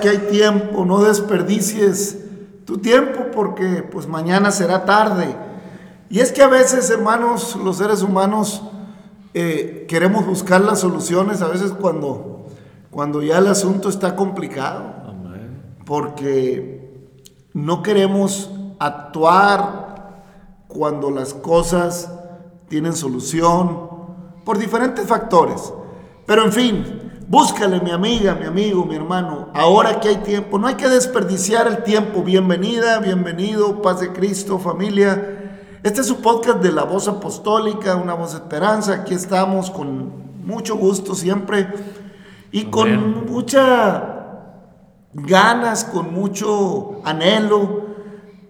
que 0.00 0.08
hay 0.08 0.18
tiempo, 0.30 0.84
no 0.84 1.02
desperdicies 1.02 2.18
tu 2.64 2.78
tiempo 2.78 3.26
porque 3.32 3.82
pues 3.82 4.06
mañana 4.06 4.50
será 4.50 4.84
tarde. 4.84 5.36
Y 6.08 6.20
es 6.20 6.32
que 6.32 6.42
a 6.42 6.48
veces, 6.48 6.90
hermanos, 6.90 7.56
los 7.62 7.76
seres 7.76 8.02
humanos 8.02 8.62
eh, 9.32 9.86
queremos 9.88 10.26
buscar 10.26 10.60
las 10.60 10.80
soluciones, 10.80 11.40
a 11.42 11.48
veces 11.48 11.72
cuando, 11.72 12.46
cuando 12.90 13.22
ya 13.22 13.38
el 13.38 13.46
asunto 13.46 13.88
está 13.88 14.16
complicado, 14.16 14.94
porque 15.84 17.06
no 17.52 17.82
queremos 17.82 18.50
actuar 18.78 20.24
cuando 20.66 21.10
las 21.10 21.34
cosas 21.34 22.10
tienen 22.68 22.94
solución 22.94 23.88
por 24.44 24.58
diferentes 24.58 25.06
factores. 25.06 25.72
Pero 26.26 26.44
en 26.44 26.52
fin, 26.52 27.09
búscale 27.30 27.80
mi 27.80 27.92
amiga, 27.92 28.34
mi 28.34 28.44
amigo, 28.44 28.84
mi 28.84 28.96
hermano, 28.96 29.50
ahora 29.54 30.00
que 30.00 30.08
hay 30.08 30.16
tiempo, 30.16 30.58
no 30.58 30.66
hay 30.66 30.74
que 30.74 30.88
desperdiciar 30.88 31.68
el 31.68 31.84
tiempo. 31.84 32.24
Bienvenida, 32.24 32.98
bienvenido, 32.98 33.80
paz 33.82 34.00
de 34.00 34.12
Cristo, 34.12 34.58
familia. 34.58 35.60
Este 35.84 36.00
es 36.00 36.08
su 36.08 36.20
podcast 36.20 36.58
de 36.58 36.72
la 36.72 36.82
voz 36.82 37.06
apostólica, 37.06 37.94
una 37.94 38.14
voz 38.14 38.32
de 38.32 38.38
esperanza. 38.38 38.94
Aquí 38.94 39.14
estamos 39.14 39.70
con 39.70 40.10
mucho 40.44 40.74
gusto 40.74 41.14
siempre 41.14 41.72
y 42.50 42.64
con 42.64 43.24
mucha 43.30 44.48
ganas, 45.12 45.84
con 45.84 46.12
mucho 46.12 47.00
anhelo, 47.04 47.90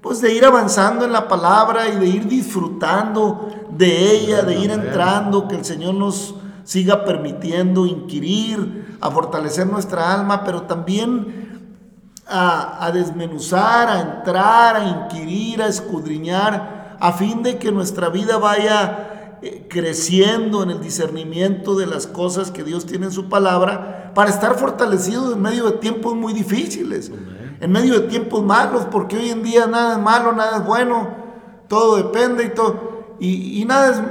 pues 0.01 0.23
de 0.23 0.33
ir 0.33 0.47
avanzando 0.47 1.05
en 1.05 1.13
la 1.13 1.29
palabra 1.29 1.87
y 1.91 1.97
de 1.97 2.07
ir 2.07 2.27
disfrutando 2.27 3.47
de 3.77 4.11
ella, 4.11 4.41
de 4.41 4.59
ir 4.59 4.71
entrando, 4.71 5.47
que 5.49 5.57
el 5.57 5.67
Señor 5.67 5.97
nos 5.97 6.40
siga 6.65 7.05
permitiendo 7.05 7.87
inquirir, 7.87 8.97
a 9.01 9.11
fortalecer 9.11 9.67
nuestra 9.67 10.13
alma, 10.15 10.45
pero 10.45 10.63
también 10.63 11.75
a, 12.27 12.85
a 12.85 12.93
desmenuzar, 12.93 13.89
a 13.89 14.01
entrar, 14.01 14.77
a 14.77 14.89
inquirir, 14.89 15.63
a 15.63 15.67
escudriñar, 15.67 16.97
a 17.01 17.13
fin 17.13 17.43
de 17.43 17.59
que 17.59 17.73
nuestra 17.73 18.09
vida 18.09 18.39
vaya 18.39 19.39
eh, 19.43 19.67
creciendo 19.71 20.63
en 20.63 20.71
el 20.71 20.81
discernimiento 20.81 21.75
de 21.75 21.87
las 21.87 22.07
cosas 22.07 22.51
que 22.51 22.63
Dios 22.63 22.85
tiene 22.85 23.07
en 23.07 23.13
su 23.13 23.31
palabra, 23.31 24.13
para 24.15 24.29
estar 24.29 24.55
fortalecidos 24.57 25.33
en 25.33 25.41
medio 25.41 25.65
de 25.65 25.79
tiempos 25.79 26.15
muy 26.15 26.35
difíciles, 26.35 27.11
en 27.61 27.73
medio 27.73 28.01
de 28.01 28.09
tiempos 28.09 28.45
malos, 28.45 28.87
porque 28.91 29.17
hoy 29.17 29.31
en 29.31 29.43
día 29.43 29.67
nada 29.67 29.95
es 29.95 29.99
malo, 29.99 30.33
nada 30.33 30.59
es 30.59 30.67
bueno, 30.67 31.09
todo 31.69 31.97
depende 31.97 32.45
y 32.45 32.51
todo, 32.51 33.17
y, 33.19 33.63
y 33.63 33.65
nada 33.65 33.91
es, 33.91 34.03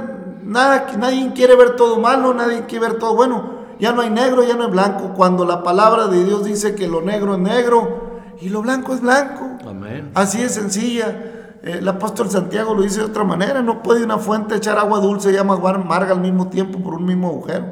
nada, 0.50 0.86
nadie 0.98 1.32
quiere 1.32 1.54
ver 1.54 1.76
todo 1.76 1.98
malo, 2.00 2.34
nadie 2.34 2.66
quiere 2.66 2.88
ver 2.88 2.98
todo 2.98 3.14
bueno, 3.14 3.60
ya 3.78 3.92
no 3.92 4.02
hay 4.02 4.10
negro, 4.10 4.42
ya 4.42 4.56
no 4.56 4.64
hay 4.64 4.70
blanco. 4.70 5.14
Cuando 5.14 5.44
la 5.46 5.62
palabra 5.62 6.08
de 6.08 6.24
Dios 6.24 6.44
dice 6.44 6.74
que 6.74 6.86
lo 6.88 7.00
negro 7.00 7.34
es 7.34 7.40
negro 7.40 8.20
y 8.40 8.48
lo 8.48 8.60
blanco 8.60 8.92
es 8.92 9.00
blanco. 9.00 9.48
Amén. 9.66 10.10
Así 10.14 10.42
es 10.42 10.54
sencilla. 10.54 11.58
El 11.62 11.86
apóstol 11.88 12.30
Santiago 12.30 12.74
lo 12.74 12.82
dice 12.82 13.00
de 13.00 13.06
otra 13.06 13.24
manera. 13.24 13.62
No 13.62 13.82
puede 13.82 14.04
una 14.04 14.18
fuente 14.18 14.56
echar 14.56 14.78
agua 14.78 14.98
dulce 14.98 15.32
y 15.32 15.36
agua 15.36 15.70
amarga 15.70 16.12
al 16.12 16.20
mismo 16.20 16.48
tiempo 16.48 16.78
por 16.80 16.94
un 16.94 17.04
mismo 17.04 17.28
agujero. 17.28 17.66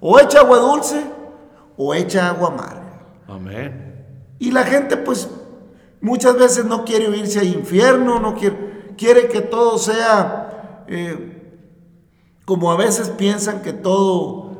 O 0.00 0.18
echa 0.18 0.40
agua 0.40 0.58
dulce 0.58 1.04
o 1.76 1.94
echa 1.94 2.28
agua 2.28 2.48
amarga. 2.48 3.02
Amén. 3.28 4.06
Y 4.38 4.50
la 4.50 4.62
gente 4.62 4.96
pues 4.96 5.28
muchas 6.00 6.38
veces 6.38 6.64
no 6.64 6.84
quiere 6.84 7.14
irse 7.16 7.40
al 7.40 7.48
infierno, 7.48 8.18
no 8.20 8.34
quiere, 8.34 8.94
quiere 8.96 9.28
que 9.28 9.40
todo 9.40 9.78
sea 9.78 10.84
eh, 10.86 11.33
como 12.44 12.70
a 12.70 12.76
veces 12.76 13.08
piensan 13.08 13.62
que 13.62 13.72
todo, 13.72 14.52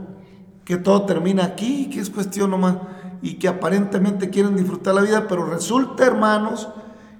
que 0.64 0.76
todo 0.76 1.02
termina 1.02 1.44
aquí, 1.44 1.90
que 1.90 2.00
es 2.00 2.10
cuestión 2.10 2.50
nomás, 2.50 2.76
y 3.22 3.34
que 3.34 3.48
aparentemente 3.48 4.30
quieren 4.30 4.56
disfrutar 4.56 4.94
la 4.94 5.02
vida, 5.02 5.26
pero 5.28 5.46
resulta, 5.46 6.04
hermanos, 6.04 6.68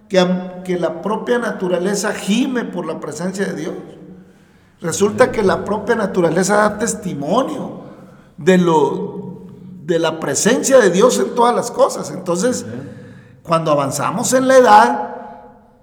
que, 0.09 0.23
que 0.65 0.79
la 0.79 1.03
propia 1.03 1.39
naturaleza 1.39 2.13
gime 2.13 2.65
por 2.65 2.87
la 2.87 3.01
presencia 3.01 3.47
de 3.47 3.55
Dios. 3.55 3.75
Resulta 4.81 5.33
que 5.33 5.43
la 5.43 5.65
propia 5.65 5.95
naturaleza 5.95 6.57
da 6.57 6.79
testimonio 6.79 7.85
de, 8.37 8.59
lo, 8.59 9.47
de 9.83 9.99
la 9.99 10.21
presencia 10.21 10.79
de 10.79 10.91
Dios 10.91 11.19
en 11.19 11.35
todas 11.35 11.55
las 11.55 11.71
cosas. 11.71 12.11
Entonces, 12.11 12.67
cuando 13.43 13.71
avanzamos 13.71 14.33
en 14.35 14.49
la 14.49 14.57
edad, 14.57 15.17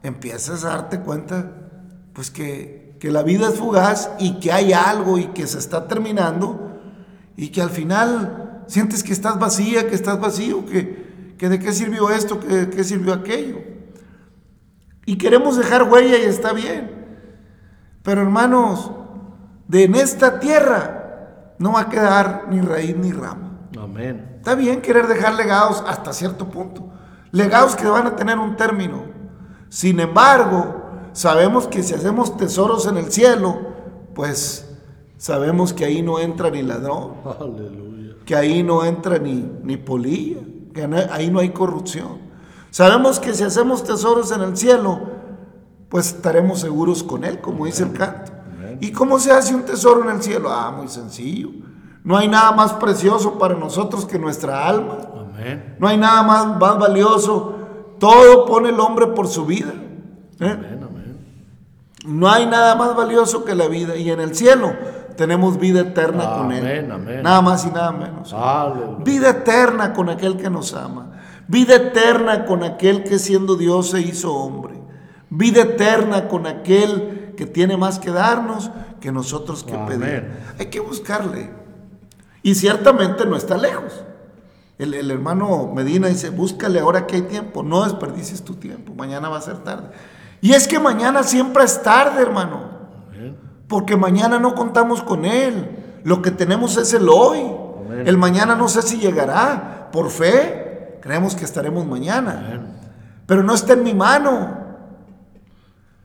empiezas 0.04 0.64
a 0.66 0.70
darte 0.70 1.00
cuenta, 1.00 1.52
pues 2.14 2.30
que, 2.30 2.81
que 3.02 3.10
la 3.10 3.24
vida 3.24 3.50
es 3.50 3.56
fugaz 3.56 4.12
y 4.20 4.40
que 4.40 4.52
hay 4.52 4.74
algo 4.74 5.18
y 5.18 5.26
que 5.30 5.48
se 5.48 5.58
está 5.58 5.88
terminando 5.88 6.78
y 7.36 7.48
que 7.50 7.60
al 7.60 7.72
final 7.72 8.64
sientes 8.68 9.04
que 9.04 9.12
estás 9.12 9.40
vacía, 9.40 9.90
que 9.90 9.96
estás 9.96 10.20
vacío, 10.20 10.68
que, 10.68 11.34
que 11.36 11.50
de 11.50 11.58
qué 11.58 11.74
sirvió 11.74 12.12
esto, 12.12 12.40
que 12.40 12.46
de 12.46 12.70
qué 12.70 12.84
sirvió 12.84 13.16
aquello. 13.16 13.58
Y 15.08 15.18
queremos 15.18 15.58
dejar 15.58 15.92
huella 15.92 16.16
y 16.20 16.26
está 16.26 16.54
bien. 16.54 16.92
Pero 18.04 18.22
hermanos, 18.22 18.92
de 19.68 19.86
en 19.86 19.96
esta 19.96 20.40
tierra 20.40 21.56
no 21.58 21.74
va 21.74 21.82
a 21.82 21.90
quedar 21.90 22.50
ni 22.52 22.62
raíz 22.62 22.96
ni 22.96 23.12
rama. 23.12 23.62
Amén. 23.82 24.36
Está 24.38 24.54
bien 24.54 24.80
querer 24.80 25.08
dejar 25.08 25.34
legados 25.34 25.84
hasta 25.88 26.14
cierto 26.14 26.50
punto. 26.50 26.88
Legados 27.32 27.76
que 27.76 27.88
van 27.88 28.06
a 28.06 28.16
tener 28.16 28.38
un 28.38 28.56
término. 28.56 29.06
Sin 29.70 30.00
embargo, 30.00 30.81
sabemos 31.14 31.68
que 31.68 31.84
si 31.84 31.94
hacemos 31.94 32.38
tesoros 32.38 32.86
en 32.88 32.98
el 32.98 33.12
cielo, 33.12 33.58
pues 34.14 34.68
sabemos 35.18 35.74
que 35.74 35.86
ahí 35.86 36.02
no 36.02 36.20
entra 36.20 36.50
ni 36.50 36.62
ladrón, 36.64 37.14
Aleluya. 37.40 38.16
que 38.26 38.36
ahí 38.36 38.64
no 38.64 38.84
entra 38.86 39.18
ni, 39.20 39.50
ni 39.64 39.78
polilla, 39.78 40.40
que 40.74 40.88
no- 40.88 40.98
ahí 41.12 41.30
no 41.30 41.40
hay 41.40 41.50
corrupción. 41.50 42.20
Sabemos 42.70 43.20
que 43.20 43.34
si 43.34 43.44
hacemos 43.44 43.84
tesoros 43.84 44.32
en 44.32 44.42
el 44.42 44.56
cielo, 44.58 45.00
pues 45.90 46.08
estaremos 46.08 46.60
seguros 46.62 47.04
con 47.04 47.24
Él, 47.26 47.42
como 47.42 47.66
dice 47.66 47.84
el 47.84 47.92
canto. 47.94 48.32
¿Y 48.80 48.92
cómo 48.94 49.20
se 49.20 49.32
hace 49.32 49.54
un 49.54 49.64
tesoro 49.64 50.04
en 50.10 50.16
el 50.16 50.24
cielo? 50.24 50.50
Ah, 50.50 50.72
muy 50.72 50.88
sencillo. 50.88 51.50
No 52.04 52.18
hay 52.18 52.28
nada 52.30 52.52
más 52.54 52.74
precioso 52.74 53.38
para 53.38 53.54
nosotros 53.56 54.06
que 54.06 54.18
nuestra 54.18 54.66
alma. 54.68 54.98
Amén. 55.14 55.76
No 55.78 55.88
hay 55.88 55.98
nada 55.98 56.24
más, 56.24 56.60
más 56.60 56.80
valioso. 56.80 57.54
Todo 58.00 58.46
pone 58.46 58.70
el 58.70 58.80
hombre 58.80 59.08
por 59.08 59.28
su 59.28 59.46
vida. 59.46 59.72
¿eh? 60.40 60.50
Amén. 60.50 60.80
Amén. 60.82 60.91
No 62.06 62.30
hay 62.30 62.46
nada 62.46 62.76
más 62.76 62.96
valioso 62.96 63.46
que 63.46 63.56
la 63.56 63.68
vida. 63.68 63.96
Y 63.96 64.10
en 64.10 64.20
el 64.20 64.36
cielo 64.36 64.74
tenemos 65.16 65.60
vida 65.60 65.82
eterna 65.82 66.36
con 66.36 66.52
Él. 66.52 66.92
Amén. 66.92 67.22
Nada 67.24 67.42
más 67.42 67.66
y 67.66 67.70
nada 67.70 67.92
menos. 67.92 68.34
Aleluya. 68.34 69.04
Vida 69.04 69.30
eterna 69.30 69.94
con 69.94 70.10
aquel 70.10 70.38
que 70.38 70.50
nos 70.50 70.74
ama. 70.74 71.12
Vida 71.48 71.76
eterna 71.76 72.46
con 72.46 72.64
aquel 72.64 73.04
que 73.04 73.20
siendo 73.20 73.56
Dios 73.56 73.92
se 73.92 74.02
hizo 74.02 74.34
hombre. 74.34 74.82
Vida 75.30 75.62
eterna 75.62 76.28
con 76.28 76.48
aquel 76.48 77.34
que 77.38 77.46
tiene 77.46 77.78
más 77.78 78.00
que 78.00 78.12
darnos 78.12 78.72
que 79.00 79.12
nosotros 79.12 79.64
que 79.64 79.76
Amén. 79.76 80.00
pedir. 80.00 80.32
Hay 80.60 80.68
que 80.68 80.80
buscarle. 80.80 81.50
Y 82.44 82.56
ciertamente 82.56 83.26
no 83.26 83.36
está 83.36 83.58
lejos. 83.58 84.04
El, 84.78 84.96
el 84.96 85.12
hermano 85.12 85.72
Medina 85.74 86.08
dice, 86.08 86.32
búscale 86.32 86.80
ahora 86.80 87.06
que 87.06 87.18
hay 87.18 87.22
tiempo. 87.24 87.62
No 87.62 87.84
desperdicies 87.84 88.44
tu 88.44 88.56
tiempo. 88.56 88.94
Mañana 88.96 89.30
va 89.30 89.38
a 89.38 89.42
ser 89.42 89.60
tarde. 89.60 89.90
Y 90.42 90.54
es 90.54 90.68
que 90.68 90.80
mañana 90.80 91.24
siempre 91.24 91.64
es 91.64 91.82
tarde, 91.82 92.22
hermano. 92.22 92.62
Amén. 93.10 93.38
Porque 93.68 93.96
mañana 93.96 94.40
no 94.40 94.56
contamos 94.56 95.02
con 95.04 95.26
Él. 95.26 96.00
Lo 96.04 96.22
que 96.22 96.32
tenemos 96.32 96.78
es 96.78 96.94
el 96.94 97.08
hoy. 97.08 97.40
Amén. 97.40 98.08
El 98.08 98.18
mañana 98.18 98.56
no 98.56 98.68
sé 98.68 98.82
si 98.82 98.98
llegará. 98.98 99.90
Por 99.92 100.10
fe, 100.10 100.98
creemos 101.02 101.36
que 101.36 101.46
estaremos 101.46 101.86
mañana. 101.86 102.44
Amén. 102.48 102.68
Pero 103.28 103.44
no 103.44 103.54
está 103.54 103.74
en 103.74 103.84
mi 103.84 103.94
mano. 103.94 104.62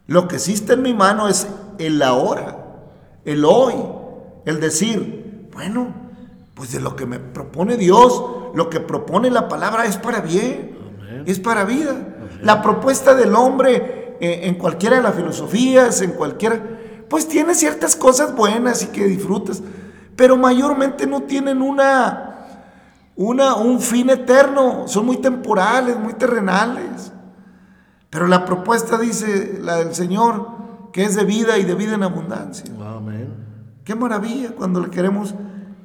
Lo 0.07 0.29
que 0.29 0.39
sí 0.39 0.53
está 0.53 0.75
en 0.75 0.83
mi 0.83 0.95
mano 0.95 1.29
es 1.29 1.49
el 1.79 2.01
ahora, 2.03 2.57
el 3.25 3.45
hoy, 3.45 3.75
el 4.45 4.61
decir, 4.61 5.49
bueno, 5.53 5.93
pues 6.55 6.73
de 6.73 6.81
lo 6.81 6.95
que 6.95 7.07
me 7.07 7.19
propone 7.19 7.77
Dios, 7.77 8.23
lo 8.55 8.71
que 8.71 8.81
propone 8.81 9.31
la 9.31 9.49
palabra 9.49 9.85
es 9.85 9.97
para 9.97 10.21
bien, 10.21 11.25
es 11.27 11.41
para 11.41 11.65
vida. 11.65 11.95
La 12.43 12.63
propuesta 12.63 13.15
del 13.15 13.35
hombre 13.35 14.06
eh, 14.21 14.41
en 14.45 14.55
cualquiera 14.57 14.97
de 14.97 15.03
las 15.03 15.15
filosofías, 15.15 16.01
en 16.03 16.13
cualquiera, 16.13 16.61
pues 17.09 17.29
tiene 17.29 17.55
ciertas 17.55 17.97
cosas 17.97 18.35
buenas 18.35 18.83
y 18.83 18.87
que 18.89 19.05
disfrutas, 19.05 19.63
pero 20.17 20.37
mayormente 20.37 21.07
no 21.07 21.23
tienen 21.23 21.63
una, 21.63 22.47
una, 23.17 23.55
un 23.57 23.81
fin 23.81 24.11
eterno, 24.11 24.89
son 24.89 25.07
muy 25.07 25.19
temporales, 25.19 25.99
muy 25.99 26.15
terrenales. 26.15 27.13
Pero 28.11 28.27
la 28.27 28.45
propuesta 28.45 28.99
dice 28.99 29.59
la 29.61 29.77
del 29.77 29.95
Señor, 29.95 30.49
que 30.93 31.05
es 31.05 31.15
de 31.17 31.25
vida 31.25 31.59
y 31.59 31.65
de 31.65 31.75
vida 31.75 31.95
en 31.95 32.03
abundancia. 32.03 32.65
Amén. 32.81 33.35
Qué 33.85 33.95
maravilla 33.95 34.53
cuando 34.57 34.81
le 34.81 34.91
queremos 34.91 35.35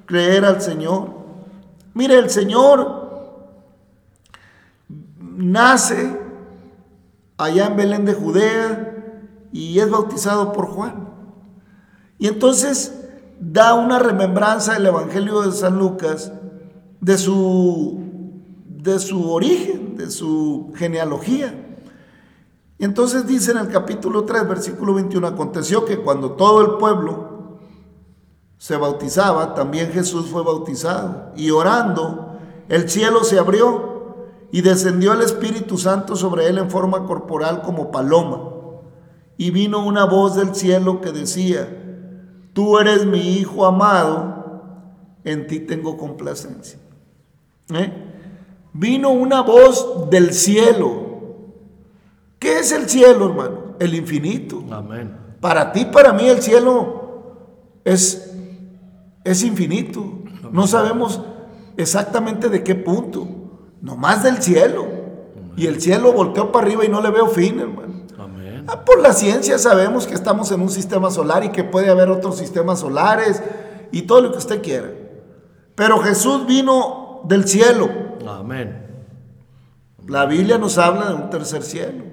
creer 0.05 0.45
al 0.45 0.61
Señor. 0.61 1.09
Mire, 1.93 2.17
el 2.17 2.29
Señor 2.29 3.01
nace 5.19 6.20
allá 7.43 7.67
en 7.67 7.77
Belén 7.77 8.05
de 8.05 8.13
Judea 8.13 8.91
y 9.51 9.79
es 9.79 9.89
bautizado 9.89 10.53
por 10.53 10.67
Juan. 10.67 11.09
Y 12.17 12.27
entonces 12.27 12.93
da 13.39 13.73
una 13.73 13.99
remembranza 13.99 14.73
del 14.73 14.85
Evangelio 14.85 15.41
de 15.41 15.51
San 15.51 15.77
Lucas 15.79 16.31
de 16.99 17.17
su, 17.17 17.99
de 18.67 18.99
su 18.99 19.31
origen, 19.31 19.97
de 19.97 20.11
su 20.11 20.71
genealogía. 20.75 21.75
Y 22.77 22.85
entonces 22.85 23.25
dice 23.27 23.51
en 23.51 23.57
el 23.57 23.69
capítulo 23.69 24.23
3, 24.23 24.47
versículo 24.47 24.93
21, 24.93 25.27
aconteció 25.27 25.85
que 25.85 25.97
cuando 25.97 26.33
todo 26.33 26.61
el 26.61 26.77
pueblo 26.77 27.59
se 28.57 28.77
bautizaba, 28.77 29.55
también 29.55 29.91
Jesús 29.91 30.27
fue 30.27 30.43
bautizado. 30.43 31.31
Y 31.35 31.49
orando, 31.49 32.37
el 32.69 32.87
cielo 32.89 33.23
se 33.23 33.39
abrió 33.39 33.90
y 34.51 34.61
descendió 34.61 35.13
el 35.13 35.21
Espíritu 35.21 35.77
Santo 35.77 36.15
sobre 36.15 36.47
él 36.47 36.57
en 36.57 36.69
forma 36.69 37.05
corporal 37.05 37.61
como 37.61 37.91
paloma. 37.91 38.49
Y 39.37 39.51
vino 39.51 39.85
una 39.85 40.05
voz 40.05 40.35
del 40.35 40.53
cielo 40.53 41.01
que 41.01 41.11
decía, 41.11 41.67
tú 42.53 42.77
eres 42.77 43.05
mi 43.05 43.37
Hijo 43.37 43.65
amado, 43.65 44.41
en 45.23 45.47
ti 45.47 45.59
tengo 45.59 45.97
complacencia. 45.97 46.79
¿Eh? 47.73 47.91
Vino 48.73 49.09
una 49.09 49.41
voz 49.41 50.09
del 50.09 50.33
cielo. 50.33 51.09
¿Qué 52.37 52.59
es 52.59 52.71
el 52.71 52.89
cielo, 52.89 53.29
hermano? 53.29 53.75
El 53.79 53.95
infinito. 53.95 54.63
Amén. 54.71 55.15
Para 55.39 55.71
ti, 55.71 55.85
para 55.85 56.13
mí, 56.13 56.27
el 56.27 56.41
cielo 56.41 57.01
es, 57.83 58.33
es 59.23 59.43
infinito. 59.43 60.03
No 60.51 60.67
sabemos 60.67 61.21
exactamente 61.77 62.49
de 62.49 62.63
qué 62.63 62.75
punto. 62.75 63.40
Nomás 63.81 64.23
del 64.23 64.41
cielo. 64.41 64.87
Y 65.57 65.67
el 65.67 65.81
cielo 65.81 66.13
volteó 66.13 66.51
para 66.51 66.67
arriba 66.67 66.85
y 66.85 66.89
no 66.89 67.01
le 67.01 67.09
veo 67.09 67.27
fin, 67.27 67.59
hermano. 67.59 67.93
Amén. 68.17 68.65
Ah, 68.67 68.85
por 68.85 68.99
la 68.99 69.13
ciencia 69.13 69.57
sabemos 69.57 70.07
que 70.07 70.13
estamos 70.13 70.51
en 70.51 70.61
un 70.61 70.69
sistema 70.69 71.11
solar 71.11 71.43
y 71.43 71.49
que 71.49 71.63
puede 71.63 71.89
haber 71.89 72.09
otros 72.09 72.37
sistemas 72.37 72.79
solares 72.79 73.41
y 73.91 74.03
todo 74.03 74.21
lo 74.21 74.31
que 74.31 74.37
usted 74.37 74.61
quiera. 74.61 74.89
Pero 75.75 75.99
Jesús 75.99 76.45
vino 76.45 77.21
del 77.25 77.47
cielo. 77.47 77.89
Amén. 78.27 78.87
La 80.07 80.25
Biblia 80.25 80.57
nos 80.57 80.77
habla 80.77 81.09
de 81.09 81.15
un 81.15 81.29
tercer 81.29 81.63
cielo. 81.63 82.03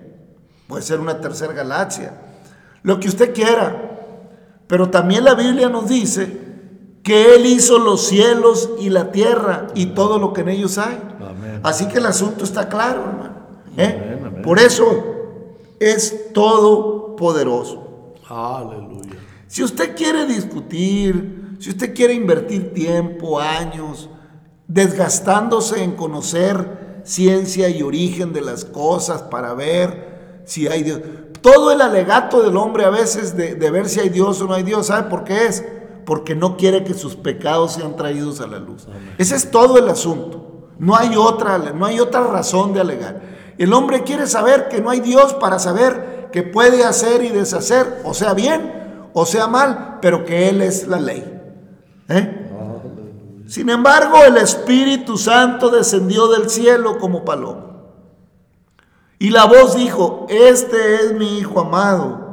Puede 0.67 0.83
ser 0.83 1.01
una 1.01 1.21
tercera 1.21 1.53
galaxia. 1.53 2.15
Lo 2.83 2.99
que 3.01 3.09
usted 3.09 3.35
quiera. 3.35 3.85
Pero 4.67 4.91
también 4.91 5.25
la 5.25 5.35
Biblia 5.35 5.69
nos 5.69 5.89
dice 5.89 6.48
que 7.03 7.35
Él 7.35 7.47
hizo 7.47 7.79
los 7.79 8.07
cielos 8.07 8.71
y 8.79 8.91
la 8.91 9.13
tierra 9.13 9.69
y 9.75 9.87
todo 9.87 10.19
lo 10.19 10.33
que 10.33 10.43
en 10.43 10.49
ellos 10.51 10.79
hay. 10.79 10.99
Amén. 11.21 11.61
Así 11.63 11.87
que 11.89 11.99
el 11.99 12.07
asunto 12.07 12.45
está 12.45 12.69
claro, 12.69 13.01
hermano. 13.01 13.35
¿eh? 13.77 14.01
Amén, 14.03 14.25
amén. 14.27 14.43
Por 14.43 14.59
eso 14.59 14.87
es 15.81 16.33
todopoderoso. 16.33 18.15
Aleluya. 18.29 19.17
Si 19.47 19.63
usted 19.63 19.97
quiere 19.97 20.27
discutir 20.27 21.39
si 21.59 21.71
usted 21.71 21.95
quiere 21.95 22.15
invertir 22.15 22.73
tiempo, 22.73 23.41
años, 23.41 24.09
desgastándose 24.69 25.83
en 25.83 25.93
conocer 25.93 27.01
ciencia 27.05 27.69
y 27.69 27.83
origen 27.83 28.33
de 28.33 28.43
las 28.43 28.65
cosas 28.65 29.23
para 29.23 29.55
ver 29.55 30.43
si 30.45 30.69
hay 30.69 30.83
Dios. 30.83 31.01
Todo 31.41 31.73
el 31.73 31.81
alegato 31.81 32.43
del 32.43 32.57
hombre 32.57 32.85
a 32.85 32.91
veces 32.91 33.37
de, 33.37 33.55
de 33.55 33.71
ver 33.71 33.89
si 33.89 34.01
hay 34.01 34.09
Dios 34.09 34.41
o 34.41 34.47
no 34.47 34.55
hay 34.55 34.63
Dios, 34.63 34.87
¿sabe 34.87 35.09
por 35.11 35.25
qué 35.25 35.47
es? 35.47 35.65
Porque 36.09 36.35
no 36.35 36.57
quiere 36.57 36.85
que 36.85 36.95
sus 36.95 37.17
pecados 37.17 37.75
sean 37.75 37.95
traídos 37.95 38.41
a 38.41 38.47
la 38.47 38.59
luz. 38.59 38.89
Ese 39.19 39.37
es 39.37 39.51
todo 39.51 39.77
el 39.77 39.91
asunto. 39.91 40.71
No 40.79 40.97
hay 40.97 41.15
otra, 41.17 41.59
no 41.59 41.85
hay 41.85 42.01
otra 42.01 42.23
razón 42.23 42.73
de 42.73 42.81
alegar. 42.81 43.21
El 43.59 43.75
hombre 43.75 44.05
quiere 44.05 44.27
saber 44.27 44.69
que 44.69 44.81
no 44.81 44.89
hay 44.89 45.01
Dios 45.01 45.35
para 45.35 45.59
saber 45.59 46.31
que 46.33 46.43
puede 46.43 46.83
hacer 46.83 47.23
y 47.23 47.29
deshacer, 47.29 48.01
o 48.05 48.15
sea 48.15 48.33
bien, 48.33 48.73
o 49.13 49.27
sea 49.27 49.49
mal, 49.49 49.99
pero 50.01 50.25
que 50.25 50.49
Él 50.49 50.63
es 50.63 50.89
la 50.89 50.99
ley. 50.99 51.23
¿Eh? 52.09 52.49
Sin 53.47 53.69
embargo, 53.69 54.25
el 54.27 54.39
Espíritu 54.39 55.19
Santo 55.19 55.69
descendió 55.69 56.29
del 56.29 56.49
cielo 56.49 56.99
como 56.99 57.23
paloma. 57.23 57.67
Y 59.19 59.29
la 59.29 59.45
voz 59.45 59.77
dijo, 59.77 60.25
este 60.31 60.95
es 60.95 61.13
mi 61.13 61.37
Hijo 61.39 61.61
amado, 61.61 62.29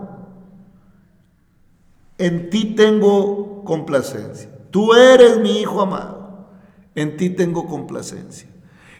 en 2.18 2.50
ti 2.50 2.76
tengo 2.76 3.45
complacencia. 3.66 4.50
Tú 4.72 4.94
eres 4.94 5.40
mi 5.40 5.60
Hijo 5.60 5.82
amado, 5.82 6.48
en 6.96 7.18
ti 7.18 7.30
tengo 7.30 7.68
complacencia. 7.68 8.48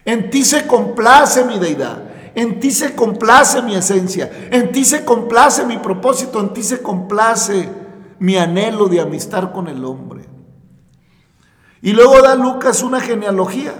En 0.04 0.30
ti 0.30 0.44
se 0.44 0.66
complace 0.66 1.44
mi 1.44 1.58
deidad, 1.58 2.02
en 2.34 2.60
ti 2.60 2.70
se 2.70 2.94
complace 2.94 3.62
mi 3.62 3.74
esencia, 3.74 4.30
en 4.50 4.70
ti 4.70 4.84
se 4.84 5.04
complace 5.04 5.64
mi 5.64 5.78
propósito, 5.78 6.38
en 6.38 6.52
ti 6.52 6.62
se 6.62 6.82
complace 6.82 7.68
mi 8.18 8.36
anhelo 8.36 8.88
de 8.88 9.00
amistad 9.00 9.52
con 9.52 9.68
el 9.68 9.84
hombre. 9.84 10.24
Y 11.82 11.92
luego 11.92 12.20
da 12.22 12.34
Lucas 12.34 12.82
una 12.82 13.00
genealogía 13.00 13.72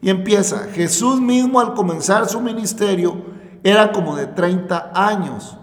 y 0.00 0.10
empieza, 0.10 0.68
Jesús 0.72 1.20
mismo 1.20 1.58
al 1.58 1.74
comenzar 1.74 2.28
su 2.28 2.40
ministerio 2.40 3.24
era 3.64 3.92
como 3.92 4.14
de 4.14 4.26
30 4.26 4.92
años, 4.94 5.56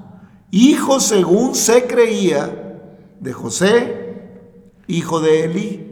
hijo 0.51 1.00
según 1.00 1.55
se 1.55 1.88
creía 1.88 2.82
de 3.20 3.32
José, 3.32 4.03
hijo 4.88 5.20
de 5.20 5.46
Elí. 5.46 5.90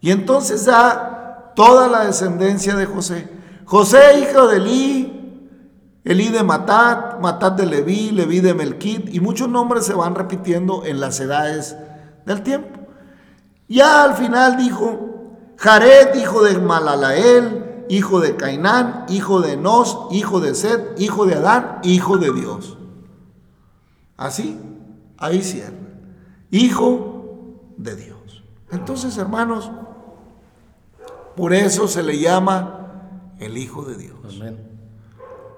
Y 0.00 0.10
entonces 0.10 0.66
da 0.66 1.52
toda 1.56 1.88
la 1.88 2.04
descendencia 2.06 2.76
de 2.76 2.86
José. 2.86 3.28
José, 3.64 4.20
hijo 4.20 4.46
de 4.46 4.58
Elí, 4.58 5.16
Elí 6.04 6.28
de 6.28 6.44
Matat, 6.44 7.20
Matat 7.20 7.58
de 7.58 7.66
Leví, 7.66 8.12
Leví 8.12 8.40
de 8.40 8.54
Melquit, 8.54 9.12
y 9.12 9.18
muchos 9.18 9.48
nombres 9.48 9.84
se 9.86 9.94
van 9.94 10.14
repitiendo 10.14 10.84
en 10.84 11.00
las 11.00 11.18
edades 11.18 11.76
del 12.24 12.42
tiempo. 12.42 12.78
Ya 13.68 14.04
al 14.04 14.14
final 14.14 14.56
dijo, 14.56 15.16
Jared, 15.56 16.14
hijo 16.14 16.44
de 16.44 16.58
Malalael, 16.58 17.86
hijo 17.88 18.20
de 18.20 18.36
Cainán, 18.36 19.06
hijo 19.08 19.40
de 19.40 19.54
Enos, 19.54 20.06
hijo 20.12 20.38
de 20.40 20.54
Sed, 20.54 20.96
hijo 20.98 21.26
de 21.26 21.34
Adán, 21.34 21.78
hijo 21.82 22.18
de 22.18 22.32
Dios. 22.32 22.78
Así, 24.16 24.60
ahí 25.18 25.42
cierra. 25.42 25.85
Hijo 26.50 27.24
de 27.76 27.96
Dios. 27.96 28.42
Entonces, 28.70 29.16
hermanos, 29.18 29.70
por 31.36 31.52
eso 31.52 31.86
se 31.88 32.02
le 32.02 32.18
llama 32.18 33.34
el 33.38 33.58
Hijo 33.58 33.82
de 33.82 33.96
Dios. 33.96 34.18
Amén. 34.24 34.58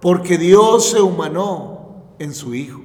Porque 0.00 0.38
Dios 0.38 0.90
se 0.90 1.00
humanó 1.00 2.14
en 2.18 2.34
su 2.34 2.54
Hijo. 2.54 2.82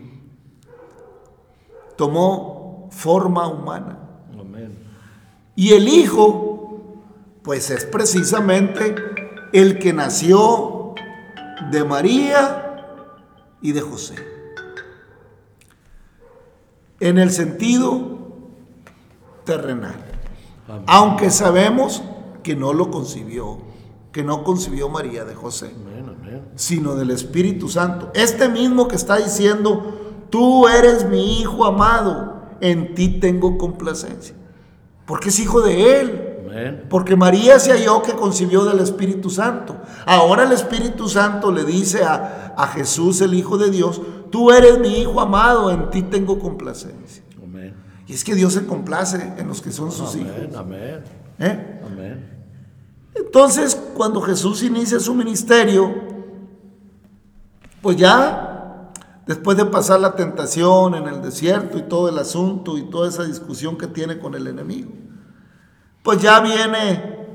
Tomó 1.95 2.89
forma 2.91 3.47
humana. 3.47 3.99
Amén. 4.39 4.77
Y 5.55 5.73
el 5.73 5.87
Hijo, 5.87 7.01
pues 7.43 7.69
es 7.69 7.85
precisamente 7.85 8.95
el 9.51 9.79
que 9.79 9.93
nació 9.93 10.93
de 11.71 11.83
María 11.83 12.63
y 13.61 13.71
de 13.71 13.81
José. 13.81 14.32
En 17.03 17.17
el 17.17 17.31
sentido 17.31 18.17
terrenal. 19.43 19.95
Amén. 20.69 20.83
Aunque 20.87 21.31
sabemos 21.31 22.01
que 22.43 22.55
no 22.55 22.71
lo 22.71 22.91
concibió, 22.91 23.57
que 24.13 24.23
no 24.23 24.45
concibió 24.45 24.87
María 24.87 25.25
de 25.25 25.35
José, 25.35 25.73
Amén. 25.75 26.15
Amén. 26.17 26.41
sino 26.55 26.95
del 26.95 27.11
Espíritu 27.11 27.67
Santo. 27.67 28.09
Este 28.13 28.47
mismo 28.47 28.87
que 28.87 28.95
está 28.95 29.17
diciendo, 29.17 30.25
tú 30.29 30.69
eres 30.69 31.09
mi 31.09 31.41
Hijo 31.41 31.65
amado, 31.65 32.43
en 32.61 32.95
ti 32.95 33.19
tengo 33.19 33.57
complacencia. 33.57 34.33
Porque 35.05 35.27
es 35.27 35.39
hijo 35.39 35.59
de 35.59 35.99
Él. 35.99 36.32
Amén. 36.53 36.85
Porque 36.89 37.15
María 37.15 37.59
se 37.59 37.71
halló 37.71 38.01
que 38.01 38.13
concibió 38.13 38.63
del 38.65 38.79
Espíritu 38.79 39.29
Santo. 39.29 39.77
Ahora 40.05 40.43
el 40.43 40.51
Espíritu 40.51 41.09
Santo 41.09 41.51
le 41.51 41.65
dice 41.65 42.03
a, 42.03 42.53
a 42.55 42.67
Jesús, 42.67 43.21
el 43.21 43.33
Hijo 43.33 43.57
de 43.57 43.71
Dios, 43.71 44.01
tú 44.29 44.51
eres 44.51 44.79
mi 44.79 45.01
Hijo 45.01 45.19
amado, 45.19 45.71
en 45.71 45.89
ti 45.89 46.03
tengo 46.03 46.37
complacencia. 46.39 47.23
Amén. 47.41 47.73
Y 48.07 48.13
es 48.13 48.23
que 48.23 48.35
Dios 48.35 48.53
se 48.53 48.65
complace 48.65 49.33
en 49.37 49.47
los 49.47 49.61
que 49.61 49.71
son 49.71 49.91
sus 49.91 50.15
hijos. 50.15 50.55
Amén. 50.55 51.03
¿eh? 51.39 51.81
Amén. 51.85 52.33
Entonces, 53.15 53.75
cuando 53.95 54.21
Jesús 54.21 54.63
inicia 54.63 54.99
su 54.99 55.13
ministerio, 55.13 55.93
pues 57.81 57.97
ya, 57.97 58.91
después 59.27 59.57
de 59.57 59.65
pasar 59.65 59.99
la 59.99 60.15
tentación 60.15 60.95
en 60.95 61.07
el 61.07 61.21
desierto 61.21 61.77
y 61.77 61.83
todo 61.83 62.09
el 62.09 62.17
asunto 62.17 62.77
y 62.77 62.83
toda 62.89 63.09
esa 63.09 63.23
discusión 63.23 63.77
que 63.77 63.87
tiene 63.87 64.19
con 64.19 64.35
el 64.35 64.47
enemigo, 64.47 64.91
pues 66.03 66.21
ya 66.21 66.39
viene 66.41 67.25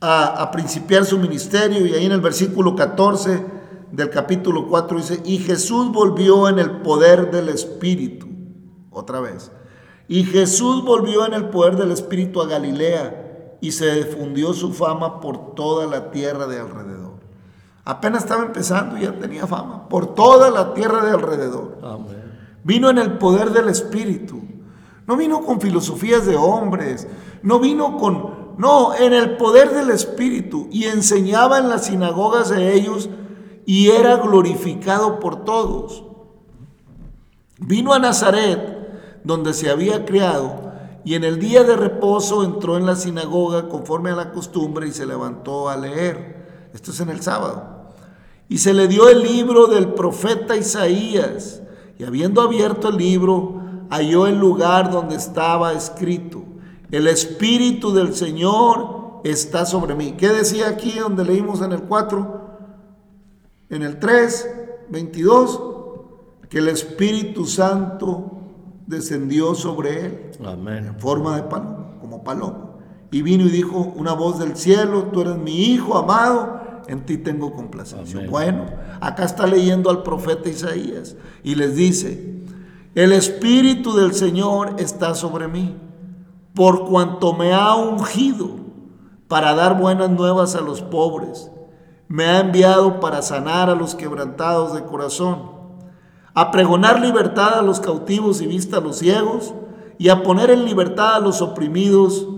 a, 0.00 0.42
a 0.42 0.50
principiar 0.50 1.04
su 1.04 1.18
ministerio 1.18 1.86
y 1.86 1.94
ahí 1.94 2.06
en 2.06 2.12
el 2.12 2.20
versículo 2.20 2.74
14 2.74 3.54
del 3.92 4.10
capítulo 4.10 4.66
4 4.66 4.96
dice, 4.96 5.22
y 5.24 5.38
Jesús 5.38 5.92
volvió 5.92 6.48
en 6.48 6.58
el 6.58 6.82
poder 6.82 7.30
del 7.30 7.48
Espíritu, 7.48 8.26
otra 8.90 9.20
vez, 9.20 9.52
y 10.08 10.24
Jesús 10.24 10.84
volvió 10.84 11.24
en 11.26 11.34
el 11.34 11.48
poder 11.48 11.76
del 11.76 11.92
Espíritu 11.92 12.42
a 12.42 12.48
Galilea 12.48 13.56
y 13.60 13.72
se 13.72 13.94
difundió 13.94 14.52
su 14.52 14.72
fama 14.72 15.20
por 15.20 15.54
toda 15.54 15.86
la 15.86 16.10
tierra 16.10 16.46
de 16.46 16.58
alrededor. 16.58 17.14
Apenas 17.84 18.24
estaba 18.24 18.44
empezando 18.44 18.98
y 18.98 19.02
ya 19.02 19.12
tenía 19.12 19.46
fama 19.46 19.88
por 19.88 20.14
toda 20.14 20.50
la 20.50 20.74
tierra 20.74 21.04
de 21.04 21.12
alrededor. 21.12 21.78
Amén. 21.82 22.24
Vino 22.64 22.90
en 22.90 22.98
el 22.98 23.18
poder 23.18 23.50
del 23.50 23.68
Espíritu. 23.68 24.42
No 25.06 25.16
vino 25.16 25.42
con 25.42 25.60
filosofías 25.60 26.26
de 26.26 26.36
hombres. 26.36 27.06
No 27.42 27.60
vino 27.60 27.96
con... 27.96 28.44
No, 28.56 28.94
en 28.94 29.12
el 29.12 29.36
poder 29.36 29.70
del 29.70 29.90
Espíritu. 29.90 30.68
Y 30.70 30.84
enseñaba 30.84 31.58
en 31.58 31.68
las 31.68 31.86
sinagogas 31.86 32.50
de 32.50 32.74
ellos 32.74 33.08
y 33.66 33.90
era 33.90 34.16
glorificado 34.16 35.20
por 35.20 35.44
todos. 35.44 36.04
Vino 37.58 37.92
a 37.92 37.98
Nazaret, 37.98 39.20
donde 39.24 39.54
se 39.54 39.70
había 39.70 40.04
criado, 40.04 40.72
y 41.04 41.14
en 41.14 41.24
el 41.24 41.38
día 41.38 41.64
de 41.64 41.76
reposo 41.76 42.44
entró 42.44 42.76
en 42.76 42.86
la 42.86 42.96
sinagoga 42.96 43.68
conforme 43.68 44.10
a 44.10 44.16
la 44.16 44.32
costumbre 44.32 44.88
y 44.88 44.92
se 44.92 45.06
levantó 45.06 45.68
a 45.68 45.76
leer. 45.76 46.70
Esto 46.72 46.90
es 46.90 47.00
en 47.00 47.10
el 47.10 47.22
sábado. 47.22 47.92
Y 48.48 48.58
se 48.58 48.74
le 48.74 48.88
dio 48.88 49.08
el 49.08 49.22
libro 49.22 49.66
del 49.66 49.94
profeta 49.94 50.56
Isaías. 50.56 51.62
Y 51.98 52.04
habiendo 52.04 52.40
abierto 52.40 52.88
el 52.88 52.96
libro, 52.96 53.63
halló 53.94 54.26
el 54.26 54.38
lugar 54.38 54.90
donde 54.90 55.14
estaba 55.14 55.72
escrito, 55.72 56.42
el 56.90 57.06
Espíritu 57.06 57.92
del 57.92 58.14
Señor 58.14 59.20
está 59.24 59.66
sobre 59.66 59.94
mí. 59.94 60.14
¿Qué 60.18 60.28
decía 60.28 60.68
aquí 60.68 60.98
donde 60.98 61.24
leímos 61.24 61.62
en 61.62 61.72
el 61.72 61.82
4? 61.82 62.40
En 63.70 63.82
el 63.82 63.98
3, 63.98 64.50
22, 64.90 65.60
que 66.48 66.58
el 66.58 66.68
Espíritu 66.68 67.46
Santo 67.46 68.32
descendió 68.86 69.54
sobre 69.54 70.06
él 70.06 70.30
Amén. 70.44 70.86
en 70.86 70.98
forma 70.98 71.36
de 71.36 71.44
paloma, 71.44 71.96
como 72.00 72.22
paloma. 72.22 72.70
Y 73.10 73.22
vino 73.22 73.44
y 73.44 73.50
dijo 73.50 73.92
una 73.96 74.12
voz 74.12 74.38
del 74.40 74.56
cielo, 74.56 75.04
tú 75.12 75.22
eres 75.22 75.36
mi 75.36 75.66
hijo 75.66 75.96
amado, 75.96 76.60
en 76.88 77.06
ti 77.06 77.16
tengo 77.16 77.52
complacencia. 77.52 78.18
Amén. 78.18 78.30
Bueno, 78.30 78.66
acá 79.00 79.24
está 79.24 79.46
leyendo 79.46 79.88
al 79.88 80.02
profeta 80.02 80.48
Isaías 80.48 81.16
y 81.42 81.54
les 81.54 81.76
dice, 81.76 82.33
el 82.94 83.12
Espíritu 83.12 83.94
del 83.94 84.14
Señor 84.14 84.76
está 84.78 85.14
sobre 85.14 85.48
mí, 85.48 85.76
por 86.54 86.84
cuanto 86.84 87.32
me 87.32 87.52
ha 87.52 87.74
ungido 87.74 88.50
para 89.26 89.54
dar 89.54 89.78
buenas 89.78 90.10
nuevas 90.10 90.54
a 90.54 90.60
los 90.60 90.82
pobres, 90.82 91.50
me 92.06 92.26
ha 92.26 92.40
enviado 92.40 93.00
para 93.00 93.22
sanar 93.22 93.68
a 93.68 93.74
los 93.74 93.94
quebrantados 93.94 94.74
de 94.74 94.84
corazón, 94.84 95.50
a 96.34 96.50
pregonar 96.50 97.00
libertad 97.00 97.58
a 97.58 97.62
los 97.62 97.80
cautivos 97.80 98.40
y 98.40 98.46
vista 98.46 98.76
a 98.76 98.80
los 98.80 98.98
ciegos, 98.98 99.54
y 99.98 100.08
a 100.08 100.22
poner 100.22 100.50
en 100.50 100.64
libertad 100.64 101.14
a 101.14 101.20
los 101.20 101.40
oprimidos, 101.42 102.28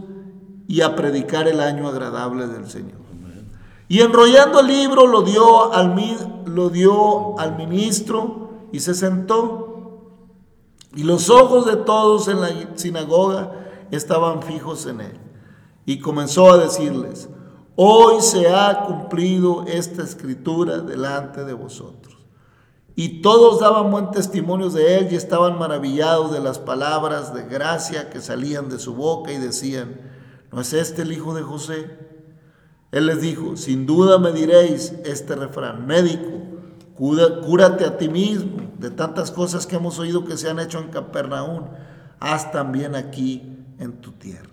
y 0.69 0.81
a 0.81 0.97
predicar 0.97 1.49
el 1.49 1.61
año 1.61 1.89
agradable 1.89 2.47
del 2.47 2.69
Señor. 2.69 3.07
Y 3.89 4.01
enrollando 4.01 4.61
el 4.61 4.67
libro 4.67 5.07
lo 5.07 5.23
dio 5.23 5.73
al, 5.73 5.95
lo 6.47 6.71
dio 6.71 7.39
al 7.39 7.57
ministro 7.57 8.51
y 8.73 8.81
se 8.81 8.95
sentó. 8.95 9.76
Y 10.97 11.03
los 11.03 11.29
ojos 11.29 11.67
de 11.67 11.77
todos 11.77 12.27
en 12.27 12.41
la 12.41 12.49
sinagoga 12.75 13.53
estaban 13.91 14.43
fijos 14.43 14.87
en 14.87 15.03
él. 15.03 15.21
Y 15.85 16.01
comenzó 16.01 16.51
a 16.51 16.57
decirles, 16.57 17.29
hoy 17.77 18.23
se 18.23 18.49
ha 18.49 18.85
cumplido 18.87 19.65
esta 19.67 20.03
escritura 20.03 20.79
delante 20.79 21.45
de 21.45 21.53
vosotros. 21.53 22.17
Y 22.95 23.21
todos 23.21 23.61
daban 23.61 23.91
buen 23.91 24.11
testimonio 24.11 24.71
de 24.71 24.97
él 24.97 25.09
y 25.13 25.17
estaban 25.17 25.59
maravillados 25.59 26.33
de 26.33 26.41
las 26.41 26.59
palabras 26.59 27.35
de 27.35 27.45
gracia 27.45 28.09
que 28.09 28.23
salían 28.23 28.71
de 28.71 28.79
su 28.79 28.95
boca 28.95 29.31
y 29.31 29.37
decían, 29.37 30.01
¿no 30.51 30.63
es 30.63 30.73
este 30.73 31.03
el 31.03 31.13
hijo 31.13 31.35
de 31.35 31.43
José? 31.43 31.91
Él 32.91 33.05
les 33.05 33.21
dijo, 33.21 33.59
sin 33.59 33.85
duda 33.85 34.19
me 34.19 34.33
diréis 34.33 34.95
este 35.05 35.37
refrán, 35.37 35.87
médico, 35.87 36.46
cúrate 36.97 37.85
a 37.85 37.97
ti 37.99 38.09
mismo 38.09 38.71
de 38.79 38.91
tantas 38.91 39.31
cosas 39.31 39.67
que 39.67 39.77
hemos 39.77 39.99
oído 39.99 40.25
que 40.25 40.37
se 40.37 40.49
han 40.49 40.59
hecho 40.59 40.79
en 40.79 40.89
Capernaum, 40.89 41.65
haz 42.21 42.51
también 42.53 42.95
aquí 42.95 43.57
en 43.79 43.93
tu 44.01 44.13
tierra. 44.13 44.51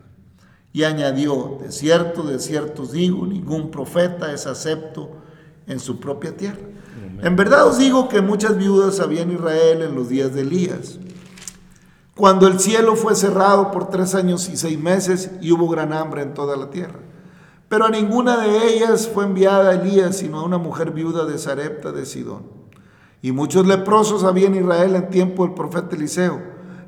Y 0.71 0.83
añadió, 0.83 1.59
de 1.61 1.71
cierto, 1.71 2.23
de 2.23 2.39
cierto 2.39 2.83
os 2.83 2.91
digo, 2.91 3.25
ningún 3.25 3.69
profeta 3.69 4.33
es 4.33 4.47
acepto 4.47 5.11
en 5.67 5.79
su 5.79 5.99
propia 5.99 6.35
tierra. 6.35 6.59
En 7.21 7.35
verdad 7.35 7.67
os 7.67 7.77
digo 7.77 8.09
que 8.09 8.21
muchas 8.21 8.57
viudas 8.57 8.99
había 8.99 9.21
en 9.21 9.31
Israel 9.31 9.81
en 9.81 9.95
los 9.95 10.09
días 10.09 10.33
de 10.33 10.41
Elías, 10.41 10.99
cuando 12.15 12.47
el 12.47 12.59
cielo 12.59 12.95
fue 12.95 13.15
cerrado 13.15 13.71
por 13.71 13.89
tres 13.89 14.13
años 14.13 14.49
y 14.49 14.57
seis 14.57 14.77
meses 14.77 15.31
y 15.41 15.51
hubo 15.51 15.67
gran 15.69 15.93
hambre 15.93 16.21
en 16.21 16.33
toda 16.33 16.57
la 16.57 16.69
tierra. 16.69 16.99
Pero 17.73 17.85
a 17.85 17.89
ninguna 17.89 18.37
de 18.37 18.67
ellas 18.67 19.09
fue 19.11 19.23
enviada 19.23 19.73
Elías, 19.73 20.17
sino 20.17 20.37
a 20.37 20.43
una 20.43 20.59
mujer 20.59 20.91
viuda 20.91 21.25
de 21.25 21.39
Sarepta 21.39 21.91
de 21.91 22.05
Sidón. 22.05 22.43
Y 23.19 23.31
muchos 23.31 23.65
leprosos 23.65 24.23
había 24.23 24.45
en 24.45 24.53
Israel 24.53 24.95
en 24.95 25.09
tiempo 25.09 25.43
del 25.43 25.55
profeta 25.55 25.95
Eliseo, 25.95 26.39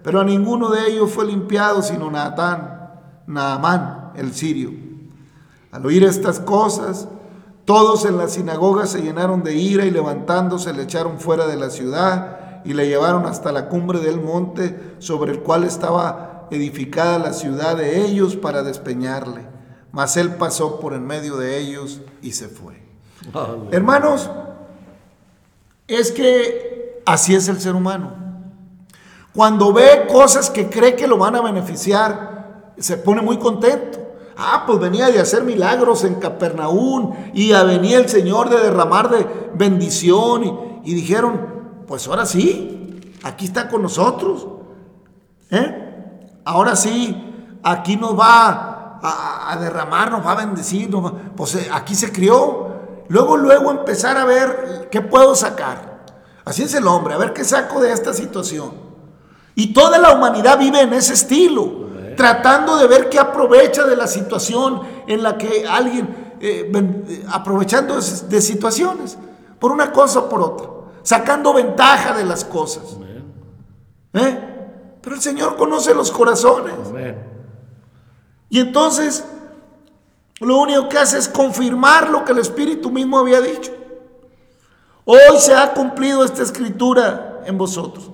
pero 0.04 0.22
a 0.22 0.24
ninguno 0.24 0.70
de 0.70 0.88
ellos 0.88 1.10
fue 1.10 1.26
limpiado, 1.26 1.82
sino 1.82 2.12
Natán, 2.12 2.92
Naamán, 3.26 4.12
el 4.16 4.32
sirio. 4.36 4.74
Al 5.72 5.84
oír 5.88 6.04
estas 6.04 6.40
cosas, 6.40 7.08
todos 7.66 8.06
en 8.06 8.20
la 8.20 8.28
sinagoga 8.28 8.86
se 8.86 9.02
llenaron 9.02 9.44
de 9.44 9.56
ira 9.56 9.88
y 9.88 9.90
levantándose 9.90 10.72
le 10.72 10.84
echaron 10.84 11.18
fuera 11.20 11.48
de 11.48 11.56
la 11.56 11.72
ciudad 11.72 12.62
y 12.64 12.76
le 12.76 12.88
llevaron 12.88 13.26
hasta 13.26 13.52
la 13.52 13.70
cumbre 13.70 14.02
del 14.02 14.22
monte 14.22 14.98
sobre 15.00 15.32
el 15.32 15.40
cual 15.40 15.64
estaba 15.64 16.48
edificada 16.52 17.18
la 17.18 17.34
ciudad 17.34 17.76
de 17.76 18.06
ellos 18.06 18.36
para 18.36 18.62
despeñarle. 18.62 19.55
Mas 19.96 20.18
él 20.18 20.36
pasó 20.36 20.82
por 20.82 20.94
en 20.94 21.08
medio 21.08 21.38
de 21.38 21.58
ellos 21.58 22.02
y 22.22 22.34
se 22.34 22.50
fue. 22.50 22.84
Hermanos, 23.72 24.30
es 25.88 26.12
que 26.12 27.02
así 27.06 27.34
es 27.34 27.48
el 27.48 27.62
ser 27.62 27.76
humano. 27.76 28.12
Cuando 29.34 29.72
ve 29.72 30.06
cosas 30.12 30.50
que 30.50 30.70
cree 30.70 30.98
que 30.98 31.08
lo 31.08 31.18
van 31.18 31.38
a 31.38 31.42
beneficiar, 31.42 32.74
se 32.78 32.98
pone 32.98 33.22
muy 33.22 33.38
contento. 33.38 34.00
Ah, 34.36 34.66
pues 34.68 34.80
venía 34.80 35.08
de 35.08 35.22
hacer 35.22 35.44
milagros 35.46 36.04
en 36.04 36.16
Capernaum 36.16 37.16
y 37.34 37.54
venía 37.54 37.98
el 37.98 38.10
Señor 38.10 38.50
de 38.50 38.60
derramar 38.60 39.10
de 39.10 39.26
bendición 39.54 40.44
y, 40.44 40.92
y 40.92 40.94
dijeron, 40.94 41.40
pues 41.88 42.06
ahora 42.10 42.26
sí, 42.26 43.00
aquí 43.24 43.46
está 43.46 43.70
con 43.70 43.82
nosotros. 43.82 44.46
¿Eh? 45.52 46.40
Ahora 46.44 46.76
sí, 46.76 47.16
aquí 47.64 47.96
nos 47.96 48.20
va 48.20 48.75
a, 49.02 49.52
a 49.54 49.58
derramar, 49.58 50.12
nos 50.12 50.26
va 50.26 50.32
a 50.32 50.36
bendecir, 50.36 50.90
nos 50.90 51.06
va- 51.06 51.14
pues 51.36 51.56
eh, 51.56 51.70
aquí 51.72 51.96
se 51.96 52.12
crió. 52.12 52.74
Luego, 53.08 53.38
luego 53.38 53.70
empezar 53.72 54.18
a 54.18 54.26
ver 54.26 54.88
qué 54.92 55.02
puedo 55.02 55.36
sacar. 55.36 56.04
Así 56.44 56.64
es 56.64 56.74
el 56.74 56.88
hombre, 56.88 57.14
a 57.14 57.18
ver 57.18 57.34
qué 57.34 57.44
saco 57.44 57.80
de 57.82 57.92
esta 57.92 58.14
situación. 58.14 58.72
Y 59.56 59.74
toda 59.74 59.98
la 60.00 60.14
humanidad 60.14 60.58
vive 60.60 60.82
en 60.82 60.94
ese 60.94 61.14
estilo, 61.14 61.86
tratando 62.18 62.78
de 62.78 62.88
ver 62.88 63.10
qué 63.10 63.20
aprovecha 63.20 63.84
de 63.86 63.96
la 63.96 64.08
situación 64.08 64.82
en 65.08 65.22
la 65.24 65.38
que 65.38 65.68
alguien, 65.68 66.36
eh, 66.40 66.72
eh, 66.74 67.26
aprovechando 67.32 67.96
de, 68.00 68.02
de 68.28 68.42
situaciones, 68.42 69.18
por 69.60 69.72
una 69.72 69.92
cosa 69.92 70.20
o 70.20 70.30
por 70.30 70.42
otra, 70.42 70.68
sacando 71.04 71.54
ventaja 71.54 72.14
de 72.18 72.26
las 72.26 72.44
cosas. 72.44 72.84
¿Eh? 74.14 74.98
Pero 75.02 75.16
el 75.16 75.22
Señor 75.22 75.56
conoce 75.56 75.94
los 75.94 76.10
corazones. 76.12 76.74
Amén. 76.90 77.35
Y 78.56 78.60
entonces, 78.62 79.26
lo 80.40 80.56
único 80.60 80.88
que 80.88 80.98
hace 80.98 81.18
es 81.18 81.28
confirmar 81.28 82.10
lo 82.10 82.24
que 82.24 82.32
el 82.32 82.38
Espíritu 82.38 82.90
mismo 82.90 83.20
había 83.20 83.42
dicho. 83.42 83.74
Hoy 85.04 85.40
se 85.40 85.54
ha 85.54 85.74
cumplido 85.74 86.24
esta 86.24 86.42
escritura 86.42 87.42
en 87.46 87.58
vosotros. 87.58 88.12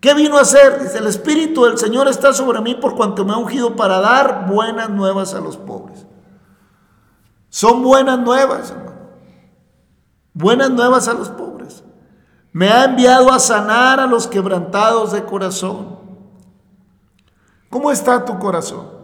¿Qué 0.00 0.14
vino 0.14 0.38
a 0.38 0.40
hacer? 0.40 0.82
Dice, 0.82 0.96
el 0.96 1.06
Espíritu 1.06 1.66
del 1.66 1.76
Señor 1.76 2.08
está 2.08 2.32
sobre 2.32 2.62
mí 2.62 2.74
por 2.74 2.96
cuanto 2.96 3.22
me 3.26 3.34
ha 3.34 3.36
ungido 3.36 3.76
para 3.76 4.00
dar 4.00 4.46
buenas 4.48 4.88
nuevas 4.88 5.34
a 5.34 5.40
los 5.40 5.58
pobres. 5.58 6.06
Son 7.50 7.82
buenas 7.82 8.18
nuevas, 8.18 8.70
hermano. 8.70 8.96
Buenas 10.32 10.70
nuevas 10.70 11.06
a 11.06 11.12
los 11.12 11.28
pobres. 11.28 11.84
Me 12.50 12.70
ha 12.70 12.84
enviado 12.84 13.30
a 13.30 13.38
sanar 13.38 14.00
a 14.00 14.06
los 14.06 14.26
quebrantados 14.26 15.12
de 15.12 15.22
corazón. 15.22 15.98
¿Cómo 17.68 17.90
está 17.90 18.24
tu 18.24 18.38
corazón? 18.38 18.95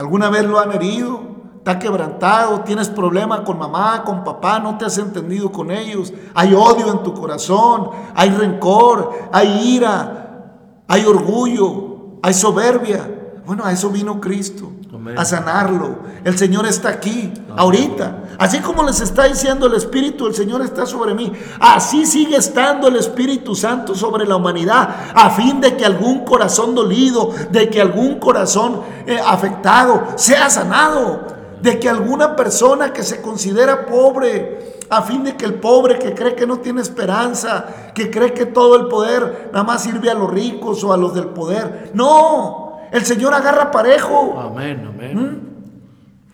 ¿Alguna 0.00 0.30
vez 0.30 0.46
lo 0.46 0.58
han 0.58 0.72
herido? 0.72 1.20
¿Está 1.58 1.78
quebrantado? 1.78 2.62
¿Tienes 2.62 2.88
problema 2.88 3.44
con 3.44 3.58
mamá, 3.58 4.02
con 4.02 4.24
papá? 4.24 4.58
¿No 4.58 4.78
te 4.78 4.86
has 4.86 4.96
entendido 4.96 5.52
con 5.52 5.70
ellos? 5.70 6.10
¿Hay 6.32 6.54
odio 6.54 6.90
en 6.90 7.02
tu 7.02 7.12
corazón? 7.12 7.90
¿Hay 8.14 8.30
rencor? 8.30 9.12
¿Hay 9.30 9.74
ira? 9.74 10.84
¿Hay 10.88 11.04
orgullo? 11.04 12.16
¿Hay 12.22 12.32
soberbia? 12.32 13.42
Bueno, 13.44 13.62
a 13.62 13.72
eso 13.72 13.90
vino 13.90 14.22
Cristo, 14.22 14.72
Amén. 14.92 15.18
a 15.18 15.24
sanarlo. 15.24 15.98
El 16.24 16.36
Señor 16.36 16.66
está 16.66 16.88
aquí, 16.88 17.32
ahorita. 17.56 18.24
Así 18.38 18.58
como 18.60 18.82
les 18.82 19.00
está 19.00 19.24
diciendo 19.24 19.66
el 19.66 19.74
Espíritu, 19.74 20.26
el 20.26 20.34
Señor 20.34 20.62
está 20.62 20.84
sobre 20.84 21.14
mí. 21.14 21.32
Así 21.60 22.06
sigue 22.06 22.36
estando 22.36 22.88
el 22.88 22.96
Espíritu 22.96 23.54
Santo 23.54 23.94
sobre 23.94 24.26
la 24.26 24.36
humanidad, 24.36 25.12
a 25.14 25.30
fin 25.30 25.60
de 25.60 25.76
que 25.76 25.84
algún 25.84 26.24
corazón 26.24 26.74
dolido, 26.74 27.32
de 27.50 27.70
que 27.70 27.80
algún 27.80 28.18
corazón 28.18 28.80
eh, 29.06 29.18
afectado 29.24 30.08
sea 30.16 30.50
sanado, 30.50 31.20
de 31.62 31.78
que 31.78 31.88
alguna 31.88 32.34
persona 32.34 32.92
que 32.92 33.02
se 33.02 33.20
considera 33.20 33.86
pobre, 33.86 34.80
a 34.88 35.02
fin 35.02 35.22
de 35.22 35.36
que 35.36 35.44
el 35.44 35.54
pobre 35.54 35.98
que 35.98 36.14
cree 36.14 36.34
que 36.34 36.46
no 36.46 36.58
tiene 36.58 36.82
esperanza, 36.82 37.92
que 37.94 38.10
cree 38.10 38.34
que 38.34 38.46
todo 38.46 38.74
el 38.76 38.88
poder 38.88 39.50
nada 39.52 39.64
más 39.64 39.82
sirve 39.84 40.10
a 40.10 40.14
los 40.14 40.30
ricos 40.30 40.82
o 40.82 40.92
a 40.92 40.96
los 40.96 41.14
del 41.14 41.26
poder. 41.26 41.92
No, 41.94 42.69
el 42.92 43.04
Señor 43.04 43.34
agarra 43.34 43.70
parejo. 43.70 44.38
Amén, 44.40 44.84
amén. 44.88 45.48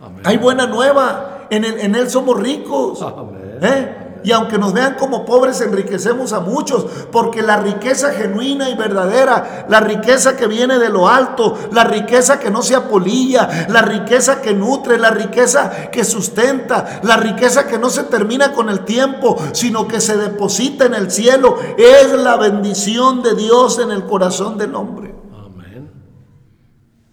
Amén. 0.01 0.21
Hay 0.25 0.37
buena 0.39 0.67
nueva. 0.67 1.47
En, 1.51 1.65
él- 1.65 1.79
en 1.81 1.95
Él 1.95 2.11
somos 2.11 2.39
ricos. 2.39 3.01
Amén. 3.03 3.59
¿Eh? 3.63 4.03
Y 4.25 4.33
aunque 4.33 4.59
nos 4.59 4.73
vean 4.73 4.95
como 4.99 5.25
pobres, 5.25 5.61
enriquecemos 5.61 6.33
a 6.33 6.41
muchos. 6.41 6.85
Porque 7.13 7.43
la 7.43 7.59
riqueza 7.59 8.11
genuina 8.13 8.69
y 8.69 8.75
verdadera, 8.75 9.67
la 9.69 9.79
riqueza 9.79 10.37
que 10.37 10.49
viene 10.49 10.81
de 10.81 10.89
lo 10.89 11.09
alto, 11.09 11.57
la 11.71 11.85
riqueza 11.85 12.41
que 12.41 12.51
no 12.51 12.61
se 12.63 12.75
apolilla, 12.75 13.67
la 13.69 13.83
riqueza 13.83 14.41
que 14.43 14.53
nutre, 14.53 14.99
la 14.99 15.11
riqueza 15.11 15.91
que 15.93 16.03
sustenta, 16.05 16.99
la 17.05 17.17
riqueza 17.19 17.69
que 17.69 17.79
no 17.79 17.89
se 17.89 18.03
termina 18.05 18.53
con 18.53 18.69
el 18.69 18.81
tiempo, 18.81 19.37
sino 19.53 19.87
que 19.87 20.01
se 20.01 20.17
deposita 20.17 20.87
en 20.87 20.95
el 20.95 21.13
cielo, 21.13 21.57
es 21.79 22.11
la 22.13 22.37
bendición 22.37 23.23
de 23.23 23.35
Dios 23.37 23.79
en 23.79 23.93
el 23.93 24.07
corazón 24.07 24.59
del 24.59 24.75
hombre. 24.75 25.06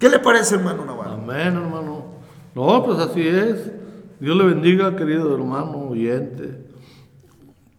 ¿Qué 0.04 0.10
le 0.10 0.20
parece, 0.20 0.56
hermano 0.56 0.84
Navarro? 0.84 1.14
Amén, 1.14 1.56
hermano. 1.56 2.04
No, 2.54 2.84
pues 2.84 3.00
así 3.00 3.26
es. 3.26 3.72
Dios 4.20 4.36
le 4.36 4.44
bendiga, 4.44 4.98
querido 4.98 5.34
hermano 5.34 5.78
oyente. 5.78 6.66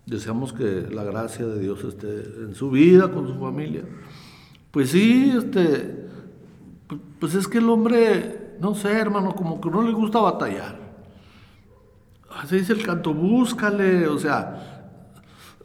Deseamos 0.07 0.55
que 0.55 0.87
la 0.91 1.05
gracia 1.05 1.45
de 1.45 1.59
Dios 1.61 1.85
esté 1.85 2.07
en 2.09 2.55
su 2.55 2.71
vida, 2.71 3.13
con 3.13 3.29
su 3.29 3.35
familia. 3.39 3.83
Pues 4.71 4.89
sí, 4.89 5.35
este, 5.37 6.07
pu- 6.89 6.99
pues 7.21 7.35
es 7.35 7.47
que 7.47 7.59
el 7.59 7.69
hombre, 7.69 8.55
no 8.59 8.75
sé, 8.75 8.93
hermano, 8.93 9.35
como 9.35 9.61
que 9.61 9.69
no 9.69 9.83
le 9.83 9.93
gusta 9.93 10.19
batallar. 10.19 10.79
Así 12.41 12.57
dice 12.57 12.73
el 12.73 12.83
canto, 12.87 13.13
búscale, 13.13 14.07
o 14.09 14.19
sea, 14.19 14.89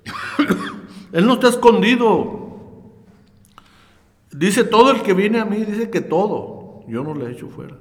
él 1.13 1.25
no 1.25 1.35
está 1.35 1.47
escondido. 1.47 2.48
Dice 4.31 4.63
todo 4.63 4.91
el 4.91 5.01
que 5.01 5.13
viene 5.13 5.39
a 5.39 5.45
mí, 5.45 5.57
dice 5.57 5.89
que 5.89 6.01
todo. 6.01 6.83
Yo 6.87 7.03
no 7.03 7.13
le 7.13 7.31
echo 7.31 7.49
fuera. 7.49 7.75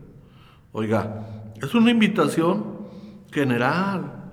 Oiga, 0.73 1.53
es 1.61 1.75
una 1.75 1.91
invitación 1.91 2.79
general. 3.31 4.31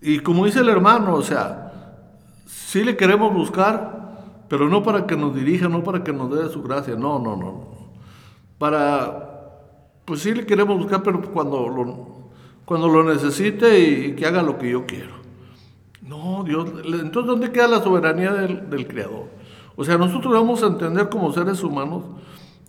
Y 0.00 0.20
como 0.20 0.46
dice 0.46 0.60
el 0.60 0.68
hermano, 0.68 1.14
o 1.14 1.22
sea, 1.22 1.98
sí 2.46 2.84
le 2.84 2.96
queremos 2.96 3.32
buscar, 3.32 4.44
pero 4.48 4.68
no 4.68 4.82
para 4.82 5.06
que 5.06 5.16
nos 5.16 5.34
dirija, 5.34 5.68
no 5.68 5.82
para 5.82 6.04
que 6.04 6.12
nos 6.12 6.30
dé 6.30 6.48
su 6.50 6.62
gracia. 6.62 6.94
No, 6.96 7.18
no, 7.18 7.36
no. 7.36 7.74
Para, 8.58 9.60
pues 10.04 10.20
sí 10.20 10.34
le 10.34 10.46
queremos 10.46 10.78
buscar, 10.78 11.02
pero 11.02 11.20
cuando 11.32 11.68
lo, 11.68 12.30
cuando 12.64 12.88
lo 12.88 13.04
necesite 13.04 13.80
y 13.80 14.14
que 14.14 14.26
haga 14.26 14.42
lo 14.42 14.58
que 14.58 14.70
yo 14.70 14.86
quiero. 14.86 15.14
No, 16.02 16.44
Dios, 16.44 16.70
entonces 16.84 17.26
¿dónde 17.26 17.50
queda 17.50 17.66
la 17.66 17.82
soberanía 17.82 18.32
del 18.32 18.86
Creador? 18.86 19.43
O 19.76 19.84
sea, 19.84 19.98
nosotros 19.98 20.32
debemos 20.32 20.62
entender 20.62 21.08
como 21.08 21.32
seres 21.32 21.62
humanos 21.62 22.04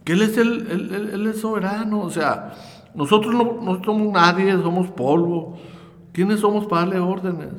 que 0.04 0.14
Él 0.14 0.22
es, 0.24 0.38
el, 0.38 0.68
él, 0.72 0.94
él- 0.94 1.10
Él 1.14 1.28
es 1.28 1.40
soberano. 1.42 2.02
O 2.02 2.10
sea, 2.10 2.54
nosotros 2.96 3.34
no, 3.34 3.60
no 3.62 3.84
somos 3.84 4.12
nadie, 4.14 4.52
somos 4.54 4.88
polvo. 4.90 5.58
¿Quiénes 6.14 6.40
somos 6.40 6.66
para 6.68 6.82
darle 6.84 7.00
órdenes? 7.00 7.50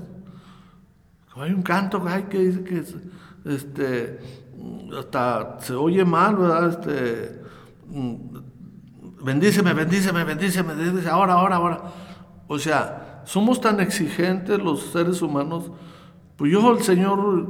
Hay 1.37 1.53
un 1.53 1.63
canto 1.63 2.03
ay, 2.07 2.25
que 2.31 2.39
dice 2.39 2.65
que 2.65 2.79
es, 2.79 2.97
este, 3.45 4.19
hasta 4.99 5.59
se 5.61 5.75
oye 5.75 6.03
mal, 6.05 6.37
¿verdad? 6.37 6.71
Este, 6.71 7.43
mm, 7.89 8.15
bendíceme, 9.23 9.75
bendíceme, 9.75 10.25
bendíceme, 10.25 10.75
dice 10.75 11.09
ahora, 11.11 11.35
ahora, 11.35 11.57
ahora. 11.57 11.83
O 12.49 12.59
sea, 12.59 13.23
somos 13.27 13.61
tan 13.61 13.81
exigentes 13.81 14.59
los 14.59 14.81
seres 14.93 15.21
humanos. 15.21 15.71
Pues 16.37 16.51
yo, 16.53 16.73
el 16.73 16.83
Señor, 16.83 17.47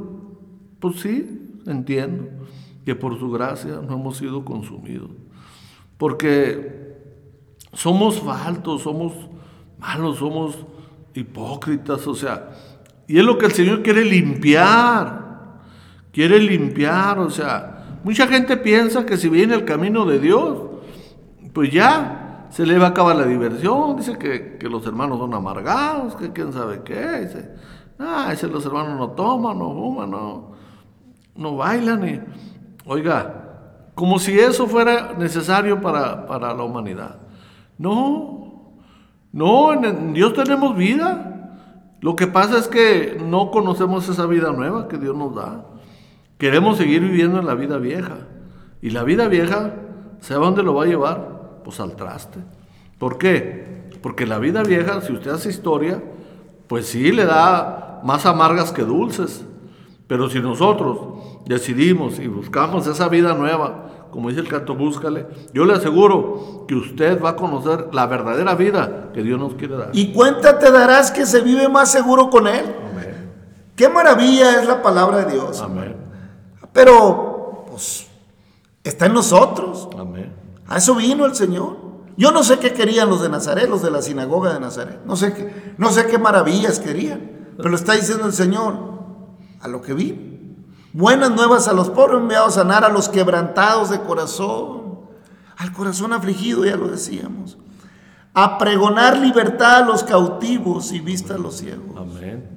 pues 0.81 0.99
sí, 0.99 1.46
entiendo 1.67 2.29
que 2.85 2.95
por 2.95 3.19
su 3.19 3.29
gracia 3.29 3.81
no 3.85 3.95
hemos 3.95 4.17
sido 4.17 4.43
consumidos. 4.45 5.11
Porque 5.97 6.95
somos 7.73 8.19
faltos, 8.21 8.83
somos 8.83 9.13
malos, 9.77 10.17
somos 10.17 10.65
hipócritas, 11.13 12.07
o 12.07 12.15
sea, 12.15 12.51
y 13.07 13.17
es 13.17 13.23
lo 13.23 13.37
que 13.37 13.47
el 13.47 13.51
Señor 13.51 13.83
quiere 13.83 14.03
limpiar, 14.03 15.59
quiere 16.11 16.39
limpiar, 16.39 17.19
o 17.19 17.29
sea, 17.29 17.99
mucha 18.03 18.27
gente 18.27 18.57
piensa 18.57 19.05
que 19.05 19.17
si 19.17 19.29
viene 19.29 19.55
el 19.55 19.65
camino 19.65 20.05
de 20.05 20.19
Dios, 20.19 20.59
pues 21.53 21.71
ya 21.71 22.47
se 22.49 22.65
le 22.65 22.77
va 22.77 22.87
a 22.87 22.89
acabar 22.89 23.15
la 23.15 23.25
diversión, 23.25 23.97
dice 23.97 24.17
que, 24.17 24.57
que 24.57 24.69
los 24.69 24.85
hermanos 24.85 25.19
son 25.19 25.33
amargados, 25.33 26.15
que 26.15 26.31
quién 26.31 26.53
sabe 26.53 26.81
qué, 26.83 27.19
dice, 27.21 27.51
ah, 27.99 28.27
dice 28.31 28.47
los 28.47 28.65
hermanos 28.65 28.97
no 28.97 29.09
toman, 29.11 29.57
no 29.57 29.73
fuman, 29.73 30.11
no, 30.11 30.56
no 31.37 31.55
bailan, 31.55 32.07
y, 32.07 32.19
oiga, 32.85 33.43
como 33.95 34.19
si 34.19 34.37
eso 34.39 34.67
fuera 34.67 35.13
necesario 35.17 35.81
para, 35.81 36.25
para 36.27 36.53
la 36.53 36.63
humanidad. 36.63 37.17
No, 37.77 38.73
no, 39.31 39.73
en- 39.73 39.85
en 39.85 40.13
Dios 40.13 40.33
tenemos 40.33 40.75
vida. 40.75 41.33
Lo 42.01 42.15
que 42.15 42.27
pasa 42.27 42.57
es 42.59 42.67
que 42.67 43.17
no 43.23 43.49
conocemos 43.51 44.07
esa 44.07 44.25
vida 44.25 44.51
nueva 44.51 44.87
que 44.87 44.97
Dios 44.97 45.15
nos 45.15 45.33
da. 45.35 45.65
Queremos 46.37 46.77
seguir 46.77 47.01
viviendo 47.01 47.39
en 47.39 47.47
la 47.47 47.55
vida 47.55 47.77
vieja. 47.77 48.17
Y 48.81 48.91
la 48.91 49.03
vida 49.03 49.27
vieja, 49.27 49.73
¿sabe 50.19 50.45
dónde 50.45 50.61
lo 50.63 50.75
va 50.75 50.83
a 50.83 50.87
llevar? 50.87 51.61
Pues 51.63 51.79
al 51.79 51.95
traste. 51.95 52.39
¿Por 52.99 53.17
qué? 53.17 53.89
Porque 54.03 54.27
la 54.27 54.37
vida 54.37 54.61
vieja, 54.61 55.01
si 55.01 55.13
usted 55.13 55.31
hace 55.31 55.49
historia, 55.49 56.03
pues 56.67 56.87
sí 56.87 57.11
le 57.11 57.25
da 57.25 57.99
más 58.03 58.27
amargas 58.27 58.71
que 58.71 58.83
dulces. 58.83 59.43
Pero 60.07 60.29
si 60.29 60.39
nosotros 60.39 61.16
decidimos 61.47 62.19
y 62.19 62.27
buscamos 62.27 62.87
esa 62.87 63.07
vida 63.07 63.33
nueva, 63.33 64.07
como 64.11 64.29
dice 64.29 64.41
el 64.41 64.47
canto, 64.47 64.75
búscale, 64.75 65.27
yo 65.53 65.65
le 65.65 65.73
aseguro 65.73 66.65
que 66.67 66.75
usted 66.75 67.21
va 67.21 67.29
a 67.29 67.35
conocer 67.35 67.89
la 67.93 68.05
verdadera 68.07 68.55
vida 68.55 69.09
que 69.13 69.23
Dios 69.23 69.39
nos 69.39 69.55
quiere 69.55 69.77
dar. 69.77 69.89
Y 69.93 70.13
cuenta 70.13 70.59
te 70.59 70.71
darás 70.71 71.11
que 71.11 71.25
se 71.25 71.41
vive 71.41 71.69
más 71.69 71.91
seguro 71.91 72.29
con 72.29 72.47
Él. 72.47 72.65
Amén. 72.91 73.31
Qué 73.75 73.89
maravilla 73.89 74.59
es 74.59 74.67
la 74.67 74.81
palabra 74.81 75.25
de 75.25 75.33
Dios. 75.33 75.61
Amén. 75.61 75.95
Pero, 76.73 77.65
pues, 77.69 78.07
está 78.83 79.05
en 79.05 79.13
nosotros. 79.13 79.89
Amén. 79.97 80.33
A 80.67 80.77
eso 80.77 80.95
vino 80.95 81.25
el 81.25 81.35
Señor. 81.35 81.77
Yo 82.17 82.31
no 82.31 82.43
sé 82.43 82.57
qué 82.57 82.73
querían 82.73 83.09
los 83.09 83.21
de 83.21 83.29
Nazaret, 83.29 83.69
los 83.69 83.83
de 83.83 83.91
la 83.91 84.01
sinagoga 84.01 84.53
de 84.53 84.59
Nazaret. 84.59 84.99
No 85.05 85.15
sé 85.15 85.33
qué, 85.33 85.73
no 85.77 85.91
sé 85.91 86.07
qué 86.07 86.17
maravillas 86.17 86.79
querían. 86.79 87.53
Pero 87.57 87.75
está 87.75 87.93
diciendo 87.93 88.25
el 88.25 88.33
Señor, 88.33 88.75
a 89.61 89.67
lo 89.67 89.81
que 89.81 89.93
vino. 89.93 90.36
Buenas 90.97 91.29
nuevas 91.29 91.67
a 91.67 91.73
los 91.73 91.91
pobres, 91.91 92.17
enviados 92.17 92.57
a 92.57 92.61
sanar 92.61 92.83
a 92.83 92.89
los 92.89 93.07
quebrantados 93.07 93.91
de 93.91 94.01
corazón. 94.01 94.97
Al 95.55 95.71
corazón 95.71 96.11
afligido, 96.11 96.65
ya 96.65 96.75
lo 96.75 96.87
decíamos. 96.87 97.55
A 98.33 98.57
pregonar 98.57 99.15
libertad 99.19 99.83
a 99.83 99.85
los 99.85 100.03
cautivos 100.03 100.91
y 100.91 100.99
vista 100.99 101.35
a 101.35 101.37
los 101.37 101.57
ciegos. 101.57 101.95
Amén. 101.95 102.49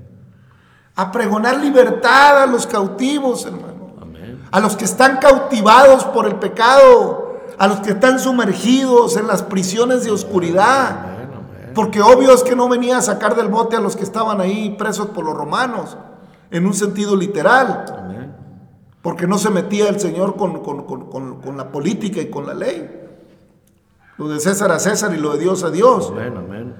A 0.96 1.12
pregonar 1.12 1.58
libertad 1.58 2.42
a 2.42 2.46
los 2.46 2.66
cautivos, 2.66 3.44
hermano 3.44 3.90
Amén. 4.00 4.40
a 4.50 4.58
los 4.58 4.74
que 4.74 4.86
están 4.86 5.18
cautivados 5.18 6.04
por 6.04 6.24
el 6.24 6.36
pecado, 6.36 7.40
a 7.58 7.66
los 7.66 7.80
que 7.80 7.90
están 7.90 8.18
sumergidos 8.18 9.18
en 9.18 9.26
las 9.26 9.42
prisiones 9.42 10.04
de 10.04 10.12
oscuridad. 10.12 10.98
Amén. 10.98 11.30
Amén. 11.34 11.72
Porque 11.74 12.00
obvio 12.00 12.32
es 12.32 12.42
que 12.42 12.56
no 12.56 12.70
venía 12.70 12.96
a 12.96 13.02
sacar 13.02 13.36
del 13.36 13.48
bote 13.48 13.76
a 13.76 13.80
los 13.80 13.96
que 13.96 14.04
estaban 14.04 14.40
ahí 14.40 14.76
presos 14.78 15.08
por 15.08 15.26
los 15.26 15.34
romanos, 15.34 15.98
en 16.50 16.66
un 16.66 16.72
sentido 16.72 17.14
literal, 17.16 17.84
Amén. 17.98 18.19
Porque 19.02 19.26
no 19.26 19.38
se 19.38 19.50
metía 19.50 19.88
el 19.88 19.98
Señor 19.98 20.36
con, 20.36 20.60
con- 20.62 20.84
con- 20.84 21.40
con- 21.40 21.56
la 21.56 21.70
política 21.72 22.20
y 22.20 22.26
con 22.30 22.46
la 22.46 22.54
ley. 22.54 22.88
Lo 24.18 24.28
de 24.28 24.40
César 24.40 24.70
a 24.72 24.78
César 24.78 25.14
y 25.14 25.18
lo 25.18 25.32
de 25.32 25.38
Dios 25.38 25.64
a 25.64 25.70
Dios. 25.70 26.10
Amén. 26.12 26.34
Amén. 26.36 26.74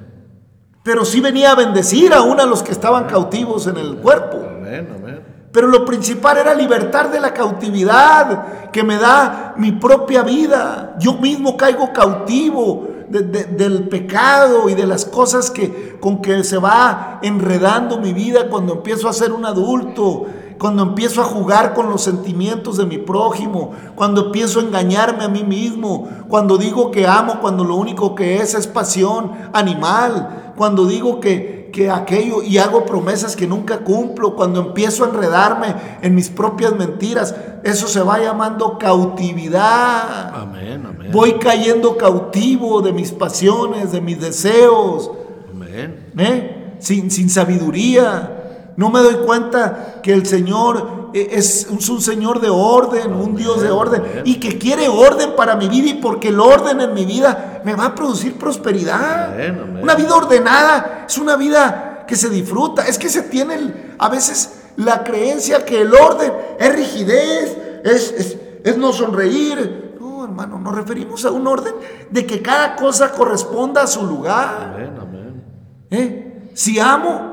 Pero 0.82 1.04
sí 1.04 1.20
venía 1.20 1.52
a 1.52 1.54
bendecir 1.54 2.12
aún 2.12 2.40
a 2.40 2.46
los 2.46 2.62
que 2.62 2.72
estaban 2.72 3.04
cautivos 3.06 3.66
en 3.66 3.76
el 3.78 3.96
cuerpo. 3.96 4.38
Amén. 4.38 4.88
Amén. 4.94 5.20
Pero 5.52 5.66
lo 5.66 5.84
principal 5.84 6.38
era 6.38 6.54
libertar 6.54 7.10
de 7.10 7.18
la 7.20 7.32
cautividad 7.34 8.70
que 8.70 8.84
me 8.84 8.96
da 8.98 9.54
mi 9.56 9.72
propia 9.72 10.22
vida. 10.22 10.96
Yo 11.00 11.14
mismo 11.14 11.56
caigo 11.56 11.92
cautivo 11.92 12.86
de- 13.08 13.22
de- 13.22 13.44
del 13.44 13.88
pecado 13.88 14.68
y 14.68 14.74
de 14.74 14.86
las 14.86 15.04
cosas 15.04 15.50
que, 15.50 15.98
con 16.00 16.22
que 16.22 16.44
se 16.44 16.58
va 16.58 17.18
enredando 17.22 17.98
mi 17.98 18.12
vida 18.12 18.48
cuando 18.48 18.74
empiezo 18.74 19.08
a 19.08 19.12
ser 19.12 19.32
un 19.32 19.44
adulto, 19.44 20.26
cuando 20.60 20.82
empiezo 20.82 21.22
a 21.22 21.24
jugar 21.24 21.72
con 21.72 21.88
los 21.88 22.02
sentimientos 22.02 22.76
de 22.76 22.84
mi 22.84 22.98
prójimo, 22.98 23.72
cuando 23.94 24.26
empiezo 24.26 24.60
a 24.60 24.62
engañarme 24.62 25.24
a 25.24 25.28
mí 25.28 25.42
mismo, 25.42 26.06
cuando 26.28 26.58
digo 26.58 26.90
que 26.90 27.06
amo 27.06 27.40
cuando 27.40 27.64
lo 27.64 27.76
único 27.76 28.14
que 28.14 28.42
es 28.42 28.52
es 28.52 28.66
pasión 28.66 29.32
animal, 29.54 30.52
cuando 30.58 30.84
digo 30.84 31.18
que, 31.18 31.70
que 31.72 31.88
aquello 31.88 32.42
y 32.42 32.58
hago 32.58 32.84
promesas 32.84 33.36
que 33.36 33.46
nunca 33.46 33.78
cumplo, 33.78 34.36
cuando 34.36 34.60
empiezo 34.60 35.04
a 35.04 35.08
enredarme 35.08 35.74
en 36.02 36.14
mis 36.14 36.28
propias 36.28 36.76
mentiras, 36.76 37.34
eso 37.64 37.88
se 37.88 38.02
va 38.02 38.20
llamando 38.20 38.76
cautividad. 38.76 40.34
Amén. 40.34 40.84
Amén. 40.86 41.10
Voy 41.10 41.38
cayendo 41.38 41.96
cautivo 41.96 42.82
de 42.82 42.92
mis 42.92 43.12
pasiones, 43.12 43.92
de 43.92 44.02
mis 44.02 44.20
deseos, 44.20 45.10
Amén. 45.50 46.12
¿eh? 46.18 46.74
sin, 46.80 47.10
sin 47.10 47.30
sabiduría. 47.30 48.36
No 48.80 48.88
me 48.90 49.00
doy 49.00 49.16
cuenta 49.26 50.00
que 50.02 50.12
el 50.14 50.24
Señor 50.24 51.10
eh, 51.12 51.28
es, 51.32 51.66
es 51.70 51.88
un 51.90 52.00
Señor 52.00 52.40
de 52.40 52.48
orden, 52.48 53.12
un 53.12 53.36
Dios 53.36 53.60
de 53.60 53.70
orden, 53.70 54.02
y 54.24 54.40
que 54.40 54.56
quiere 54.58 54.88
orden 54.88 55.36
para 55.36 55.54
mi 55.54 55.68
vida 55.68 55.90
y 55.90 55.94
porque 55.94 56.28
el 56.28 56.40
orden 56.40 56.80
en 56.80 56.94
mi 56.94 57.04
vida 57.04 57.60
me 57.62 57.74
va 57.74 57.86
a 57.86 57.94
producir 57.94 58.38
prosperidad. 58.38 59.34
Una 59.82 59.94
vida 59.94 60.14
ordenada 60.16 61.04
es 61.06 61.18
una 61.18 61.36
vida 61.36 62.04
que 62.08 62.16
se 62.16 62.30
disfruta. 62.30 62.86
Es 62.86 62.98
que 62.98 63.10
se 63.10 63.22
tiene 63.22 63.54
el- 63.56 63.94
a 63.98 64.08
veces 64.08 64.62
la 64.76 65.04
creencia 65.04 65.64
que 65.66 65.82
el 65.82 65.92
orden 65.94 66.32
es 66.58 66.74
rigidez, 66.74 67.58
es, 67.84 68.12
es- 68.12 68.38
es 68.64 68.76
no 68.78 68.92
sonreír. 68.94 69.96
No, 70.00 70.24
hermano, 70.24 70.58
nos 70.58 70.74
referimos 70.74 71.24
a 71.26 71.30
un 71.30 71.46
orden 71.46 71.74
de 72.10 72.24
que 72.26 72.40
cada 72.40 72.76
cosa 72.76 73.12
corresponda 73.12 73.82
a 73.82 73.86
su 73.86 74.06
lugar. 74.06 74.72
Amén. 74.74 74.92
Amén. 74.98 75.44
¿Eh? 75.90 76.50
Si 76.54 76.78
amo, 76.80 77.29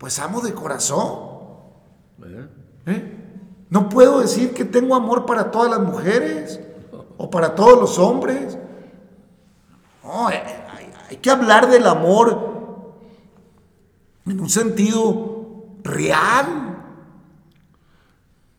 pues 0.00 0.18
amo 0.18 0.40
de 0.40 0.54
corazón. 0.54 1.28
Amén. 2.16 2.48
¿eh? 2.86 3.16
No 3.68 3.90
puedo 3.90 4.20
decir 4.20 4.54
que 4.54 4.64
tengo 4.64 4.94
amor 4.94 5.26
para 5.26 5.50
todas 5.50 5.70
las 5.70 5.80
mujeres 5.80 6.58
o 7.18 7.28
para 7.28 7.54
todos 7.54 7.78
los 7.78 7.98
hombres. 7.98 8.56
No, 10.02 10.30
eh, 10.30 10.42
hay, 10.74 10.90
hay 11.10 11.16
que 11.18 11.30
hablar 11.30 11.68
del 11.68 11.86
amor 11.86 12.94
en 14.24 14.40
un 14.40 14.48
sentido 14.48 15.66
real. 15.84 16.78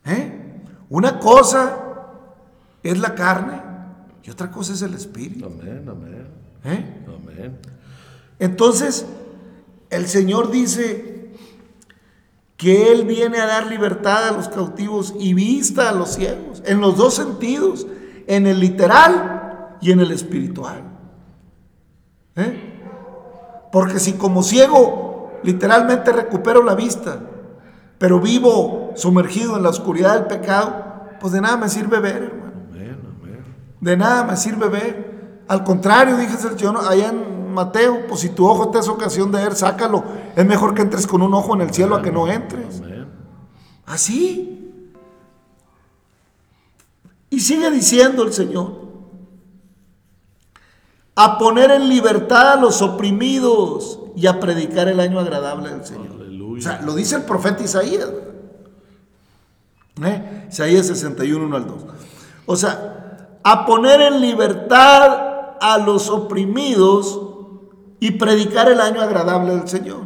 ¿eh? 0.04 0.62
Una 0.90 1.18
cosa 1.18 1.76
es 2.84 2.98
la 3.00 3.16
carne 3.16 3.60
y 4.22 4.30
otra 4.30 4.48
cosa 4.48 4.74
es 4.74 4.82
el 4.82 4.94
espíritu. 4.94 5.46
Amén. 5.46 5.88
Amén. 5.88 6.28
¿eh? 6.66 7.04
Amén. 7.08 7.58
Entonces, 8.38 9.06
el 9.90 10.06
Señor 10.06 10.52
dice 10.52 11.11
que 12.62 12.92
Él 12.92 13.06
viene 13.06 13.40
a 13.40 13.46
dar 13.46 13.66
libertad 13.66 14.28
a 14.28 14.30
los 14.30 14.48
cautivos 14.48 15.14
y 15.18 15.34
vista 15.34 15.88
a 15.88 15.92
los 15.92 16.10
ciegos, 16.10 16.62
en 16.64 16.80
los 16.80 16.96
dos 16.96 17.14
sentidos, 17.14 17.88
en 18.28 18.46
el 18.46 18.60
literal 18.60 19.78
y 19.80 19.90
en 19.90 19.98
el 19.98 20.12
espiritual. 20.12 20.80
¿Eh? 22.36 23.66
Porque 23.72 23.98
si 23.98 24.12
como 24.12 24.44
ciego 24.44 25.40
literalmente 25.42 26.12
recupero 26.12 26.62
la 26.62 26.76
vista, 26.76 27.18
pero 27.98 28.20
vivo 28.20 28.92
sumergido 28.94 29.56
en 29.56 29.64
la 29.64 29.70
oscuridad 29.70 30.14
del 30.14 30.26
pecado, 30.26 31.08
pues 31.18 31.32
de 31.32 31.40
nada 31.40 31.56
me 31.56 31.68
sirve 31.68 31.98
ver, 31.98 32.22
hermano. 32.22 32.52
De 33.80 33.96
nada 33.96 34.22
me 34.22 34.36
sirve 34.36 34.68
ver. 34.68 35.42
Al 35.48 35.64
contrario, 35.64 36.16
dije 36.16 36.34
el 36.34 36.56
Señor 36.56 36.78
allá 36.88 37.08
en 37.08 37.31
Mateo, 37.52 38.06
pues 38.08 38.20
si 38.20 38.30
tu 38.30 38.46
ojo 38.46 38.70
te 38.70 38.78
es 38.78 38.88
ocasión 38.88 39.30
de 39.30 39.42
ver, 39.42 39.54
sácalo. 39.54 40.04
Es 40.34 40.44
mejor 40.44 40.74
que 40.74 40.82
entres 40.82 41.06
con 41.06 41.22
un 41.22 41.34
ojo 41.34 41.54
en 41.54 41.62
el 41.62 41.72
cielo 41.72 41.96
a 41.96 42.02
que 42.02 42.10
no 42.10 42.26
entres. 42.26 42.80
Amén. 42.80 43.08
Así. 43.86 44.52
Y 47.30 47.40
sigue 47.40 47.70
diciendo 47.70 48.22
el 48.24 48.32
Señor, 48.32 48.82
a 51.14 51.38
poner 51.38 51.70
en 51.70 51.88
libertad 51.88 52.52
a 52.52 52.56
los 52.56 52.82
oprimidos 52.82 54.00
y 54.16 54.26
a 54.26 54.40
predicar 54.40 54.88
el 54.88 55.00
año 55.00 55.18
agradable 55.18 55.70
del 55.70 55.84
Señor. 55.84 56.16
Aleluya. 56.20 56.58
O 56.58 56.62
sea, 56.62 56.82
lo 56.82 56.94
dice 56.94 57.16
el 57.16 57.22
profeta 57.22 57.62
Isaías. 57.62 58.10
¿Eh? 60.02 60.46
Isaías 60.50 60.86
61, 60.86 61.46
1 61.46 61.56
al 61.56 61.66
2. 61.66 61.86
O 62.46 62.56
sea, 62.56 63.38
a 63.42 63.66
poner 63.66 64.00
en 64.00 64.20
libertad 64.20 65.56
a 65.60 65.78
los 65.78 66.08
oprimidos 66.08 67.31
y 68.02 68.10
predicar 68.10 68.68
el 68.68 68.80
año 68.80 69.00
agradable 69.00 69.54
del 69.54 69.68
Señor. 69.68 70.00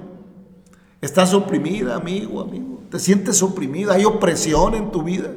Estás 1.01 1.33
oprimida, 1.33 1.97
amigo, 1.97 2.43
amigo. 2.43 2.81
Te 2.91 2.99
sientes 2.99 3.43
oprimida, 3.43 3.95
hay 3.95 4.05
opresión 4.05 4.75
en 4.75 4.91
tu 4.91 5.03
vida. 5.03 5.31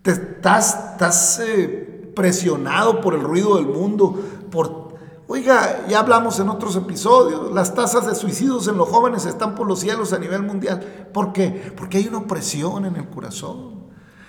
Te 0.00 0.12
estás, 0.12 0.92
estás 0.92 1.38
eh, 1.40 2.12
presionado 2.16 3.02
por 3.02 3.12
el 3.12 3.20
ruido 3.20 3.56
del 3.56 3.66
mundo, 3.66 4.18
por 4.50 4.86
Oiga, 5.28 5.84
ya 5.86 5.98
hablamos 5.98 6.40
en 6.40 6.48
otros 6.48 6.76
episodios, 6.76 7.52
las 7.52 7.74
tasas 7.74 8.06
de 8.06 8.14
suicidios 8.14 8.68
en 8.68 8.78
los 8.78 8.88
jóvenes 8.88 9.26
están 9.26 9.54
por 9.54 9.66
los 9.66 9.80
cielos 9.80 10.14
a 10.14 10.18
nivel 10.18 10.44
mundial. 10.44 11.08
¿Por 11.12 11.34
qué? 11.34 11.72
Porque 11.76 11.98
hay 11.98 12.08
una 12.08 12.18
opresión 12.18 12.86
en 12.86 12.96
el 12.96 13.10
corazón. 13.10 13.76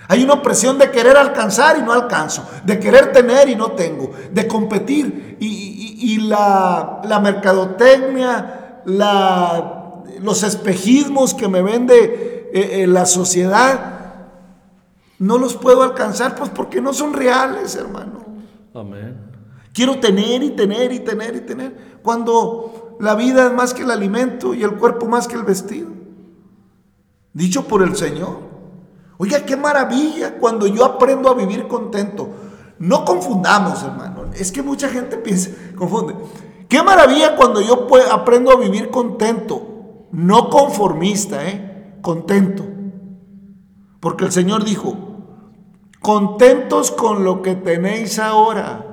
Hay 0.08 0.24
una 0.24 0.34
opresión 0.34 0.78
de 0.78 0.90
querer 0.90 1.18
alcanzar 1.18 1.78
y 1.78 1.82
no 1.82 1.92
alcanzo, 1.92 2.42
de 2.64 2.80
querer 2.80 3.12
tener 3.12 3.48
y 3.50 3.54
no 3.54 3.72
tengo, 3.72 4.10
de 4.32 4.48
competir 4.48 5.36
y, 5.38 5.67
y- 6.14 6.18
la, 6.28 7.00
la 7.04 7.20
mercadotecnia, 7.20 8.82
la, 8.84 10.02
los 10.22 10.42
espejismos 10.42 11.34
que 11.34 11.48
me 11.48 11.62
vende 11.62 12.50
eh, 12.52 12.82
eh, 12.82 12.86
la 12.86 13.06
sociedad, 13.06 13.94
no 15.18 15.38
los 15.38 15.56
puedo 15.56 15.82
alcanzar 15.82 16.34
pues 16.36 16.50
porque 16.50 16.80
no 16.80 16.92
son 16.92 17.12
reales, 17.12 17.74
hermano. 17.74 18.24
Amén. 18.74 19.16
Quiero 19.72 19.98
tener 20.00 20.42
y 20.42 20.50
tener 20.50 20.92
y 20.92 21.00
tener 21.00 21.36
y 21.36 21.40
tener. 21.40 21.98
Cuando 22.02 22.96
la 23.00 23.14
vida 23.14 23.46
es 23.46 23.52
más 23.52 23.74
que 23.74 23.82
el 23.82 23.90
alimento 23.90 24.54
y 24.54 24.62
el 24.62 24.74
cuerpo 24.76 25.06
más 25.06 25.28
que 25.28 25.36
el 25.36 25.42
vestido. 25.42 25.88
Dicho 27.32 27.64
por 27.66 27.82
el 27.82 27.94
Señor. 27.96 28.38
Oiga, 29.18 29.44
qué 29.44 29.56
maravilla 29.56 30.36
cuando 30.38 30.66
yo 30.66 30.84
aprendo 30.84 31.28
a 31.28 31.34
vivir 31.34 31.66
contento. 31.68 32.28
No 32.78 33.04
confundamos, 33.04 33.82
hermano. 33.82 34.26
Es 34.34 34.52
que 34.52 34.62
mucha 34.62 34.88
gente 34.88 35.16
piensa, 35.16 35.50
confunde. 35.76 36.14
Qué 36.68 36.82
maravilla 36.82 37.34
cuando 37.36 37.60
yo 37.60 37.86
aprendo 38.12 38.50
a 38.52 38.56
vivir 38.56 38.90
contento. 38.90 40.06
No 40.12 40.48
conformista, 40.48 41.46
¿eh? 41.46 41.98
Contento. 42.02 42.64
Porque 44.00 44.24
el 44.24 44.32
Señor 44.32 44.64
dijo, 44.64 44.96
contentos 46.00 46.90
con 46.90 47.24
lo 47.24 47.42
que 47.42 47.54
tenéis 47.56 48.18
ahora. 48.18 48.84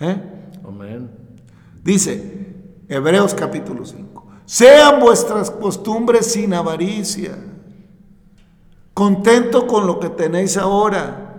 ¿Eh? 0.00 0.22
Amén. 0.66 1.10
Dice 1.82 2.84
Hebreos 2.88 3.34
capítulo 3.34 3.84
5. 3.84 4.26
Sean 4.44 5.00
vuestras 5.00 5.50
costumbres 5.50 6.26
sin 6.32 6.52
avaricia. 6.54 7.38
Contento 8.92 9.66
con 9.66 9.86
lo 9.86 10.00
que 10.00 10.10
tenéis 10.10 10.56
ahora. 10.56 11.29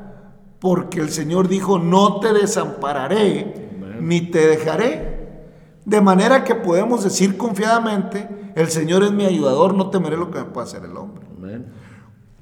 Porque 0.62 1.00
el 1.00 1.10
Señor 1.10 1.48
dijo, 1.48 1.80
no 1.80 2.20
te 2.20 2.34
desampararé, 2.34 3.98
ni 4.00 4.22
te 4.22 4.46
dejaré. 4.46 5.42
De 5.84 6.00
manera 6.02 6.44
que 6.44 6.54
podemos 6.54 7.04
decir 7.04 7.36
confiadamente, 7.36 8.54
el 8.56 8.70
Señor 8.70 9.04
es 9.04 9.12
mi 9.12 9.26
ayudador, 9.26 9.74
no 9.74 9.90
temeré 9.90 10.18
lo 10.18 10.30
que 10.30 10.38
me 10.38 10.46
pueda 10.46 10.68
hacer 10.68 10.86
el 10.86 10.96
hombre. 10.96 11.26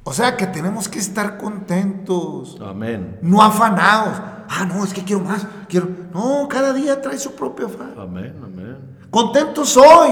O 0.04 0.12
sea 0.12 0.36
que 0.36 0.48
tenemos 0.48 0.90
que 0.90 1.00
estar 1.00 1.38
contentos 1.38 2.58
Amén. 2.62 3.20
no 3.22 3.42
afanados. 3.42 4.20
Ah, 4.50 4.66
no, 4.66 4.84
es 4.84 4.94
que 4.94 5.04
quiero 5.04 5.24
más, 5.24 5.48
quiero. 5.70 5.88
No, 6.14 6.48
cada 6.50 6.74
día 6.74 7.02
trae 7.02 7.18
su 7.18 7.36
propio 7.36 7.68
afán. 7.68 7.94
Amén. 7.98 8.36
Amén. 8.44 8.78
Contento 9.10 9.64
soy. 9.64 10.10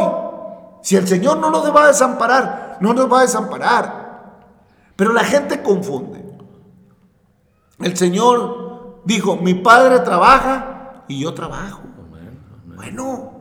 Si 0.82 0.96
el 0.96 1.08
Señor 1.08 1.40
no 1.40 1.50
nos 1.50 1.76
va 1.76 1.86
a 1.86 1.88
desamparar, 1.88 2.78
no 2.80 2.94
nos 2.94 3.12
va 3.12 3.20
a 3.20 3.22
desamparar. 3.24 4.38
Pero 4.96 5.12
la 5.12 5.24
gente 5.24 5.62
confunde. 5.62 6.27
El 7.80 7.96
Señor 7.96 9.02
dijo, 9.06 9.38
mi 9.38 9.54
padre 9.54 10.00
trabaja 10.00 11.04
y 11.08 11.22
yo 11.22 11.34
trabajo. 11.34 11.82
Amén. 11.98 12.40
Amén. 12.64 12.76
Bueno, 12.76 13.38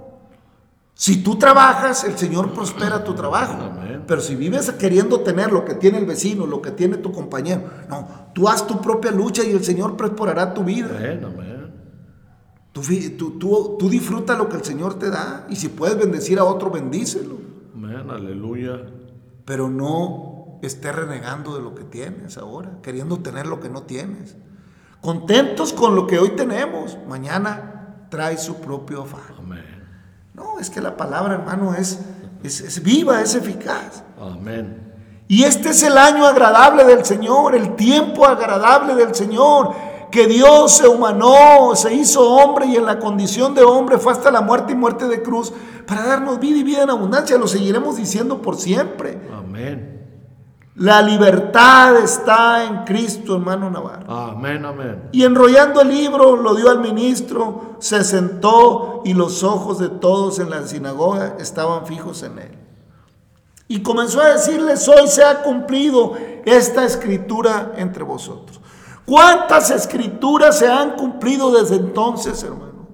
si 0.95 1.23
tú 1.23 1.37
trabajas, 1.37 2.05
el 2.05 2.17
Señor 2.17 2.53
prospera 2.53 3.05
tu 3.05 3.15
trabajo. 3.15 3.63
Amén. 3.63 4.05
Pero 4.07 4.21
si 4.21 4.35
vives 4.35 4.71
queriendo 4.73 5.21
tener 5.21 5.53
lo 5.53 5.65
que 5.65 5.75
tiene 5.75 5.99
el 5.99 6.07
vecino, 6.07 6.47
lo 6.47 6.63
que 6.63 6.71
tiene 6.71 6.97
tu 6.99 7.13
compañero, 7.13 7.63
no, 7.89 8.09
tú 8.35 8.49
haz 8.49 8.67
tu 8.67 8.81
propia 8.81 9.11
lucha 9.11 9.43
y 9.43 9.51
el 9.51 9.65
Señor 9.65 9.97
prosperará 9.97 10.55
tu 10.55 10.65
vida. 10.65 10.91
Tú, 12.73 12.83
tú, 13.39 13.77
tú 13.79 13.89
disfruta 13.89 14.37
lo 14.37 14.49
que 14.49 14.57
el 14.57 14.65
Señor 14.65 14.99
te 14.99 15.11
da 15.11 15.47
y 15.49 15.57
si 15.57 15.69
puedes 15.69 15.99
bendecir 15.99 16.39
a 16.39 16.45
otro, 16.45 16.71
bendícelo. 16.71 17.37
Amén. 17.75 18.11
Aleluya. 18.11 18.83
Pero 19.45 19.69
no 19.69 20.26
estés 20.63 20.95
renegando 20.95 21.57
de 21.57 21.63
lo 21.63 21.75
que 21.75 21.85
tienes 21.85 22.39
ahora, 22.39 22.79
queriendo 22.83 23.19
tener 23.19 23.47
lo 23.47 23.61
que 23.61 23.69
no 23.69 23.83
tienes. 23.83 24.37
Contentos 25.01 25.73
con 25.73 25.95
lo 25.95 26.07
que 26.07 26.19
hoy 26.19 26.31
tenemos, 26.31 26.97
mañana 27.09 28.07
trae 28.11 28.39
su 28.39 28.57
propio 28.57 29.03
afán. 29.03 29.37
Amén. 29.39 29.85
No, 30.35 30.59
es 30.59 30.71
que 30.71 30.81
la 30.81 30.97
palabra, 30.97 31.35
hermano, 31.35 31.75
es, 31.75 32.01
es, 32.43 32.61
es 32.61 32.83
viva, 32.83 33.21
es 33.21 33.35
eficaz. 33.35 34.03
Amén. 34.21 34.83
Y 35.29 35.43
este 35.43 35.71
es 35.71 35.83
el 35.83 35.99
año 35.99 36.27
agradable 36.27 36.85
del 36.85 37.05
Señor, 37.05 37.55
el 37.55 37.75
tiempo 37.75 38.27
agradable 38.27 38.95
del 38.95 39.15
Señor, 39.15 39.75
que 40.11 40.27
Dios 40.27 40.73
se 40.73 40.87
humanó, 40.87 41.75
se 41.75 41.93
hizo 41.95 42.23
hombre 42.31 42.67
y 42.67 42.77
en 42.77 42.87
la 42.87 42.99
condición 42.99 43.55
de 43.55 43.63
hombre 43.63 43.99
fue 43.99 44.13
hasta 44.13 44.31
la 44.31 44.41
muerte 44.41 44.73
y 44.73 44.77
muerte 44.77 45.09
de 45.09 45.23
cruz 45.23 45.53
para 45.87 46.07
darnos 46.07 46.39
vida 46.39 46.59
y 46.59 46.63
vida 46.63 46.83
en 46.83 46.91
abundancia. 46.91 47.39
Lo 47.39 47.49
seguiremos 47.49 47.97
diciendo 47.97 48.41
por 48.41 48.57
siempre. 48.57 49.19
Amén. 49.37 49.96
La 50.77 51.01
libertad 51.01 51.97
está 51.97 52.65
en 52.65 52.85
Cristo, 52.85 53.37
hermano 53.37 53.71
Navarro. 53.71 54.13
Amén. 54.13 54.63
Amén. 54.63 55.09
Y 55.11 55.25
enrollando 55.25 55.81
el 55.81 55.89
libro, 55.89 56.37
lo 56.37 56.55
dio 56.55 56.69
al 56.69 56.81
ministro, 56.81 57.77
se 57.79 58.05
sentó 58.05 59.01
y 59.03 59.15
los 59.15 59.43
ojos 59.43 59.79
de 59.79 59.89
todos 59.89 60.39
en 60.39 60.51
la 60.51 60.67
sinagoga 60.67 61.37
estaban 61.41 61.87
fijos 61.87 62.23
en 62.23 62.39
él. 62.39 62.59
Y 63.69 63.83
comenzó 63.83 64.21
a 64.21 64.29
decirles, 64.29 64.87
hoy 64.87 65.09
se 65.09 65.25
ha 65.25 65.43
cumplido 65.43 66.13
esta 66.45 66.85
escritura 66.85 67.73
entre 67.77 68.05
vosotros. 68.05 68.61
¿Cuántas 69.07 69.71
escrituras 69.71 70.59
se 70.59 70.71
han 70.71 70.91
cumplido 70.91 71.53
desde 71.53 71.77
entonces, 71.77 72.43
hermano? 72.43 72.87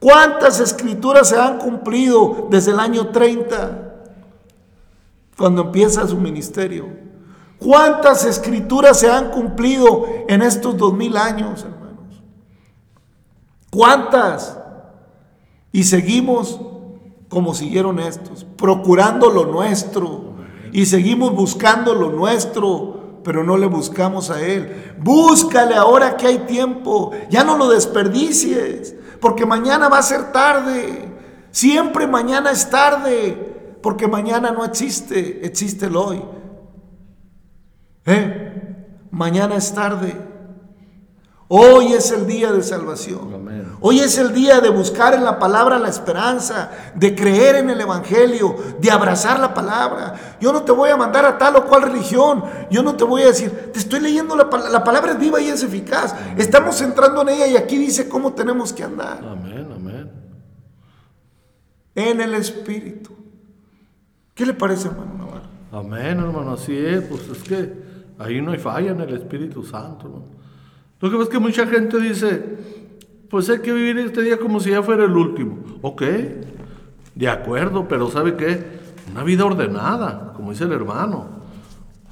¿Cuántas 0.00 0.60
escrituras 0.60 1.28
se 1.28 1.38
han 1.38 1.58
cumplido 1.58 2.46
desde 2.48 2.70
el 2.70 2.80
año 2.80 3.08
30, 3.08 3.96
cuando 5.36 5.62
empieza 5.62 6.08
su 6.08 6.16
ministerio? 6.16 7.07
¿Cuántas 7.58 8.24
escrituras 8.24 9.00
se 9.00 9.10
han 9.10 9.30
cumplido 9.30 10.06
en 10.28 10.42
estos 10.42 10.76
dos 10.76 10.94
mil 10.94 11.16
años, 11.16 11.64
hermanos? 11.64 12.22
¿Cuántas? 13.70 14.56
Y 15.72 15.84
seguimos 15.84 16.60
como 17.28 17.54
siguieron 17.54 18.00
estos, 18.00 18.44
procurando 18.56 19.30
lo 19.30 19.46
nuestro. 19.46 20.28
Y 20.72 20.86
seguimos 20.86 21.34
buscando 21.34 21.94
lo 21.94 22.10
nuestro, 22.10 23.20
pero 23.22 23.44
no 23.44 23.56
le 23.56 23.66
buscamos 23.66 24.30
a 24.30 24.40
Él. 24.40 24.94
Búscale 24.98 25.74
ahora 25.74 26.16
que 26.16 26.26
hay 26.26 26.38
tiempo. 26.40 27.12
Ya 27.30 27.44
no 27.44 27.56
lo 27.56 27.68
desperdicies, 27.68 28.94
porque 29.20 29.46
mañana 29.46 29.88
va 29.88 29.98
a 29.98 30.02
ser 30.02 30.32
tarde. 30.32 31.08
Siempre 31.50 32.06
mañana 32.06 32.50
es 32.50 32.68
tarde, 32.70 33.76
porque 33.82 34.06
mañana 34.06 34.50
no 34.50 34.64
existe, 34.64 35.46
existe 35.46 35.86
el 35.86 35.96
hoy. 35.96 36.22
¿Eh? 38.08 39.06
Mañana 39.10 39.56
es 39.56 39.74
tarde. 39.74 40.16
Hoy 41.50 41.92
es 41.92 42.10
el 42.10 42.26
día 42.26 42.52
de 42.52 42.62
salvación. 42.62 43.34
Amén. 43.34 43.66
Hoy 43.80 44.00
es 44.00 44.18
el 44.18 44.34
día 44.34 44.60
de 44.60 44.70
buscar 44.70 45.14
en 45.14 45.24
la 45.24 45.38
palabra 45.38 45.78
la 45.78 45.88
esperanza, 45.88 46.70
de 46.94 47.14
creer 47.14 47.56
en 47.56 47.70
el 47.70 47.80
Evangelio, 47.80 48.54
de 48.78 48.90
abrazar 48.90 49.38
la 49.38 49.54
palabra. 49.54 50.36
Yo 50.40 50.52
no 50.52 50.62
te 50.62 50.72
voy 50.72 50.90
a 50.90 50.96
mandar 50.96 51.24
a 51.24 51.38
tal 51.38 51.56
o 51.56 51.66
cual 51.66 51.82
religión. 51.82 52.44
Yo 52.70 52.82
no 52.82 52.96
te 52.96 53.04
voy 53.04 53.22
a 53.22 53.26
decir, 53.26 53.70
te 53.72 53.78
estoy 53.78 54.00
leyendo 54.00 54.36
la 54.36 54.48
palabra. 54.48 54.72
La 54.72 54.84
palabra 54.84 55.12
es 55.12 55.18
viva 55.18 55.40
y 55.40 55.48
es 55.48 55.62
eficaz. 55.62 56.14
Estamos 56.36 56.80
entrando 56.80 57.22
en 57.22 57.28
ella 57.30 57.46
y 57.46 57.56
aquí 57.56 57.76
dice 57.76 58.08
cómo 58.08 58.32
tenemos 58.32 58.72
que 58.72 58.84
andar. 58.84 59.18
Amén. 59.18 59.68
Amén. 59.74 60.10
En 61.94 62.20
el 62.20 62.34
Espíritu. 62.34 63.16
¿Qué 64.34 64.46
le 64.46 64.54
parece, 64.54 64.88
hermano 64.88 65.14
Navarro? 65.14 65.48
Amén, 65.72 66.18
hermano, 66.18 66.52
así 66.52 66.76
es. 66.76 67.02
Pues 67.02 67.22
es 67.28 67.42
que 67.42 67.87
ahí 68.18 68.40
no 68.40 68.52
hay 68.52 68.58
falla 68.58 68.90
en 68.92 69.00
el 69.00 69.14
Espíritu 69.14 69.62
Santo, 69.62 70.06
hermano. 70.06 70.38
Lo 71.00 71.10
que 71.10 71.16
pasa 71.16 71.28
es 71.28 71.30
que 71.30 71.38
mucha 71.38 71.66
gente 71.66 72.00
dice, 72.00 72.42
pues 73.30 73.48
hay 73.50 73.60
que 73.60 73.72
vivir 73.72 73.98
este 73.98 74.22
día 74.22 74.38
como 74.38 74.58
si 74.58 74.70
ya 74.70 74.82
fuera 74.82 75.04
el 75.04 75.16
último. 75.16 75.58
Ok, 75.82 76.02
de 77.14 77.28
acuerdo, 77.28 77.86
pero 77.86 78.10
¿sabe 78.10 78.36
qué? 78.36 78.78
Una 79.12 79.22
vida 79.22 79.44
ordenada, 79.44 80.32
como 80.34 80.50
dice 80.50 80.64
el 80.64 80.72
hermano. 80.72 81.38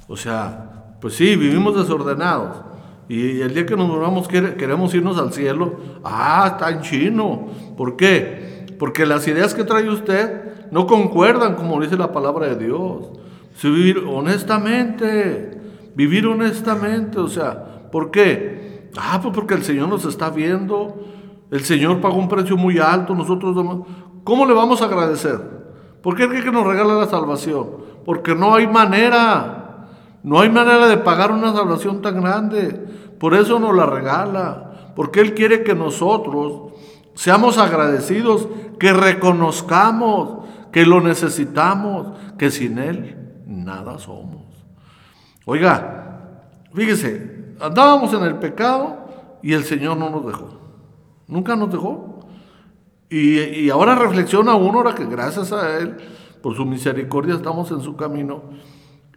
O 0.07 0.15
sea, 0.15 0.95
pues 1.01 1.15
sí, 1.15 1.35
vivimos 1.35 1.75
desordenados, 1.75 2.63
Y 3.09 3.41
el 3.41 3.53
día 3.53 3.65
que 3.65 3.75
nos 3.75 3.87
moramos 3.87 4.27
queremos 4.27 4.93
irnos 4.93 5.17
al 5.17 5.31
cielo. 5.31 5.75
Ah, 6.03 6.51
está 6.53 6.69
en 6.71 6.81
chino. 6.81 7.47
¿Por 7.77 7.95
qué? 7.95 8.65
Porque 8.79 9.05
las 9.05 9.27
ideas 9.27 9.53
que 9.53 9.63
trae 9.63 9.89
usted 9.89 10.69
no 10.71 10.87
concuerdan, 10.87 11.55
como 11.55 11.81
dice 11.81 11.97
la 11.97 12.11
palabra 12.11 12.47
de 12.47 12.65
Dios. 12.65 13.11
Si 13.55 13.69
vivir 13.69 14.03
honestamente, 14.07 15.57
vivir 15.97 16.27
honestamente, 16.27 17.17
o 17.17 17.27
sea, 17.27 17.89
¿por 17.91 18.11
qué? 18.11 18.91
Ah, 18.95 19.19
pues 19.19 19.33
porque 19.33 19.55
el 19.55 19.63
Señor 19.63 19.89
nos 19.89 20.05
está 20.05 20.29
viendo. 20.29 20.95
El 21.49 21.61
Señor 21.65 21.99
pagó 22.01 22.17
un 22.17 22.29
precio 22.29 22.55
muy 22.55 22.77
alto, 22.77 23.15
nosotros 23.15 23.57
¿Cómo 24.23 24.45
le 24.45 24.53
vamos 24.53 24.81
a 24.81 24.85
agradecer? 24.85 25.39
¿Por 26.03 26.15
qué 26.15 26.25
es 26.25 26.43
que 26.43 26.51
nos 26.51 26.67
regala 26.67 26.93
la 26.93 27.07
salvación? 27.07 27.67
Porque 28.05 28.35
no 28.35 28.53
hay 28.53 28.67
manera. 28.67 29.87
No 30.21 30.39
hay 30.39 30.49
manera 30.49 30.87
de 30.87 30.97
pagar 30.97 31.31
una 31.31 31.51
salvación 31.51 32.01
tan 32.03 32.21
grande. 32.21 32.73
Por 33.19 33.33
eso 33.33 33.57
nos 33.57 33.75
la 33.75 33.87
regala. 33.87 34.91
Porque 34.95 35.21
Él 35.21 35.33
quiere 35.33 35.63
que 35.63 35.73
nosotros 35.73 36.73
seamos 37.15 37.57
agradecidos, 37.57 38.47
que 38.77 38.93
reconozcamos 38.93 40.45
que 40.71 40.85
lo 40.85 41.01
necesitamos, 41.01 42.09
que 42.37 42.51
sin 42.51 42.77
Él 42.77 43.41
nada 43.47 43.97
somos. 43.97 44.46
Oiga, 45.49 46.33
fíjese, 46.73 47.55
andábamos 47.61 48.13
en 48.13 48.23
el 48.23 48.35
pecado 48.35 49.07
y 49.41 49.53
el 49.53 49.63
Señor 49.63 49.95
no 49.95 50.09
nos 50.09 50.25
dejó. 50.25 50.59
Nunca 51.25 51.55
nos 51.55 51.71
dejó. 51.71 52.19
Y, 53.09 53.39
y 53.39 53.69
ahora 53.69 53.95
reflexiona 53.95 54.55
uno, 54.55 54.79
ahora 54.79 54.93
que 54.93 55.05
gracias 55.05 55.53
a 55.53 55.77
Él, 55.77 55.95
por 56.41 56.57
su 56.57 56.65
misericordia, 56.65 57.35
estamos 57.35 57.71
en 57.71 57.79
su 57.79 57.95
camino 57.95 58.43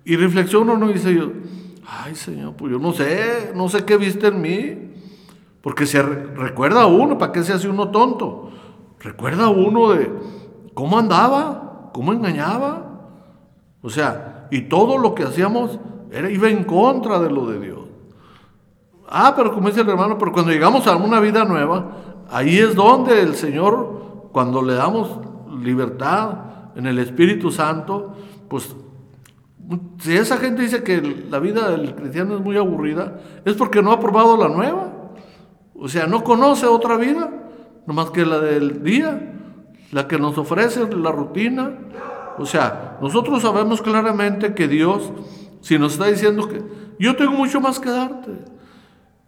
y 0.05 0.15
reflexiono 0.15 0.75
uno 0.75 0.89
y 0.89 0.93
dice 0.93 1.13
yo, 1.13 1.33
ay 1.85 2.15
Señor, 2.15 2.55
pues 2.55 2.71
yo 2.71 2.79
no 2.79 2.93
sé, 2.93 3.51
no 3.57 3.69
sé 3.69 3.85
qué 3.85 3.97
viste 3.97 4.29
en 4.29 4.41
mí. 4.41 4.93
Porque 5.63 5.85
se 5.85 6.01
recuerda 6.01 6.87
uno, 6.87 7.19
¿para 7.19 7.33
qué 7.33 7.43
se 7.43 7.55
hace 7.55 7.69
uno 7.69 7.91
tonto? 7.91 8.53
Recuerda 9.01 9.49
uno 9.49 9.91
de 9.91 10.13
cómo 10.75 10.97
andaba, 10.97 11.91
cómo 11.93 12.13
engañaba. 12.13 12.87
O 13.83 13.91
sea, 13.91 14.47
y 14.53 14.63
todo 14.63 14.97
lo 14.97 15.13
que 15.17 15.25
hacíamos 15.25 15.81
iba 16.13 16.49
en 16.49 16.65
contra 16.65 17.19
de 17.21 17.31
lo 17.31 17.47
de 17.47 17.61
Dios. 17.61 17.81
Ah, 19.09 19.35
pero 19.37 19.53
como 19.53 19.69
dice 19.69 19.81
el 19.81 19.89
hermano, 19.89 20.19
pero 20.19 20.33
cuando 20.33 20.53
llegamos 20.53 20.87
a 20.87 20.97
una 20.97 21.19
vida 21.21 21.45
nueva, 21.45 21.91
ahí 22.31 22.59
es 22.59 22.75
donde 22.75 23.21
el 23.21 23.35
Señor, 23.35 24.29
cuando 24.33 24.63
le 24.63 24.75
damos 24.75 25.19
libertad 25.63 26.35
en 26.77 26.87
el 26.87 26.99
Espíritu 26.99 27.51
Santo, 27.51 28.15
pues 28.49 28.75
si 29.99 30.17
esa 30.17 30.37
gente 30.37 30.63
dice 30.63 30.83
que 30.83 31.01
la 31.31 31.39
vida 31.39 31.71
del 31.71 31.95
cristiano 31.95 32.37
es 32.37 32.41
muy 32.41 32.57
aburrida, 32.57 33.21
es 33.45 33.55
porque 33.55 33.83
no 33.83 33.93
ha 33.93 34.01
probado 34.01 34.37
la 34.37 34.49
nueva. 34.49 34.93
O 35.75 35.89
sea, 35.89 36.07
no 36.07 36.25
conoce 36.25 36.67
otra 36.67 36.97
vida, 36.97 37.31
nomás 37.87 38.11
que 38.11 38.27
la 38.27 38.39
del 38.41 38.83
día, 38.83 39.33
la 39.93 40.09
que 40.09 40.19
nos 40.19 40.37
ofrece 40.39 40.87
la 40.95 41.13
rutina. 41.13 41.79
O 42.39 42.47
sea, 42.47 42.99
nosotros 43.01 43.43
sabemos 43.43 43.81
claramente 43.81 44.55
que 44.55 44.69
Dios, 44.69 45.13
si 45.61 45.79
nos 45.79 45.93
está 45.93 46.07
diciendo 46.07 46.49
que 46.49 46.63
yo 46.99 47.17
tengo 47.17 47.33
mucho 47.33 47.61
más 47.61 47.79
que 47.79 47.91
darte, 47.91 48.33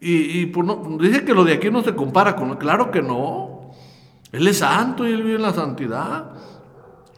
y, 0.01 0.41
y 0.41 0.47
pues 0.47 0.67
no, 0.67 0.99
dice 1.01 1.25
que 1.25 1.33
lo 1.33 1.45
de 1.45 1.55
aquí 1.55 1.71
no 1.71 1.83
se 1.83 1.95
compara 1.95 2.35
con, 2.35 2.57
claro 2.57 2.91
que 2.91 3.03
no. 3.03 3.71
Él 4.33 4.49
es 4.49 4.59
santo 4.59 5.07
y 5.07 5.13
él 5.13 5.23
vive 5.23 5.37
en 5.37 5.43
la 5.43 5.53
santidad. 5.53 6.33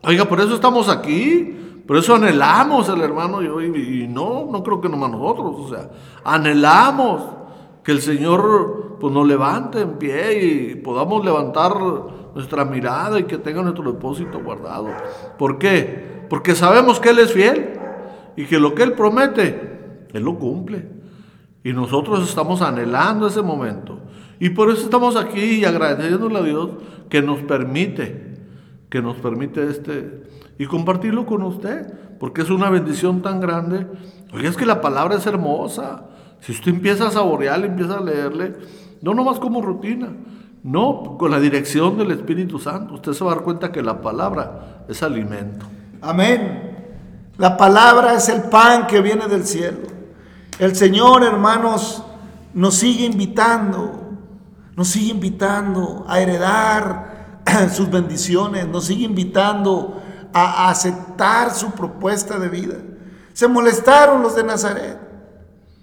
Oiga, 0.02 0.26
por 0.26 0.40
eso 0.40 0.54
estamos 0.54 0.88
aquí. 0.88 1.64
Por 1.86 1.96
eso 1.98 2.14
anhelamos 2.14 2.88
el 2.88 3.00
hermano 3.00 3.42
y, 3.42 4.02
y, 4.02 4.08
no, 4.08 4.48
no 4.50 4.62
creo 4.62 4.80
que 4.80 4.88
nomás 4.88 5.10
nosotros, 5.10 5.54
o 5.58 5.68
sea, 5.68 5.90
anhelamos 6.24 7.22
que 7.82 7.92
el 7.92 8.00
Señor 8.00 8.96
pues 8.98 9.12
nos 9.12 9.26
levante 9.26 9.80
en 9.80 9.98
pie 9.98 10.42
y 10.42 10.74
podamos 10.76 11.22
levantar 11.22 11.74
nuestra 12.34 12.64
mirada 12.64 13.20
y 13.20 13.24
que 13.24 13.36
tenga 13.36 13.62
nuestro 13.62 13.92
depósito 13.92 14.40
guardado. 14.42 14.88
¿Por 15.38 15.58
qué? 15.58 16.24
Porque 16.30 16.54
sabemos 16.54 17.00
que 17.00 17.10
Él 17.10 17.18
es 17.18 17.32
fiel 17.32 17.73
y 18.36 18.44
que 18.46 18.58
lo 18.58 18.74
que 18.74 18.82
Él 18.82 18.92
promete, 18.92 20.06
Él 20.12 20.22
lo 20.22 20.38
cumple. 20.38 20.88
Y 21.62 21.72
nosotros 21.72 22.28
estamos 22.28 22.60
anhelando 22.60 23.26
ese 23.26 23.42
momento. 23.42 24.00
Y 24.38 24.50
por 24.50 24.70
eso 24.70 24.82
estamos 24.82 25.16
aquí 25.16 25.60
y 25.60 25.64
agradeciéndole 25.64 26.38
a 26.38 26.42
Dios 26.42 26.70
que 27.08 27.22
nos 27.22 27.40
permite, 27.40 28.36
que 28.90 29.00
nos 29.00 29.16
permite 29.16 29.68
este, 29.70 30.24
y 30.58 30.66
compartirlo 30.66 31.24
con 31.24 31.42
usted, 31.42 31.92
porque 32.18 32.42
es 32.42 32.50
una 32.50 32.70
bendición 32.70 33.22
tan 33.22 33.40
grande. 33.40 33.86
Oye, 34.32 34.48
es 34.48 34.56
que 34.56 34.66
la 34.66 34.80
palabra 34.80 35.16
es 35.16 35.26
hermosa. 35.26 36.10
Si 36.40 36.52
usted 36.52 36.72
empieza 36.72 37.08
a 37.08 37.10
saborearle, 37.10 37.68
empieza 37.68 37.98
a 37.98 38.02
leerle, 38.02 38.54
no 39.00 39.14
nomás 39.14 39.38
como 39.38 39.62
rutina, 39.62 40.08
no, 40.62 41.16
con 41.18 41.30
la 41.30 41.40
dirección 41.40 41.96
del 41.96 42.10
Espíritu 42.10 42.58
Santo, 42.58 42.94
usted 42.94 43.12
se 43.12 43.24
va 43.24 43.32
a 43.32 43.34
dar 43.36 43.44
cuenta 43.44 43.72
que 43.72 43.82
la 43.82 44.00
palabra 44.00 44.84
es 44.88 45.02
alimento. 45.02 45.66
Amén. 46.00 46.73
La 47.36 47.56
palabra 47.56 48.14
es 48.14 48.28
el 48.28 48.42
pan 48.42 48.86
que 48.86 49.00
viene 49.00 49.26
del 49.26 49.44
cielo. 49.44 49.78
El 50.58 50.76
Señor, 50.76 51.24
hermanos, 51.24 52.04
nos 52.52 52.76
sigue 52.76 53.04
invitando, 53.04 54.12
nos 54.76 54.88
sigue 54.88 55.10
invitando 55.10 56.04
a 56.08 56.20
heredar 56.20 57.42
sus 57.72 57.90
bendiciones, 57.90 58.68
nos 58.68 58.84
sigue 58.84 59.04
invitando 59.04 60.00
a 60.32 60.68
aceptar 60.68 61.52
su 61.52 61.72
propuesta 61.72 62.38
de 62.38 62.48
vida. 62.48 62.76
Se 63.32 63.48
molestaron 63.48 64.22
los 64.22 64.36
de 64.36 64.44
Nazaret 64.44 64.98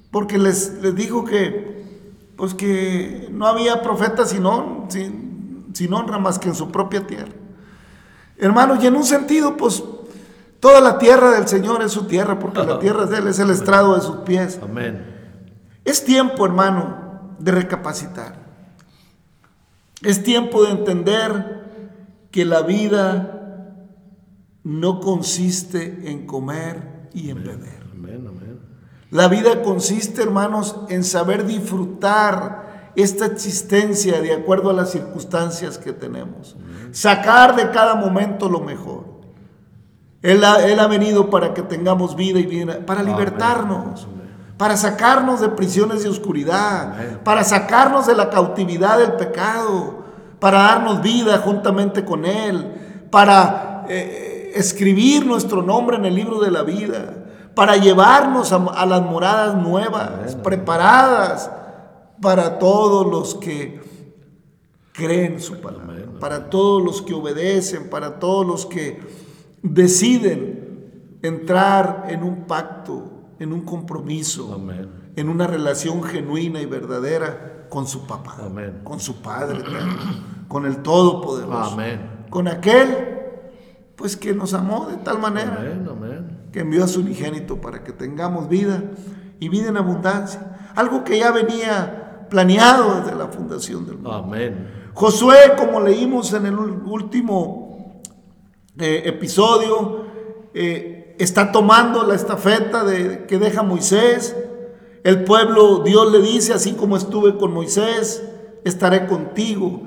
porque 0.09 0.37
les, 0.37 0.81
les 0.81 0.95
dijo 0.95 1.25
que, 1.25 2.31
pues 2.37 2.53
que 2.53 3.27
no 3.31 3.45
había 3.45 3.81
profeta 3.81 4.25
sino, 4.25 4.85
sin, 4.89 5.67
sin 5.73 5.93
honra 5.93 6.17
más 6.17 6.39
que 6.39 6.49
en 6.49 6.55
su 6.55 6.71
propia 6.71 7.05
tierra. 7.05 7.33
Hermanos, 8.37 8.83
y 8.83 8.87
en 8.87 8.95
un 8.95 9.03
sentido, 9.03 9.55
pues 9.55 9.83
toda 10.61 10.79
la 10.79 10.97
tierra 10.97 11.31
del 11.31 11.49
Señor 11.49 11.81
es 11.81 11.91
su 11.91 12.05
tierra, 12.05 12.39
porque 12.39 12.63
la 12.63 12.79
tierra 12.79 13.05
de 13.05 13.17
Él 13.17 13.27
es 13.27 13.39
el 13.39 13.49
estrado 13.49 13.95
de 13.95 14.01
sus 14.01 14.17
pies. 14.17 14.57
Amén. 14.63 15.05
Es 15.83 16.05
tiempo, 16.05 16.45
hermano, 16.45 17.35
de 17.39 17.51
recapacitar. 17.51 18.35
Es 20.03 20.23
tiempo 20.23 20.63
de 20.63 20.71
entender 20.71 21.61
que 22.31 22.45
la 22.45 22.61
vida 22.61 23.41
no 24.63 25.01
consiste 25.01 26.09
en 26.09 26.25
comer 26.25 27.09
y 27.13 27.29
en 27.29 27.43
beber. 27.43 27.81
La 29.11 29.27
vida 29.27 29.61
consiste, 29.61 30.23
hermanos, 30.23 30.77
en 30.87 31.03
saber 31.03 31.45
disfrutar 31.45 32.91
esta 32.95 33.25
existencia 33.25 34.21
de 34.21 34.33
acuerdo 34.33 34.69
a 34.69 34.73
las 34.73 34.91
circunstancias 34.91 35.77
que 35.77 35.91
tenemos. 35.91 36.55
Sacar 36.91 37.57
de 37.57 37.71
cada 37.71 37.95
momento 37.95 38.47
lo 38.47 38.61
mejor. 38.61 39.10
Él 40.21 40.43
ha, 40.43 40.65
él 40.65 40.79
ha, 40.79 40.87
venido 40.87 41.29
para 41.29 41.53
que 41.53 41.61
tengamos 41.61 42.15
vida 42.15 42.39
y 42.39 42.45
vida, 42.45 42.79
para 42.85 43.01
libertarnos, 43.01 44.07
para 44.57 44.77
sacarnos 44.77 45.41
de 45.41 45.49
prisiones 45.49 46.03
de 46.03 46.09
oscuridad, 46.09 47.21
para 47.23 47.43
sacarnos 47.43 48.05
de 48.05 48.15
la 48.15 48.29
cautividad 48.29 48.99
del 48.99 49.13
pecado, 49.13 50.03
para 50.39 50.59
darnos 50.59 51.01
vida 51.01 51.39
juntamente 51.39 52.05
con 52.05 52.25
Él, 52.25 53.07
para... 53.09 53.85
Eh, 53.89 54.31
escribir 54.53 55.25
nuestro 55.25 55.61
nombre 55.61 55.97
en 55.97 56.05
el 56.05 56.15
libro 56.15 56.39
de 56.39 56.51
la 56.51 56.63
vida, 56.63 57.15
para 57.55 57.77
llevarnos 57.77 58.51
a, 58.53 58.85
las 58.85 59.01
moradas 59.01 59.55
nuevas, 59.55 60.35
preparadas 60.35 61.51
para 62.21 62.59
todos 62.59 63.05
los 63.05 63.35
que 63.35 63.81
creen 64.93 65.39
su 65.41 65.59
palabra, 65.59 66.05
para 66.19 66.49
todos 66.49 66.81
los 66.81 67.01
que 67.01 67.13
obedecen, 67.13 67.89
para 67.89 68.19
todos 68.19 68.45
los 68.45 68.65
que 68.65 68.99
deciden 69.63 71.19
entrar 71.21 72.05
en 72.09 72.23
un 72.23 72.45
pacto, 72.45 73.33
en 73.39 73.53
un 73.53 73.61
compromiso, 73.61 74.59
en 75.15 75.29
una 75.29 75.47
relación 75.47 76.03
genuina 76.03 76.61
y 76.61 76.65
verdadera 76.65 77.67
con 77.69 77.87
su 77.87 78.05
papá, 78.05 78.37
con 78.83 78.99
su 78.99 79.21
Padre, 79.21 79.61
con 80.47 80.65
el 80.65 80.77
Todopoderoso, 80.77 81.77
con 82.29 82.47
aquel 82.47 83.19
pues 83.95 84.17
que 84.17 84.33
nos 84.33 84.53
amó 84.53 84.87
de 84.87 84.97
tal 84.97 85.19
manera 85.19 85.59
que 86.51 86.61
envió 86.61 86.83
a 86.83 86.87
su 86.87 87.01
unigénito 87.01 87.61
para 87.61 87.83
que 87.83 87.91
tengamos 87.91 88.49
vida 88.49 88.83
y 89.39 89.47
vida 89.47 89.69
en 89.69 89.77
abundancia. 89.77 90.71
Algo 90.75 91.03
que 91.03 91.19
ya 91.19 91.31
venía 91.31 92.27
planeado 92.29 93.01
desde 93.01 93.15
la 93.15 93.27
fundación 93.27 93.85
del 93.85 93.95
mundo. 93.95 94.13
Amén. 94.13 94.67
Josué, 94.93 95.53
como 95.57 95.79
leímos 95.81 96.33
en 96.33 96.47
el 96.47 96.57
último 96.57 97.60
eh, 98.79 99.03
episodio, 99.05 100.05
eh, 100.53 101.15
está 101.19 101.51
tomando 101.51 102.03
la 102.03 102.15
estafeta 102.15 102.83
de, 102.83 103.25
que 103.25 103.37
deja 103.37 103.63
Moisés. 103.63 104.35
El 105.03 105.23
pueblo, 105.23 105.79
Dios 105.79 106.11
le 106.11 106.19
dice, 106.19 106.53
así 106.53 106.73
como 106.73 106.97
estuve 106.97 107.37
con 107.37 107.53
Moisés, 107.53 108.23
estaré 108.63 109.07
contigo. 109.07 109.81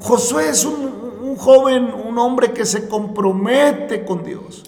Josué 0.00 0.48
es 0.48 0.64
un 0.64 1.02
un 1.32 1.36
joven, 1.36 1.94
un 1.94 2.18
hombre 2.18 2.52
que 2.52 2.66
se 2.66 2.88
compromete 2.88 4.04
con 4.04 4.22
Dios, 4.22 4.64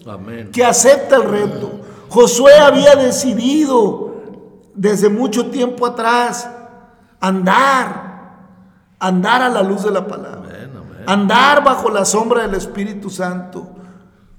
que 0.53 0.65
acepta 0.65 1.17
el 1.17 1.25
reto. 1.25 1.71
Josué 2.09 2.55
había 2.57 2.95
decidido 2.95 4.15
desde 4.75 5.09
mucho 5.09 5.51
tiempo 5.51 5.85
atrás 5.85 6.49
andar, 7.21 8.39
andar 8.99 9.43
a 9.43 9.49
la 9.49 9.63
luz 9.63 9.83
de 9.85 9.91
la 9.91 10.07
palabra, 10.07 10.39
Amén, 10.39 10.39
amén. 10.39 10.44
Andar 11.07 11.65
bajo 11.65 11.91
la 11.91 12.05
sombra 12.05 12.43
del 12.43 12.55
Espíritu 12.55 13.11
Santo. 13.11 13.71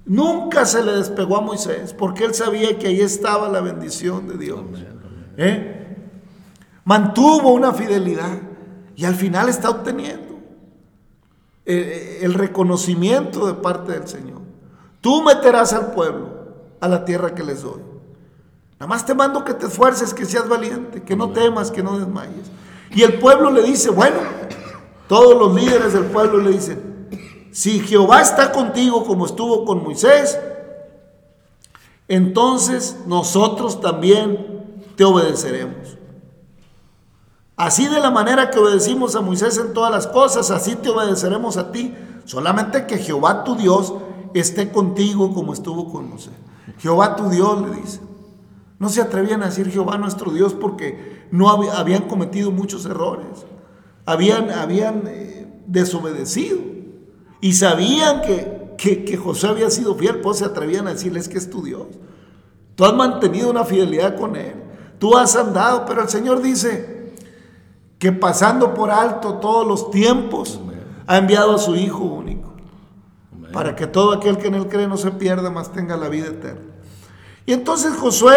Nunca 0.04 0.64
se 0.64 0.82
le 0.82 0.92
despegó 0.92 1.38
a 1.38 1.40
Moisés 1.40 1.92
porque 1.92 2.24
él 2.24 2.34
sabía 2.34 2.78
que 2.78 2.88
ahí 2.88 3.00
estaba 3.00 3.48
la 3.48 3.60
bendición 3.60 4.28
de 4.28 4.36
Dios. 4.36 4.60
¿Eh? 5.36 5.96
Mantuvo 6.84 7.52
una 7.52 7.72
fidelidad 7.72 8.38
y 8.94 9.04
al 9.04 9.16
final 9.16 9.48
está 9.48 9.70
obteniendo 9.70 10.38
eh, 11.64 12.20
el 12.22 12.34
reconocimiento 12.34 13.46
de 13.46 13.54
parte 13.54 13.92
del 13.92 14.06
Señor. 14.06 14.40
Tú 15.00 15.22
meterás 15.22 15.72
al 15.72 15.92
pueblo 15.92 16.36
a 16.80 16.88
la 16.88 17.04
tierra 17.04 17.34
que 17.34 17.42
les 17.42 17.62
doy. 17.62 17.80
Nada 18.78 18.86
más 18.86 19.04
te 19.04 19.14
mando 19.14 19.44
que 19.44 19.54
te 19.54 19.66
esfuerces, 19.66 20.14
que 20.14 20.24
seas 20.24 20.48
valiente, 20.48 21.02
que 21.02 21.16
no 21.16 21.30
temas, 21.30 21.70
que 21.70 21.82
no 21.82 21.98
desmayes. 21.98 22.50
Y 22.92 23.02
el 23.02 23.18
pueblo 23.18 23.50
le 23.50 23.62
dice, 23.62 23.90
bueno, 23.90 24.18
todos 25.08 25.36
los 25.36 25.54
líderes 25.54 25.92
del 25.92 26.06
pueblo 26.06 26.38
le 26.38 26.52
dicen, 26.52 27.08
si 27.52 27.80
Jehová 27.80 28.20
está 28.20 28.52
contigo 28.52 29.04
como 29.04 29.26
estuvo 29.26 29.64
con 29.64 29.82
Moisés, 29.82 30.38
entonces 32.08 32.98
nosotros 33.06 33.80
también 33.80 34.82
te 34.96 35.04
obedeceremos. 35.04 35.96
Así 37.56 37.88
de 37.88 38.00
la 38.00 38.10
manera 38.10 38.50
que 38.50 38.58
obedecimos 38.58 39.16
a 39.16 39.22
Moisés 39.22 39.56
en 39.56 39.72
todas 39.72 39.90
las 39.90 40.06
cosas, 40.06 40.50
así 40.50 40.76
te 40.76 40.90
obedeceremos 40.90 41.56
a 41.56 41.72
ti. 41.72 41.94
Solamente 42.26 42.86
que 42.86 42.98
Jehová 42.98 43.44
tu 43.44 43.56
Dios 43.56 43.94
esté 44.34 44.70
contigo 44.70 45.32
como 45.32 45.54
estuvo 45.54 45.90
con 45.90 46.10
Moisés. 46.10 46.34
Jehová 46.78 47.16
tu 47.16 47.30
Dios 47.30 47.62
le 47.62 47.76
dice. 47.76 48.00
No 48.78 48.90
se 48.90 49.00
atrevían 49.00 49.42
a 49.42 49.46
decir 49.46 49.70
Jehová 49.70 49.96
nuestro 49.96 50.30
Dios 50.32 50.52
porque 50.52 51.26
no 51.30 51.48
habían 51.48 52.02
cometido 52.02 52.50
muchos 52.50 52.84
errores. 52.84 53.46
Habían, 54.06 54.50
habían 54.50 55.02
eh, 55.06 55.46
desobedecido. 55.66 56.58
Y 57.40 57.52
sabían 57.52 58.22
que, 58.22 58.74
que, 58.78 59.04
que, 59.04 59.16
José 59.16 59.48
había 59.48 59.68
sido 59.68 59.94
fiel, 59.96 60.20
pues 60.20 60.38
se 60.38 60.44
atrevían 60.44 60.86
a 60.86 60.92
decirles 60.92 61.28
que 61.28 61.38
es 61.38 61.50
tu 61.50 61.62
Dios. 61.62 61.86
Tú 62.76 62.84
has 62.84 62.94
mantenido 62.94 63.50
una 63.50 63.64
fidelidad 63.64 64.16
con 64.16 64.36
Él. 64.36 64.54
Tú 64.98 65.16
has 65.16 65.36
andado, 65.36 65.84
pero 65.86 66.02
el 66.02 66.08
Señor 66.08 66.40
dice 66.40 67.14
que 67.98 68.12
pasando 68.12 68.74
por 68.74 68.90
alto 68.90 69.34
todos 69.34 69.66
los 69.66 69.90
tiempos, 69.90 70.60
Amén. 70.62 70.82
ha 71.06 71.18
enviado 71.18 71.54
a 71.54 71.58
su 71.58 71.74
Hijo 71.74 72.04
único. 72.04 72.54
Amén. 73.32 73.52
Para 73.52 73.76
que 73.76 73.86
todo 73.86 74.12
aquel 74.12 74.38
que 74.38 74.48
en 74.48 74.54
Él 74.54 74.68
cree 74.68 74.86
no 74.86 74.96
se 74.96 75.10
pierda, 75.10 75.50
más 75.50 75.72
tenga 75.72 75.96
la 75.96 76.08
vida 76.08 76.28
eterna. 76.28 76.60
Y 77.44 77.52
entonces 77.52 77.94
Josué 77.96 78.36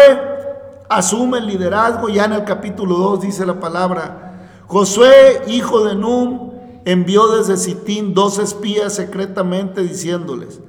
asume 0.88 1.38
el 1.38 1.46
liderazgo, 1.46 2.08
ya 2.08 2.24
en 2.24 2.32
el 2.32 2.44
capítulo 2.44 2.96
2 2.96 3.20
dice 3.22 3.46
la 3.46 3.58
palabra, 3.60 4.29
Josué, 4.70 5.42
hijo 5.48 5.84
de 5.84 5.96
Num, 5.96 6.52
envió 6.84 7.26
desde 7.26 7.56
Sitín 7.56 8.14
dos 8.14 8.38
espías 8.38 8.94
secretamente 8.94 9.82
diciéndoles, 9.82 10.60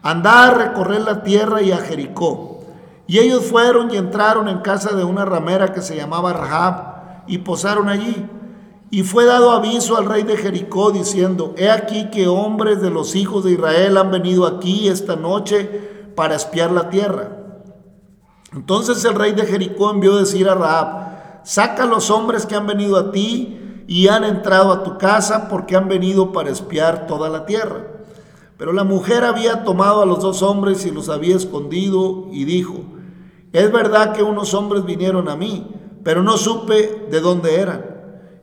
andad 0.00 0.44
a 0.44 0.54
recorrer 0.54 1.02
la 1.02 1.22
tierra 1.22 1.60
y 1.60 1.70
a 1.70 1.76
Jericó. 1.76 2.60
Y 3.06 3.18
ellos 3.18 3.44
fueron 3.44 3.92
y 3.92 3.98
entraron 3.98 4.48
en 4.48 4.60
casa 4.60 4.96
de 4.96 5.04
una 5.04 5.26
ramera 5.26 5.74
que 5.74 5.82
se 5.82 5.94
llamaba 5.94 6.32
Rahab 6.32 7.24
y 7.26 7.36
posaron 7.36 7.90
allí. 7.90 8.26
Y 8.90 9.02
fue 9.02 9.26
dado 9.26 9.50
aviso 9.50 9.98
al 9.98 10.06
rey 10.06 10.22
de 10.22 10.38
Jericó 10.38 10.90
diciendo, 10.90 11.52
he 11.58 11.70
aquí 11.70 12.08
que 12.08 12.28
hombres 12.28 12.80
de 12.80 12.88
los 12.88 13.14
hijos 13.14 13.44
de 13.44 13.50
Israel 13.50 13.98
han 13.98 14.10
venido 14.10 14.46
aquí 14.46 14.88
esta 14.88 15.16
noche 15.16 15.68
para 16.16 16.34
espiar 16.34 16.72
la 16.72 16.88
tierra. 16.88 17.36
Entonces 18.54 19.04
el 19.04 19.16
rey 19.16 19.32
de 19.32 19.44
Jericó 19.44 19.90
envió 19.90 20.16
decir 20.16 20.48
a 20.48 20.54
Rahab, 20.54 21.09
saca 21.44 21.84
a 21.84 21.86
los 21.86 22.10
hombres 22.10 22.46
que 22.46 22.54
han 22.54 22.66
venido 22.66 22.96
a 22.96 23.12
ti 23.12 23.84
y 23.86 24.08
han 24.08 24.24
entrado 24.24 24.72
a 24.72 24.82
tu 24.82 24.98
casa 24.98 25.48
porque 25.48 25.76
han 25.76 25.88
venido 25.88 26.32
para 26.32 26.50
espiar 26.50 27.06
toda 27.06 27.28
la 27.28 27.46
tierra. 27.46 27.86
Pero 28.56 28.72
la 28.72 28.84
mujer 28.84 29.24
había 29.24 29.64
tomado 29.64 30.02
a 30.02 30.06
los 30.06 30.20
dos 30.20 30.42
hombres 30.42 30.84
y 30.84 30.90
los 30.90 31.08
había 31.08 31.34
escondido 31.34 32.28
y 32.30 32.44
dijo, 32.44 32.76
es 33.52 33.72
verdad 33.72 34.12
que 34.12 34.22
unos 34.22 34.54
hombres 34.54 34.84
vinieron 34.84 35.28
a 35.28 35.36
mí, 35.36 35.66
pero 36.04 36.22
no 36.22 36.36
supe 36.36 37.08
de 37.10 37.20
dónde 37.20 37.58
eran. 37.58 37.84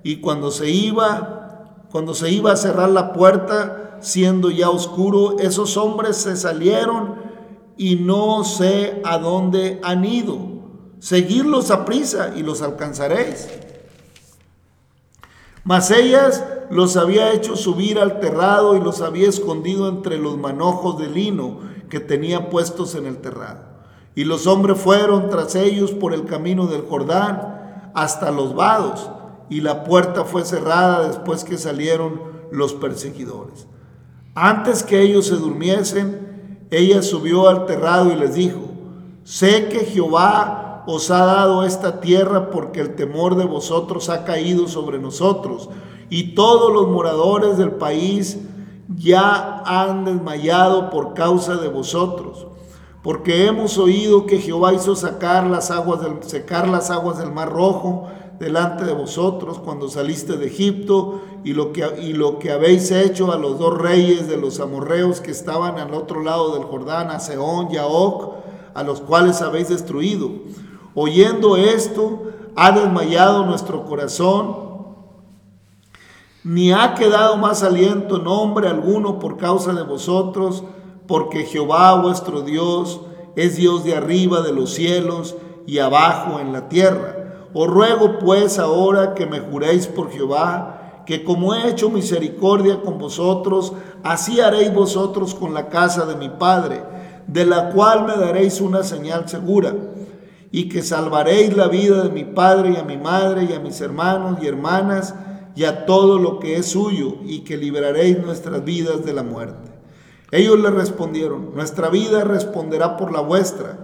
Y 0.03 0.17
cuando 0.17 0.51
se 0.51 0.69
iba, 0.69 1.85
cuando 1.91 2.13
se 2.13 2.31
iba 2.31 2.51
a 2.51 2.57
cerrar 2.57 2.89
la 2.89 3.13
puerta, 3.13 3.97
siendo 4.01 4.49
ya 4.49 4.69
oscuro, 4.69 5.37
esos 5.39 5.77
hombres 5.77 6.17
se 6.17 6.35
salieron 6.35 7.15
y 7.77 7.95
no 7.95 8.43
sé 8.43 9.01
a 9.05 9.17
dónde 9.17 9.79
han 9.83 10.03
ido. 10.03 10.56
Seguidlos 10.99 11.71
a 11.71 11.85
prisa 11.85 12.33
y 12.35 12.43
los 12.43 12.61
alcanzaréis. 12.61 13.47
Mas 15.63 15.91
ellas 15.91 16.43
los 16.69 16.97
había 16.97 17.33
hecho 17.33 17.55
subir 17.55 17.99
al 17.99 18.19
terrado 18.19 18.75
y 18.75 18.79
los 18.79 19.01
había 19.01 19.29
escondido 19.29 19.89
entre 19.89 20.17
los 20.17 20.37
manojos 20.37 20.97
de 20.97 21.07
lino 21.07 21.59
que 21.89 21.99
tenían 21.99 22.49
puestos 22.49 22.95
en 22.95 23.05
el 23.05 23.17
terrado. 23.17 23.61
Y 24.15 24.23
los 24.23 24.47
hombres 24.47 24.79
fueron 24.79 25.29
tras 25.29 25.55
ellos 25.55 25.91
por 25.91 26.13
el 26.13 26.25
camino 26.25 26.67
del 26.67 26.81
Jordán 26.81 27.91
hasta 27.93 28.31
los 28.31 28.55
vados, 28.55 29.09
y 29.49 29.61
la 29.61 29.83
puerta 29.83 30.23
fue 30.25 30.43
cerrada 30.43 31.07
después 31.07 31.43
que 31.43 31.57
salieron 31.57 32.21
los 32.51 32.73
perseguidores. 32.73 33.67
Antes 34.35 34.83
que 34.83 35.01
ellos 35.01 35.27
se 35.27 35.35
durmiesen, 35.35 36.67
ella 36.69 37.01
subió 37.01 37.47
al 37.47 37.65
terrado 37.65 38.11
y 38.11 38.15
les 38.15 38.35
dijo, 38.35 38.61
sé 39.23 39.69
que 39.69 39.79
Jehová 39.79 40.66
os 40.87 41.11
ha 41.11 41.25
dado 41.25 41.63
esta 41.63 41.99
tierra 42.01 42.49
porque 42.49 42.79
el 42.79 42.95
temor 42.95 43.35
de 43.35 43.45
vosotros 43.45 44.09
ha 44.09 44.25
caído 44.25 44.67
sobre 44.67 44.97
nosotros, 44.97 45.69
y 46.09 46.33
todos 46.33 46.73
los 46.73 46.87
moradores 46.87 47.57
del 47.57 47.71
país 47.71 48.39
ya 48.95 49.61
han 49.65 50.05
desmayado 50.05 50.89
por 50.89 51.13
causa 51.13 51.57
de 51.57 51.67
vosotros 51.67 52.47
porque 53.07 53.45
hemos 53.45 53.77
oído 53.77 54.25
que 54.25 54.39
Jehová 54.39 54.73
hizo 54.73 54.93
sacar 54.93 55.47
las 55.47 55.71
aguas 55.71 56.01
del, 56.01 56.23
secar 56.23 56.67
las 56.67 56.89
aguas 56.89 57.17
del 57.17 57.31
mar 57.31 57.49
rojo 57.49 58.09
delante 58.37 58.83
de 58.83 58.91
vosotros 58.91 59.59
cuando 59.59 59.87
saliste 59.87 60.35
de 60.35 60.47
Egipto 60.47 61.21
y 61.45 61.53
lo, 61.53 61.71
que, 61.71 61.85
y 62.01 62.11
lo 62.11 62.37
que 62.37 62.51
habéis 62.51 62.91
hecho 62.91 63.31
a 63.31 63.37
los 63.37 63.59
dos 63.59 63.77
reyes 63.77 64.27
de 64.27 64.35
los 64.35 64.59
amorreos 64.59 65.21
que 65.21 65.31
estaban 65.31 65.79
al 65.79 65.93
otro 65.93 66.21
lado 66.21 66.55
del 66.55 66.65
Jordán, 66.65 67.09
a 67.09 67.21
Seón 67.21 67.69
y 67.71 67.77
a 67.77 67.85
Oc, 67.85 68.35
a 68.73 68.83
los 68.83 68.99
cuales 68.99 69.41
habéis 69.41 69.69
destruido. 69.69 70.29
Oyendo 70.99 71.57
esto, 71.57 72.23
ha 72.55 72.71
desmayado 72.71 73.45
nuestro 73.45 73.85
corazón, 73.85 74.55
ni 76.43 76.71
ha 76.71 76.95
quedado 76.95 77.37
más 77.37 77.61
aliento 77.61 78.17
en 78.17 78.25
hombre 78.25 78.67
alguno 78.67 79.19
por 79.19 79.37
causa 79.37 79.73
de 79.73 79.83
vosotros, 79.83 80.63
porque 81.05 81.45
Jehová 81.45 82.01
vuestro 82.01 82.41
Dios 82.41 82.99
es 83.35 83.57
Dios 83.57 83.83
de 83.83 83.95
arriba 83.95 84.41
de 84.41 84.53
los 84.53 84.73
cielos 84.73 85.35
y 85.67 85.77
abajo 85.77 86.39
en 86.39 86.51
la 86.51 86.67
tierra. 86.67 87.45
Os 87.53 87.67
ruego 87.67 88.17
pues 88.17 88.57
ahora 88.57 89.13
que 89.13 89.27
me 89.27 89.39
juréis 89.39 89.85
por 89.85 90.09
Jehová, 90.09 91.03
que 91.05 91.23
como 91.23 91.53
he 91.53 91.69
hecho 91.69 91.91
misericordia 91.91 92.81
con 92.81 92.97
vosotros, 92.97 93.71
así 94.01 94.41
haréis 94.41 94.73
vosotros 94.73 95.35
con 95.35 95.53
la 95.53 95.69
casa 95.69 96.07
de 96.07 96.15
mi 96.15 96.29
Padre, 96.29 96.81
de 97.27 97.45
la 97.45 97.69
cual 97.69 98.07
me 98.07 98.17
daréis 98.17 98.61
una 98.61 98.81
señal 98.81 99.29
segura, 99.29 99.75
y 100.51 100.69
que 100.69 100.81
salvaréis 100.81 101.55
la 101.55 101.67
vida 101.67 102.03
de 102.03 102.09
mi 102.09 102.23
Padre 102.23 102.71
y 102.71 102.77
a 102.77 102.83
mi 102.83 102.97
madre 102.97 103.47
y 103.49 103.53
a 103.53 103.59
mis 103.59 103.79
hermanos 103.81 104.39
y 104.41 104.47
hermanas 104.47 105.13
y 105.57 105.65
a 105.65 105.87
todo 105.87 106.19
lo 106.19 106.39
que 106.39 106.57
es 106.57 106.67
suyo, 106.67 107.15
y 107.25 107.39
que 107.39 107.57
libraréis 107.57 108.19
nuestras 108.19 108.63
vidas 108.63 109.03
de 109.03 109.11
la 109.11 109.23
muerte. 109.23 109.71
Ellos 110.29 110.59
le 110.59 110.69
respondieron, 110.69 111.55
nuestra 111.55 111.89
vida 111.89 112.23
responderá 112.23 112.95
por 112.95 113.11
la 113.11 113.21
vuestra, 113.21 113.79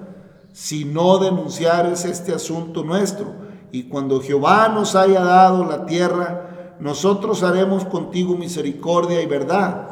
si 0.52 0.86
no 0.86 1.18
denunciares 1.18 2.06
este 2.06 2.32
asunto 2.32 2.84
nuestro. 2.84 3.34
Y 3.72 3.86
cuando 3.86 4.22
Jehová 4.22 4.70
nos 4.70 4.94
haya 4.96 5.22
dado 5.22 5.66
la 5.66 5.88
tierra, 5.88 6.76
nosotros 6.80 7.42
haremos 7.42 7.86
contigo 7.86 8.38
misericordia 8.38 9.24
y 9.24 9.26
verdad. 9.26 9.88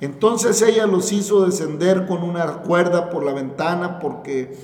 Entonces 0.00 0.62
ella 0.62 0.86
los 0.86 1.10
hizo 1.10 1.44
descender 1.44 2.06
con 2.06 2.22
una 2.22 2.58
cuerda 2.58 3.10
por 3.10 3.24
la 3.24 3.32
ventana 3.32 3.98
porque 3.98 4.56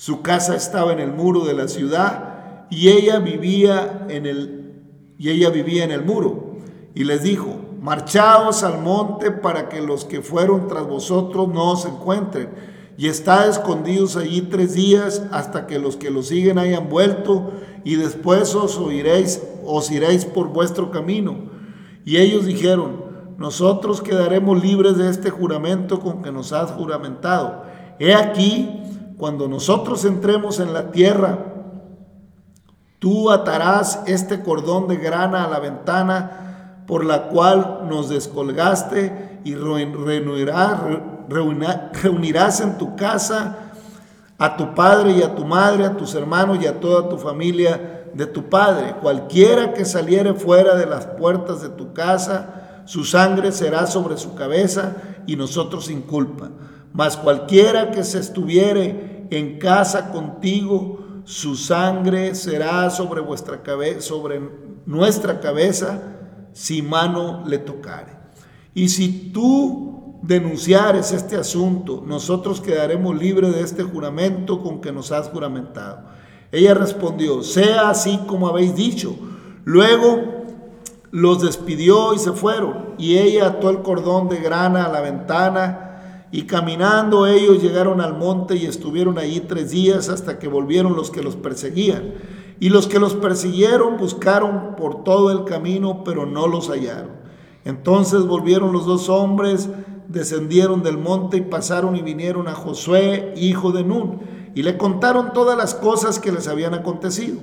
su 0.00 0.22
casa 0.22 0.56
estaba 0.56 0.94
en 0.94 0.98
el 0.98 1.12
muro 1.12 1.44
de 1.44 1.52
la 1.52 1.68
ciudad 1.68 2.64
y 2.70 2.88
ella 2.88 3.18
vivía 3.18 4.06
en 4.08 4.24
el 4.24 5.12
y 5.18 5.28
ella 5.28 5.50
vivía 5.50 5.84
en 5.84 5.90
el 5.90 6.02
muro 6.02 6.56
y 6.94 7.04
les 7.04 7.22
dijo 7.22 7.54
marchaos 7.82 8.62
al 8.62 8.80
monte 8.80 9.30
para 9.30 9.68
que 9.68 9.82
los 9.82 10.06
que 10.06 10.22
fueron 10.22 10.68
tras 10.68 10.86
vosotros 10.86 11.48
no 11.48 11.72
os 11.72 11.84
encuentren, 11.84 12.48
y 12.96 13.08
estad 13.08 13.46
escondidos 13.46 14.16
allí 14.16 14.40
tres 14.40 14.72
días 14.72 15.22
hasta 15.32 15.66
que 15.66 15.78
los 15.78 15.98
que 15.98 16.10
los 16.10 16.28
siguen 16.28 16.56
hayan 16.56 16.88
vuelto, 16.88 17.52
y 17.84 17.96
después 17.96 18.54
os 18.54 18.78
oiréis, 18.78 19.42
os 19.66 19.90
iréis 19.90 20.24
por 20.24 20.48
vuestro 20.48 20.90
camino. 20.90 21.50
Y 22.06 22.16
ellos 22.16 22.46
dijeron, 22.46 23.04
nosotros 23.38 24.02
quedaremos 24.02 24.62
libres 24.62 24.96
de 24.96 25.08
este 25.10 25.30
juramento 25.30 26.00
con 26.00 26.22
que 26.22 26.32
nos 26.32 26.52
has 26.52 26.70
juramentado. 26.72 27.64
He 27.98 28.14
aquí, 28.14 28.79
cuando 29.20 29.46
nosotros 29.46 30.04
entremos 30.04 30.58
en 30.58 30.72
la 30.72 30.90
tierra 30.90 31.50
Tú 33.00 33.30
atarás 33.30 34.02
este 34.06 34.42
cordón 34.42 34.86
de 34.86 34.98
grana 34.98 35.44
a 35.44 35.48
la 35.48 35.58
ventana 35.58 36.82
por 36.86 37.02
la 37.02 37.28
cual 37.28 37.86
nos 37.88 38.10
descolgaste 38.10 39.40
y 39.42 39.54
reunirás, 39.54 40.80
reunirás 41.28 42.60
en 42.60 42.76
tu 42.76 42.96
casa 42.96 43.56
a 44.38 44.56
tu 44.58 44.74
padre 44.74 45.12
y 45.12 45.22
a 45.22 45.34
tu 45.34 45.46
madre, 45.46 45.86
a 45.86 45.96
tus 45.96 46.14
hermanos 46.14 46.58
y 46.60 46.66
a 46.66 46.78
toda 46.78 47.08
tu 47.08 47.16
familia 47.16 48.04
de 48.12 48.26
tu 48.26 48.50
padre. 48.50 48.96
Cualquiera 49.00 49.72
que 49.72 49.86
saliere 49.86 50.34
fuera 50.34 50.76
de 50.76 50.84
las 50.84 51.06
puertas 51.06 51.62
de 51.62 51.70
tu 51.70 51.94
casa, 51.94 52.82
su 52.84 53.04
sangre 53.04 53.50
será 53.52 53.86
sobre 53.86 54.18
su 54.18 54.34
cabeza 54.34 54.96
y 55.26 55.36
nosotros 55.36 55.86
sin 55.86 56.02
culpa. 56.02 56.50
Mas 56.92 57.16
cualquiera 57.16 57.92
que 57.92 58.04
se 58.04 58.18
estuviere 58.18 59.09
en 59.30 59.58
casa 59.58 60.10
contigo, 60.10 61.22
su 61.24 61.54
sangre 61.56 62.34
será 62.34 62.90
sobre 62.90 63.20
vuestra 63.20 63.62
cabeza, 63.62 64.00
sobre 64.00 64.40
nuestra 64.86 65.40
cabeza, 65.40 66.02
si 66.52 66.82
mano 66.82 67.44
le 67.46 67.58
tocare. 67.58 68.18
Y 68.74 68.88
si 68.88 69.30
tú 69.32 70.18
denunciares 70.22 71.12
este 71.12 71.36
asunto, 71.36 72.02
nosotros 72.06 72.60
quedaremos 72.60 73.16
libres 73.18 73.54
de 73.54 73.62
este 73.62 73.82
juramento 73.82 74.62
con 74.62 74.80
que 74.80 74.92
nos 74.92 75.12
has 75.12 75.28
juramentado. 75.28 76.02
Ella 76.52 76.74
respondió, 76.74 77.42
sea 77.42 77.90
así 77.90 78.18
como 78.26 78.48
habéis 78.48 78.74
dicho. 78.74 79.14
Luego 79.64 80.40
los 81.10 81.42
despidió 81.42 82.14
y 82.14 82.18
se 82.18 82.32
fueron, 82.32 82.94
y 82.98 83.18
ella 83.18 83.46
ató 83.46 83.70
el 83.70 83.82
cordón 83.82 84.28
de 84.28 84.36
grana 84.38 84.84
a 84.84 84.88
la 84.88 85.00
ventana, 85.00 85.89
y 86.32 86.42
caminando 86.42 87.26
ellos 87.26 87.60
llegaron 87.60 88.00
al 88.00 88.16
monte 88.16 88.56
y 88.56 88.66
estuvieron 88.66 89.18
allí 89.18 89.40
tres 89.40 89.70
días 89.70 90.08
hasta 90.08 90.38
que 90.38 90.46
volvieron 90.46 90.94
los 90.94 91.10
que 91.10 91.22
los 91.22 91.34
perseguían. 91.34 92.14
Y 92.60 92.68
los 92.68 92.86
que 92.86 93.00
los 93.00 93.14
persiguieron 93.14 93.96
buscaron 93.96 94.76
por 94.76 95.02
todo 95.02 95.32
el 95.32 95.44
camino, 95.44 96.04
pero 96.04 96.26
no 96.26 96.46
los 96.46 96.68
hallaron. 96.68 97.12
Entonces 97.64 98.26
volvieron 98.26 98.72
los 98.72 98.86
dos 98.86 99.08
hombres, 99.08 99.70
descendieron 100.08 100.82
del 100.82 100.98
monte 100.98 101.38
y 101.38 101.42
pasaron 101.42 101.96
y 101.96 102.02
vinieron 102.02 102.48
a 102.48 102.54
Josué, 102.54 103.32
hijo 103.36 103.72
de 103.72 103.82
Nun, 103.82 104.20
y 104.54 104.62
le 104.62 104.76
contaron 104.76 105.32
todas 105.32 105.56
las 105.56 105.74
cosas 105.74 106.18
que 106.18 106.32
les 106.32 106.48
habían 106.48 106.74
acontecido. 106.74 107.38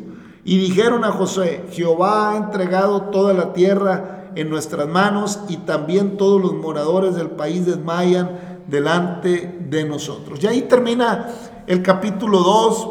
Y 0.45 0.59
dijeron 0.59 1.03
a 1.03 1.11
Josué, 1.11 1.65
Jehová 1.71 2.31
ha 2.31 2.37
entregado 2.37 3.03
toda 3.03 3.33
la 3.33 3.51
tierra 3.53 4.31
en 4.35 4.49
nuestras 4.49 4.87
manos 4.87 5.39
y 5.49 5.57
también 5.57 6.15
todos 6.15 6.41
los 6.41 6.53
moradores 6.53 7.15
del 7.15 7.31
país 7.31 7.65
desmayan 7.65 8.56
delante 8.67 9.57
de 9.67 9.83
nosotros. 9.85 10.43
Y 10.43 10.47
ahí 10.47 10.61
termina 10.63 11.27
el 11.65 11.81
capítulo 11.81 12.39
2 12.39 12.89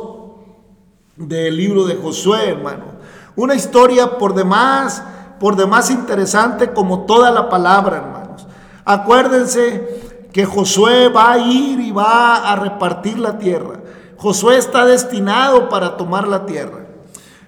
del 1.17 1.57
libro 1.57 1.85
de 1.87 1.97
Josué, 1.97 2.51
hermano. 2.51 2.97
Una 3.37 3.55
historia 3.55 4.19
por 4.19 4.35
demás, 4.35 5.03
por 5.39 5.57
demás 5.57 5.91
interesante 5.91 6.73
como 6.73 7.05
toda 7.05 7.31
la 7.31 7.49
palabra, 7.49 7.99
hermanos. 7.99 8.47
Acuérdense 8.85 10.29
que 10.33 10.45
Josué 10.45 11.09
va 11.09 11.33
a 11.33 11.39
ir 11.39 11.81
y 11.81 11.93
va 11.93 12.51
a 12.51 12.57
repartir 12.57 13.19
la 13.19 13.39
tierra. 13.39 13.81
Josué 14.17 14.57
está 14.57 14.87
destinado 14.87 15.69
para 15.69 15.97
tomar 15.97 16.27
la 16.27 16.47
tierra. 16.47 16.87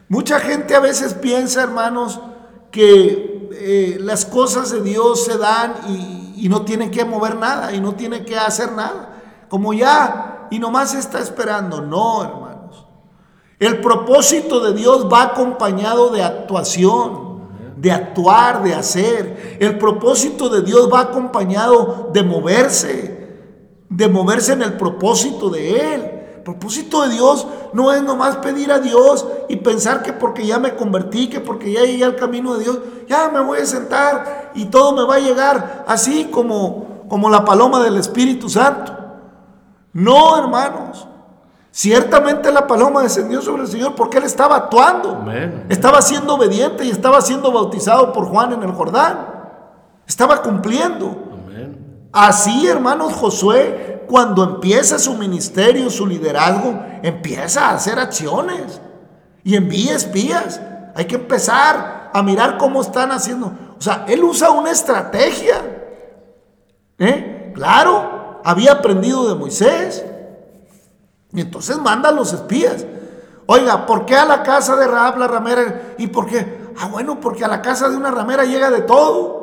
Mucha 0.09 0.41
gente 0.41 0.75
a 0.75 0.81
veces 0.81 1.15
piensa, 1.15 1.63
hermanos, 1.63 2.21
que 2.71 3.49
eh, 3.53 3.99
las 4.01 4.25
cosas 4.25 4.71
de 4.71 4.83
Dios 4.83 5.25
se 5.25 5.37
dan 5.39 5.75
y, 5.89 6.18
y 6.39 6.49
no 6.49 6.63
tiene 6.63 6.91
que 6.91 7.05
mover 7.05 7.37
nada 7.37 7.73
y 7.73 7.81
no 7.81 7.95
tiene 7.95 8.25
que 8.25 8.37
hacer 8.37 8.73
nada. 8.73 9.47
Como 9.49 9.73
ya 9.73 10.49
y 10.51 10.59
nomás 10.59 10.95
está 10.95 11.19
esperando. 11.19 11.81
No, 11.81 12.23
hermanos. 12.23 12.87
El 13.59 13.81
propósito 13.81 14.61
de 14.61 14.73
Dios 14.73 15.09
va 15.13 15.23
acompañado 15.23 16.11
de 16.11 16.23
actuación, 16.23 17.49
de 17.77 17.91
actuar, 17.91 18.63
de 18.63 18.75
hacer. 18.75 19.59
El 19.61 19.79
propósito 19.79 20.49
de 20.49 20.63
Dios 20.63 20.89
va 20.93 21.01
acompañado 21.01 22.11
de 22.13 22.23
moverse, 22.23 23.37
de 23.89 24.09
moverse 24.09 24.53
en 24.53 24.63
el 24.63 24.75
propósito 24.75 25.51
de 25.51 25.95
Él. 25.95 26.18
El 26.49 26.55
propósito 26.55 27.03
de 27.03 27.11
Dios 27.11 27.47
no 27.75 27.93
es 27.93 28.03
nomás 28.03 28.37
pedir 28.37 28.73
a 28.73 28.79
Dios 28.79 29.27
y 29.51 29.57
pensar 29.57 30.03
que 30.03 30.15
porque 30.15 30.47
ya 30.47 30.59
me 30.59 30.75
convertí, 30.75 31.29
que 31.29 31.41
porque 31.41 31.71
ya 31.71 31.83
llegué 31.83 32.07
al 32.07 32.17
camino 32.17 32.55
de 32.55 32.65
Dios, 32.65 32.79
ya 33.07 33.29
me 33.29 33.41
voy 33.41 33.59
a 33.59 33.67
sentar 33.67 34.53
y 34.55 34.65
todo 34.65 34.93
me 34.93 35.05
va 35.05 35.17
a 35.17 35.19
llegar 35.19 35.85
así 35.87 36.25
como, 36.33 37.05
como 37.07 37.29
la 37.29 37.45
paloma 37.45 37.83
del 37.85 37.99
Espíritu 37.99 38.49
Santo. 38.49 38.97
No, 39.93 40.39
hermanos. 40.39 41.07
Ciertamente 41.71 42.51
la 42.51 42.67
paloma 42.67 43.03
descendió 43.03 43.43
sobre 43.43 43.65
el 43.65 43.69
Señor 43.69 43.95
porque 43.95 44.17
Él 44.17 44.25
estaba 44.25 44.57
actuando. 44.57 45.27
Estaba 45.69 46.01
siendo 46.01 46.37
obediente 46.37 46.83
y 46.83 46.91
estaba 46.91 47.21
siendo 47.21 47.53
bautizado 47.53 48.11
por 48.11 48.25
Juan 48.25 48.55
en 48.55 48.63
el 48.63 48.73
Jordán. 48.73 49.19
Estaba 50.07 50.41
cumpliendo. 50.41 51.29
Así, 52.11 52.67
hermanos, 52.67 53.13
Josué, 53.13 53.88
cuando 54.09 54.43
empieza 54.43 54.99
su 54.99 55.15
ministerio, 55.15 55.91
su 55.91 56.07
liderazgo, 56.07 56.83
empieza 57.03 57.69
a 57.69 57.75
hacer 57.75 57.99
acciones 57.99 58.81
y 59.45 59.55
envía 59.55 59.95
espías. 59.95 60.61
Hay 60.95 61.05
que 61.05 61.17
empezar 61.17 62.11
a 62.13 62.23
mirar 62.23 62.57
cómo 62.59 62.81
están 62.81 63.13
haciendo. 63.13 63.53
O 63.79 63.81
sea, 63.81 64.07
él 64.09 64.25
usa 64.25 64.51
una 64.51 64.71
estrategia. 64.71 65.57
¿Eh? 66.99 67.53
Claro, 67.55 68.41
había 68.45 68.73
aprendido 68.73 69.29
de 69.29 69.35
Moisés. 69.35 70.05
Y 71.33 71.43
entonces 71.43 71.77
manda 71.79 72.09
a 72.09 72.13
los 72.13 72.33
espías. 72.33 72.87
Oiga, 73.47 73.87
¿por 73.87 74.07
qué 74.07 74.17
a 74.17 74.25
la 74.25 74.43
casa 74.43 74.75
de 74.77 74.87
Raab 74.87 75.19
la 75.19 75.29
ramera? 75.29 75.95
¿Y 75.99 76.07
por 76.07 76.27
qué? 76.27 76.73
Ah, 76.79 76.89
bueno, 76.89 77.21
porque 77.21 77.45
a 77.45 77.49
la 77.49 77.61
casa 77.61 77.89
de 77.89 77.97
una 77.97 78.11
ramera 78.11 78.45
llega 78.45 78.71
de 78.71 78.83
todo. 78.83 79.39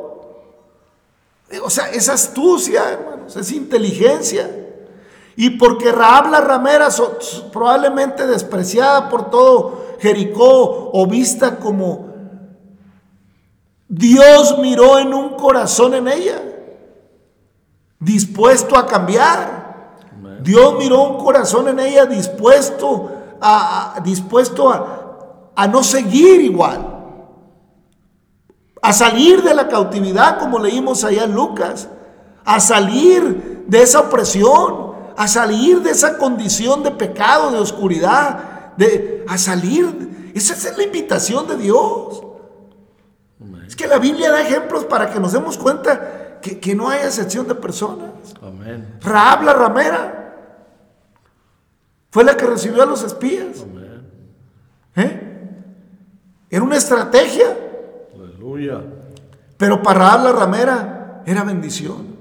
O 1.63 1.70
sea, 1.70 1.89
es 1.89 2.09
astucia, 2.09 3.14
hermanos, 3.26 3.36
es 3.36 3.51
inteligencia. 3.51 4.49
Y 5.36 5.51
porque 5.51 5.91
Raab 5.91 6.32
la 6.32 6.41
ramera, 6.41 6.88
probablemente 7.51 8.26
despreciada 8.26 9.09
por 9.09 9.30
todo 9.30 9.86
Jericó 9.99 10.91
o 10.93 11.07
vista 11.07 11.57
como 11.57 12.13
Dios 13.88 14.57
miró 14.59 14.97
en 14.97 15.13
un 15.13 15.36
corazón 15.36 15.93
en 15.93 16.07
ella, 16.07 16.41
dispuesto 17.99 18.78
a 18.78 18.86
cambiar. 18.86 19.65
Dios 20.41 20.76
miró 20.78 21.03
un 21.03 21.23
corazón 21.23 21.67
en 21.67 21.80
ella 21.80 22.05
dispuesto 22.05 23.11
a, 23.41 23.99
dispuesto 24.03 24.69
a, 24.69 25.51
a 25.55 25.67
no 25.67 25.84
seguir 25.84 26.41
igual 26.41 26.95
a 28.86 28.93
salir 28.93 29.41
de 29.41 29.55
la 29.55 29.67
cautividad, 29.67 30.38
como 30.38 30.59
leímos 30.59 31.03
allá 31.03 31.23
en 31.23 31.34
Lucas, 31.34 31.89
a 32.45 32.59
salir 32.59 33.63
de 33.67 33.81
esa 33.81 34.01
opresión, 34.01 34.93
a 35.17 35.27
salir 35.27 35.81
de 35.81 35.91
esa 35.91 36.17
condición 36.17 36.83
de 36.83 36.91
pecado, 36.91 37.51
de 37.51 37.57
oscuridad, 37.57 38.75
de, 38.77 39.25
a 39.27 39.37
salir. 39.37 40.31
Esa 40.33 40.53
es 40.53 40.77
la 40.77 40.83
invitación 40.83 41.47
de 41.47 41.57
Dios. 41.57 42.21
Es 43.67 43.75
que 43.75 43.87
la 43.87 43.97
Biblia 43.97 44.31
da 44.31 44.41
ejemplos 44.41 44.85
para 44.85 45.11
que 45.11 45.19
nos 45.19 45.33
demos 45.33 45.57
cuenta 45.57 46.39
que, 46.41 46.75
no 46.75 46.87
hay 46.89 46.99
excepción 46.99 47.47
de 47.47 47.55
personas. 47.55 48.11
Amén. 48.41 48.97
Raab 49.01 49.43
la 49.43 49.53
ramera 49.53 50.21
fue 52.11 52.23
la 52.23 52.37
que 52.37 52.45
recibió 52.45 52.83
a 52.83 52.85
los 52.85 53.03
espías. 53.03 53.65
¿Eh? 54.95 55.21
Era 56.49 56.63
una 56.63 56.77
estrategia. 56.77 57.57
Pero 59.57 59.81
para 59.81 60.17
la 60.17 60.31
ramera 60.31 61.23
era 61.25 61.43
bendición. 61.43 62.14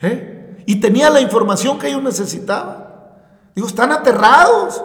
¿Eh? 0.00 0.62
Y 0.66 0.80
tenía 0.80 1.10
la 1.10 1.20
información 1.20 1.78
que 1.78 1.88
ellos 1.88 2.02
necesitaban. 2.02 2.86
Digo, 3.54 3.66
están 3.66 3.90
aterrados, 3.90 4.82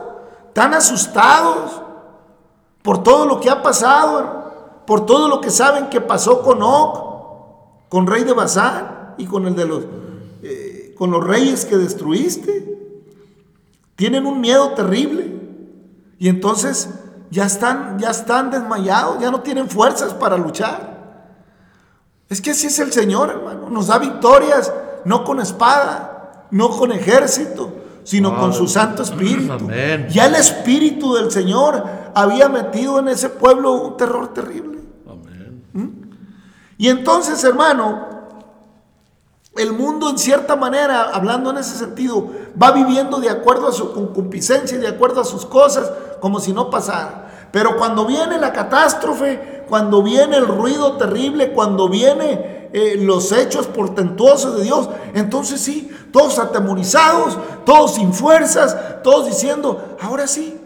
están 0.48 0.74
asustados 0.74 1.82
por 2.82 3.04
todo 3.04 3.26
lo 3.26 3.40
que 3.40 3.50
ha 3.50 3.62
pasado, 3.62 4.82
por 4.86 5.06
todo 5.06 5.28
lo 5.28 5.42
que 5.42 5.50
saben 5.50 5.90
que 5.90 6.02
pasó 6.02 6.42
con 6.42 6.62
Og, 6.62 7.90
con 7.90 8.08
rey 8.08 8.24
de 8.24 8.34
Bazán 8.34 9.16
y 9.18 9.26
con 9.26 9.46
el 9.46 9.56
de 9.56 9.66
los, 9.66 9.84
eh, 10.42 10.96
con 10.98 11.12
los 11.12 11.24
reyes 11.24 11.66
que 11.66 11.78
destruiste. 11.78 12.70
Tienen 13.96 14.26
un 14.26 14.42
miedo 14.42 14.74
terrible. 14.74 15.32
Y 16.18 16.30
entonces 16.30 16.90
ya 17.30 17.46
están, 17.46 18.00
ya 18.00 18.12
están 18.12 18.52
desmayados, 18.52 19.20
ya 19.20 19.30
no 19.30 19.42
tienen 19.42 19.70
fuerzas 19.70 20.14
para 20.14 20.38
luchar. 20.38 20.94
Es 22.30 22.42
que 22.42 22.52
así 22.52 22.68
es 22.68 22.80
el 22.80 22.92
Señor, 22.92 23.30
hermano. 23.30 23.70
Nos 23.70 23.88
da 23.88 23.98
victorias, 23.98 24.74
no 25.06 25.24
con 25.24 25.40
espada, 25.40 26.48
no 26.52 26.70
con 26.70 26.92
ejército, 26.92 27.74
sino 28.04 28.38
con 28.38 28.54
su 28.54 28.68
Santo 28.68 29.04
Espíritu. 29.04 29.70
Ya 30.10 30.26
el 30.26 30.36
Espíritu 30.36 31.16
del 31.16 31.32
Señor 31.32 31.84
había 32.14 32.50
metido 32.50 33.00
en 33.00 33.08
ese 33.08 33.30
pueblo 33.30 33.72
un 33.74 33.98
terror 33.98 34.34
terrible. 34.34 34.80
¿Mm? 35.74 35.88
Y 36.78 36.90
entonces, 36.90 37.44
hermano, 37.44 38.14
el 39.56 39.74
mundo 39.74 40.10
en 40.10 40.18
cierta 40.18 40.56
manera, 40.56 41.12
hablando 41.14 41.52
en 41.52 41.58
ese 41.58 41.78
sentido, 41.78 42.30
va 42.62 42.72
viviendo 42.72 43.20
de 43.20 43.30
acuerdo 43.30 43.68
a 43.68 43.72
su 43.72 43.94
concupiscencia 43.94 44.78
y 44.78 44.82
de 44.82 44.88
acuerdo 44.88 45.22
a 45.22 45.26
sus 45.26 45.46
cosas, 45.46 45.92
como 46.20 46.40
si 46.40 46.54
no 46.54 46.70
pasara. 46.70 47.50
Pero 47.52 47.78
cuando 47.78 48.06
viene 48.06 48.40
la 48.40 48.52
catástrofe, 48.52 49.64
cuando 49.70 50.02
viene 50.02 50.38
el 50.38 50.48
ruido 50.48 50.98
terrible, 50.98 51.52
cuando 51.52 51.88
viene 51.88 52.63
eh, 52.74 52.98
los 53.00 53.32
hechos 53.32 53.68
portentuosos 53.68 54.58
de 54.58 54.64
Dios, 54.64 54.90
entonces 55.14 55.62
sí, 55.62 55.92
todos 56.12 56.40
atemorizados, 56.40 57.38
todos 57.66 57.96
sin 57.96 58.14
fuerzas, 58.14 58.76
todos 59.04 59.28
diciendo, 59.28 59.96
ahora 60.02 60.28
sí. 60.28 60.60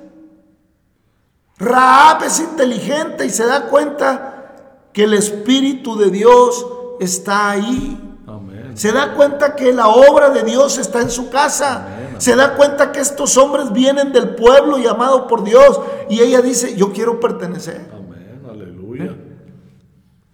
Raab 1.58 2.24
es 2.24 2.40
inteligente 2.40 3.26
y 3.26 3.30
se 3.30 3.46
da 3.46 3.66
cuenta 3.68 4.56
que 4.94 5.04
el 5.04 5.14
Espíritu 5.14 5.98
de 5.98 6.10
Dios 6.10 6.66
está 7.00 7.52
ahí. 7.52 8.18
Amén. 8.26 8.78
Se 8.78 8.92
da 8.92 9.14
cuenta 9.14 9.56
que 9.56 9.74
la 9.74 9.88
obra 9.88 10.30
de 10.30 10.44
Dios 10.44 10.78
está 10.78 11.02
en 11.02 11.10
su 11.10 11.30
casa. 11.30 11.88
Se 12.20 12.36
da 12.36 12.56
cuenta 12.56 12.92
que 12.92 13.00
estos 13.00 13.38
hombres 13.38 13.72
vienen 13.72 14.12
del 14.12 14.36
pueblo 14.36 14.78
llamado 14.78 15.28
por 15.28 15.44
Dios. 15.44 15.82
Y 16.10 16.22
ella 16.22 16.42
dice, 16.42 16.76
yo 16.76 16.94
quiero 16.94 17.20
pertenecer. 17.20 17.90
Amén. 17.94 18.44
Aleluya. 18.50 19.16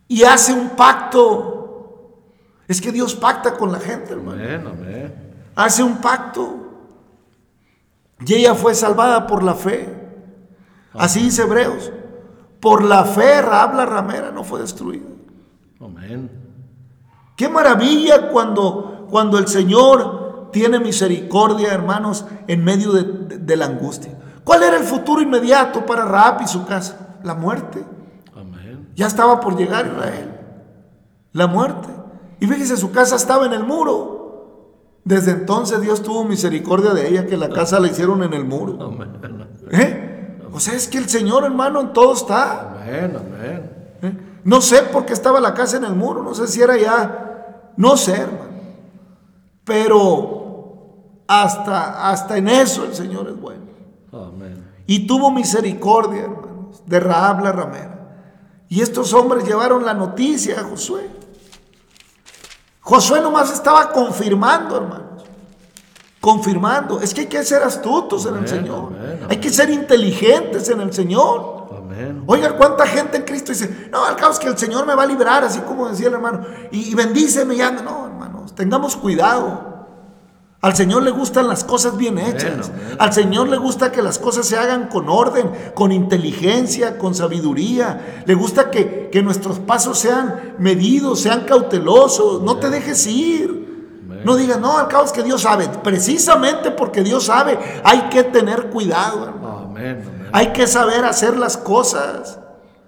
Y 0.08 0.24
hace 0.24 0.54
un 0.54 0.70
pacto. 0.72 1.53
Es 2.68 2.80
que 2.82 2.92
Dios 2.92 3.16
pacta 3.16 3.56
con 3.56 3.72
la 3.72 3.80
gente, 3.80 4.14
hermano. 4.14 4.42
Amén. 4.42 4.68
Amén. 4.68 5.14
Hace 5.56 5.84
un 5.84 5.98
pacto. 5.98 6.60
Y 8.26 8.34
ella 8.36 8.56
fue 8.56 8.74
salvada 8.74 9.28
por 9.28 9.44
la 9.44 9.54
fe. 9.54 9.90
Así 10.94 11.22
dice 11.24 11.42
Hebreos. 11.44 11.92
Por 12.60 12.84
la 12.84 13.04
fe, 13.04 13.42
Raab 13.42 13.76
la 13.76 13.86
ramera 13.86 14.32
no 14.32 14.44
fue 14.44 14.62
destruida. 14.62 15.06
Amén. 15.82 16.30
Qué 17.36 17.50
maravilla 17.50 18.30
cuando, 18.30 19.08
cuando 19.10 19.38
el 19.38 19.48
Señor 19.48 20.50
tiene 20.54 20.80
misericordia, 20.80 21.74
hermanos, 21.74 22.26
en 22.48 22.64
medio 22.64 22.92
de, 22.94 23.04
de- 23.04 23.38
de 23.40 23.58
la 23.58 23.66
angustia. 23.66 24.18
¿Cuál 24.44 24.64
era 24.64 24.78
el 24.78 24.84
futuro 24.84 25.22
inmediato 25.22 25.86
para 25.86 26.06
Raab 26.06 26.42
y 26.44 26.48
su 26.48 26.66
casa? 26.66 27.18
La 27.24 27.34
muerte. 27.34 27.84
Amén. 28.36 28.90
Ya 28.96 29.08
estaba 29.08 29.40
por 29.42 29.58
llegar 29.58 29.88
Israel. 29.88 30.40
La 31.34 31.48
muerte. 31.48 31.90
Y 32.44 32.46
fíjese, 32.46 32.76
su 32.76 32.92
casa 32.92 33.16
estaba 33.16 33.46
en 33.46 33.54
el 33.54 33.64
muro. 33.64 34.98
Desde 35.06 35.32
entonces 35.32 35.80
Dios 35.80 36.04
tuvo 36.04 36.26
misericordia 36.26 36.94
de 36.94 37.08
ella, 37.08 37.26
que 37.26 37.38
la 37.38 37.48
casa 37.48 37.80
la 37.80 37.88
hicieron 37.88 38.22
en 38.22 38.34
el 38.34 38.44
muro. 38.44 38.98
¿Eh? 39.72 40.40
O 40.52 40.60
sea, 40.60 40.74
es 40.74 40.90
que 40.90 40.98
el 40.98 41.08
Señor, 41.08 41.46
hermano, 41.46 41.80
en 41.80 41.94
todo 41.94 42.12
está. 42.12 42.82
Amén. 42.82 43.16
Amén. 43.16 43.72
¿Eh? 44.02 44.18
No 44.44 44.60
sé 44.60 44.82
por 44.82 45.06
qué 45.06 45.14
estaba 45.14 45.40
la 45.40 45.54
casa 45.54 45.78
en 45.78 45.86
el 45.86 45.96
muro, 45.96 46.22
no 46.22 46.36
sé 46.36 46.50
si 46.50 46.62
era 46.62 46.76
ya, 46.76 47.72
no 47.78 47.96
sé, 47.96 48.12
hermano. 48.12 48.60
Pero 49.64 51.24
hasta, 51.26 52.10
hasta 52.10 52.36
en 52.36 52.50
eso 52.50 52.84
el 52.84 52.94
Señor 52.94 53.30
es 53.30 53.40
bueno. 53.40 53.64
Amén. 54.12 54.70
Y 54.86 55.08
tuvo 55.08 55.32
misericordia, 55.32 56.24
hermanos, 56.24 56.84
de 56.86 57.00
Raab 57.00 57.42
la 57.42 57.54
ramera. 57.54 58.66
Y 58.68 58.82
estos 58.82 59.14
hombres 59.14 59.48
llevaron 59.48 59.86
la 59.86 59.94
noticia 59.94 60.60
a 60.60 60.64
Josué. 60.66 61.23
Josué 62.84 63.22
nomás 63.22 63.52
estaba 63.52 63.92
confirmando, 63.92 64.76
hermanos. 64.78 65.24
Confirmando. 66.20 67.00
Es 67.02 67.14
que 67.14 67.22
hay 67.22 67.28
que 67.28 67.44
ser 67.44 67.64
astutos 67.64 68.26
en 68.26 68.36
el 68.36 68.48
Señor. 68.48 68.94
amén, 68.98 69.28
Hay 69.30 69.38
que 69.38 69.50
ser 69.50 69.70
inteligentes 69.70 70.70
en 70.70 70.82
el 70.82 70.94
Señor. 70.94 71.64
Oiga, 72.26 72.58
cuánta 72.58 72.86
gente 72.86 73.18
en 73.18 73.24
Cristo 73.24 73.52
dice, 73.52 73.88
no, 73.92 74.04
al 74.04 74.16
cabo 74.16 74.34
es 74.34 74.40
que 74.40 74.48
el 74.48 74.58
Señor 74.58 74.86
me 74.86 74.96
va 74.96 75.04
a 75.04 75.06
librar, 75.06 75.44
así 75.44 75.60
como 75.60 75.88
decía 75.88 76.08
el 76.08 76.16
hermano, 76.16 76.44
y, 76.72 76.92
y 76.92 76.96
bendíceme 76.96 77.56
ya. 77.56 77.72
No, 77.72 78.08
hermanos, 78.08 78.54
tengamos 78.56 78.96
cuidado. 78.96 79.73
Al 80.64 80.78
Señor 80.78 81.04
le 81.04 81.12
gustan 81.12 81.50
las 81.50 81.66
cosas 81.66 81.98
bien 81.98 82.18
hechas. 82.18 82.72
Al 82.98 83.12
Señor 83.12 83.50
le 83.50 83.58
gusta 83.58 83.92
que 83.92 84.02
las 84.02 84.18
cosas 84.18 84.48
se 84.48 84.58
hagan 84.58 84.88
con 84.88 85.10
orden, 85.10 85.52
con 85.74 85.92
inteligencia, 85.92 86.98
con 86.98 87.14
sabiduría. 87.14 88.24
Le 88.26 88.34
gusta 88.34 88.72
que, 88.72 89.10
que 89.12 89.22
nuestros 89.22 89.60
pasos 89.60 90.00
sean 90.00 90.56
medidos, 90.60 91.20
sean 91.20 91.42
cautelosos. 91.42 92.44
No 92.44 92.60
te 92.60 92.70
dejes 92.70 93.06
ir. 93.08 94.00
No 94.24 94.38
digas, 94.38 94.58
no, 94.58 94.78
al 94.78 94.88
cabo 94.88 95.04
es 95.04 95.12
que 95.12 95.22
Dios 95.22 95.42
sabe. 95.42 95.68
Precisamente 95.84 96.72
porque 96.72 97.04
Dios 97.04 97.26
sabe, 97.26 97.60
hay 97.84 98.04
que 98.04 98.24
tener 98.24 98.70
cuidado, 98.70 99.26
hermano. 99.26 99.74
Hay 100.32 100.54
que 100.54 100.66
saber 100.66 101.04
hacer 101.04 101.36
las 101.36 101.58
cosas. 101.58 102.40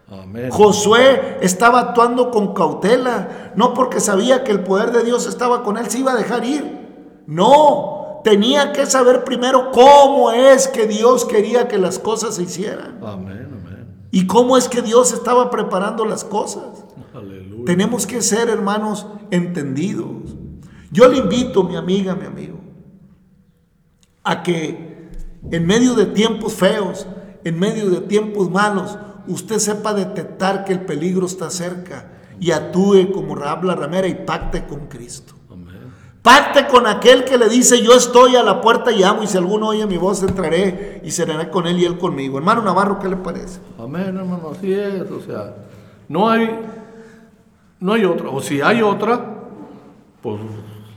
Amén. 0.09 0.49
Josué 0.49 1.39
estaba 1.41 1.81
actuando 1.81 2.31
con 2.31 2.53
cautela, 2.53 3.51
no 3.57 3.73
porque 3.73 3.99
sabía 3.99 4.45
que 4.45 4.53
el 4.53 4.61
poder 4.61 4.93
de 4.93 5.03
Dios 5.03 5.27
estaba 5.27 5.61
con 5.61 5.77
él, 5.77 5.89
se 5.89 5.99
iba 5.99 6.13
a 6.13 6.15
dejar 6.15 6.45
ir. 6.45 6.84
No, 7.27 8.21
tenía 8.23 8.71
que 8.71 8.85
saber 8.85 9.23
primero 9.23 9.71
cómo 9.71 10.31
es 10.31 10.67
que 10.67 10.87
Dios 10.87 11.25
quería 11.25 11.67
que 11.67 11.77
las 11.77 11.99
cosas 11.99 12.35
se 12.35 12.43
hicieran 12.43 12.99
Amén. 13.03 13.49
Amén. 13.51 14.07
y 14.11 14.27
cómo 14.27 14.57
es 14.57 14.67
que 14.67 14.81
Dios 14.81 15.13
estaba 15.13 15.49
preparando 15.49 16.05
las 16.05 16.23
cosas. 16.23 16.85
Aleluya. 17.13 17.65
Tenemos 17.65 18.05
que 18.05 18.21
ser, 18.21 18.49
hermanos, 18.49 19.05
entendidos. 19.31 20.35
Yo 20.91 21.07
le 21.07 21.17
invito, 21.17 21.63
mi 21.63 21.75
amiga, 21.75 22.15
mi 22.15 22.25
amigo, 22.25 22.59
a 24.23 24.43
que 24.43 25.11
en 25.51 25.65
medio 25.65 25.93
de 25.93 26.07
tiempos 26.07 26.53
feos, 26.53 27.05
en 27.43 27.59
medio 27.59 27.89
de 27.89 28.01
tiempos 28.01 28.49
malos, 28.49 28.97
usted 29.27 29.59
sepa 29.59 29.93
detectar 29.93 30.65
que 30.65 30.73
el 30.73 30.81
peligro 30.81 31.25
está 31.27 31.49
cerca 31.49 32.11
y 32.39 32.51
actúe 32.51 33.11
como 33.13 33.35
Rahab 33.35 33.63
la 33.65 33.75
ramera 33.75 34.07
y 34.07 34.15
pacte 34.15 34.65
con 34.65 34.87
Cristo. 34.87 35.34
Pacte 36.25 36.65
con 36.65 36.87
aquel 36.87 37.23
que 37.23 37.37
le 37.37 37.47
dice, 37.49 37.83
yo 37.83 37.93
estoy 37.93 38.35
a 38.35 38.41
la 38.41 38.59
puerta 38.59 38.91
y 38.91 39.03
amo, 39.03 39.21
y 39.21 39.27
si 39.27 39.37
alguno 39.37 39.67
oye 39.67 39.85
mi 39.85 39.97
voz, 39.97 40.23
entraré 40.23 40.99
y 41.03 41.11
cenaré 41.11 41.51
con 41.51 41.67
él 41.67 41.79
y 41.79 41.85
él 41.85 41.99
conmigo. 41.99 42.39
Hermano 42.39 42.63
Navarro, 42.63 42.97
¿qué 42.97 43.07
le 43.07 43.15
parece? 43.15 43.59
Amén, 43.77 44.17
hermano, 44.17 44.49
así 44.51 44.73
es. 44.73 45.03
O 45.11 45.21
sea, 45.21 45.53
no 46.09 46.27
hay, 46.27 46.49
no 47.79 47.93
hay 47.93 48.05
otra. 48.05 48.29
O 48.29 48.41
si 48.41 48.59
hay 48.59 48.81
otra, 48.81 49.23
pues 50.23 50.41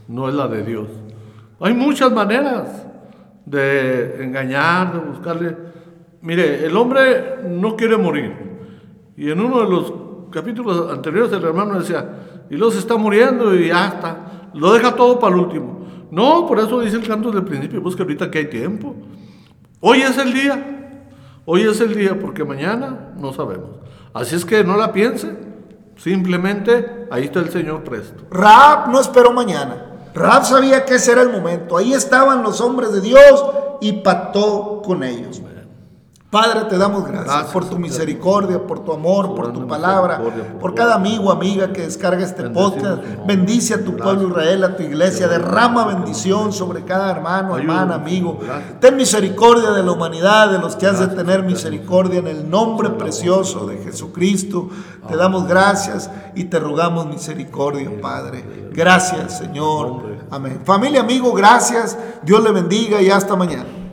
no 0.09 0.31
es 0.31 0.35
la 0.35 0.49
de 0.49 0.62
Dios. 0.62 0.89
Hay 1.61 1.74
muchas 1.74 2.11
maneras 2.11 2.87
de 3.45 4.24
engañar, 4.24 4.95
de 4.95 4.99
buscarle. 5.11 5.57
Mire, 6.22 6.64
el 6.64 6.74
hombre 6.74 7.41
no 7.47 7.76
quiere 7.76 7.99
morir. 7.99 8.33
Y 9.14 9.31
en 9.31 9.39
uno 9.39 9.61
de 9.61 9.68
los 9.68 9.93
capítulos 10.31 10.91
anteriores 10.91 11.31
el 11.33 11.45
hermano 11.45 11.79
decía, 11.79 12.47
y 12.49 12.57
se 12.57 12.79
está 12.79 12.97
muriendo 12.97 13.55
y 13.55 13.68
ya 13.68 13.89
está. 13.89 14.28
Lo 14.55 14.72
deja 14.72 14.94
todo 14.94 15.18
para 15.18 15.34
el 15.34 15.42
último. 15.42 15.86
No, 16.11 16.46
por 16.46 16.59
eso 16.59 16.80
dice 16.80 16.96
el 16.96 17.07
canto 17.07 17.30
del 17.30 17.44
principio, 17.44 17.80
busca 17.80 18.03
ahorita 18.03 18.30
que 18.30 18.38
hay 18.38 18.46
tiempo. 18.51 18.94
Hoy 19.80 20.03
es 20.03 20.16
el 20.18 20.32
día. 20.32 20.74
Hoy 21.44 21.62
es 21.62 21.80
el 21.80 21.94
día 21.94 22.18
porque 22.18 22.44
mañana 22.44 23.14
no 23.18 23.32
sabemos. 23.32 23.70
Así 24.12 24.36
es 24.36 24.44
que 24.44 24.64
no 24.64 24.76
la 24.76 24.92
piense. 24.92 25.36
Simplemente 25.96 27.07
ahí 27.11 27.24
está 27.24 27.40
el 27.40 27.51
Señor 27.51 27.84
presto. 27.84 28.24
Raab 28.30 28.90
no 28.90 29.01
esperó 29.01 29.32
mañana. 29.32 30.11
Raab 30.14 30.44
sabía 30.44 30.84
que 30.84 30.94
ese 30.94 31.12
era 31.12 31.22
el 31.22 31.30
momento. 31.30 31.76
Ahí 31.76 31.92
estaban 31.92 32.42
los 32.42 32.61
hombres 32.61 32.92
de 32.92 33.01
Dios 33.01 33.44
y 33.80 33.92
pactó 33.92 34.82
con 34.84 35.03
ellos. 35.03 35.42
Padre, 36.31 36.64
te 36.68 36.76
damos 36.76 37.05
gracias, 37.05 37.24
Gracias, 37.24 37.53
por 37.53 37.66
tu 37.66 37.79
misericordia, 37.79 38.66
por 38.66 38.85
tu 38.85 38.93
amor, 38.93 39.35
por 39.35 39.51
tu 39.51 39.66
palabra, 39.66 40.20
por 40.61 40.74
cada 40.74 40.97
amigo, 40.97 41.33
amiga 41.33 41.72
que 41.72 41.81
descarga 41.81 42.22
este 42.22 42.51
podcast. 42.51 43.03
Bendice 43.26 43.72
a 43.72 43.79
tu 43.79 43.93
Gracias. 43.93 44.05
pueblo 44.05 44.29
Israel, 44.29 44.64
a 44.64 44.76
tu 44.76 44.83
iglesia. 44.83 45.26
Derrama 45.26 45.87
bendición 45.87 46.53
sobre 46.53 46.85
cada 46.85 47.11
hermano, 47.11 47.57
hermana, 47.57 47.95
amigo. 47.95 48.41
Ten 48.79 48.97
misericordia 48.97 49.70
de 49.70 49.83
la 49.83 49.91
humanidad, 49.93 50.51
de 50.51 50.59
los 50.59 50.76
que 50.76 50.87
has 50.87 51.01
de 51.01 51.07
tener 51.07 51.45
misericordia 51.45 52.18
en 52.18 52.26
el 52.26 52.51
nombre 52.51 52.91
precioso 52.91 53.66
de 53.66 53.79
Jesucristo. 53.79 54.68
Te 55.09 55.16
damos 55.16 55.49
gracias 55.49 56.11
y 56.35 56.45
te 56.45 56.61
rogamos 56.61 57.07
misericordia, 57.07 57.91
Padre. 58.03 58.68
Gracias, 58.70 59.39
Señor. 59.39 60.18
Amén. 60.31 60.61
Familia, 60.62 61.01
amigo, 61.01 61.33
gracias. 61.33 61.97
Dios 62.22 62.45
le 62.45 62.53
bendiga 62.53 63.01
y 63.01 63.09
hasta 63.09 63.35
mañana. 63.35 63.88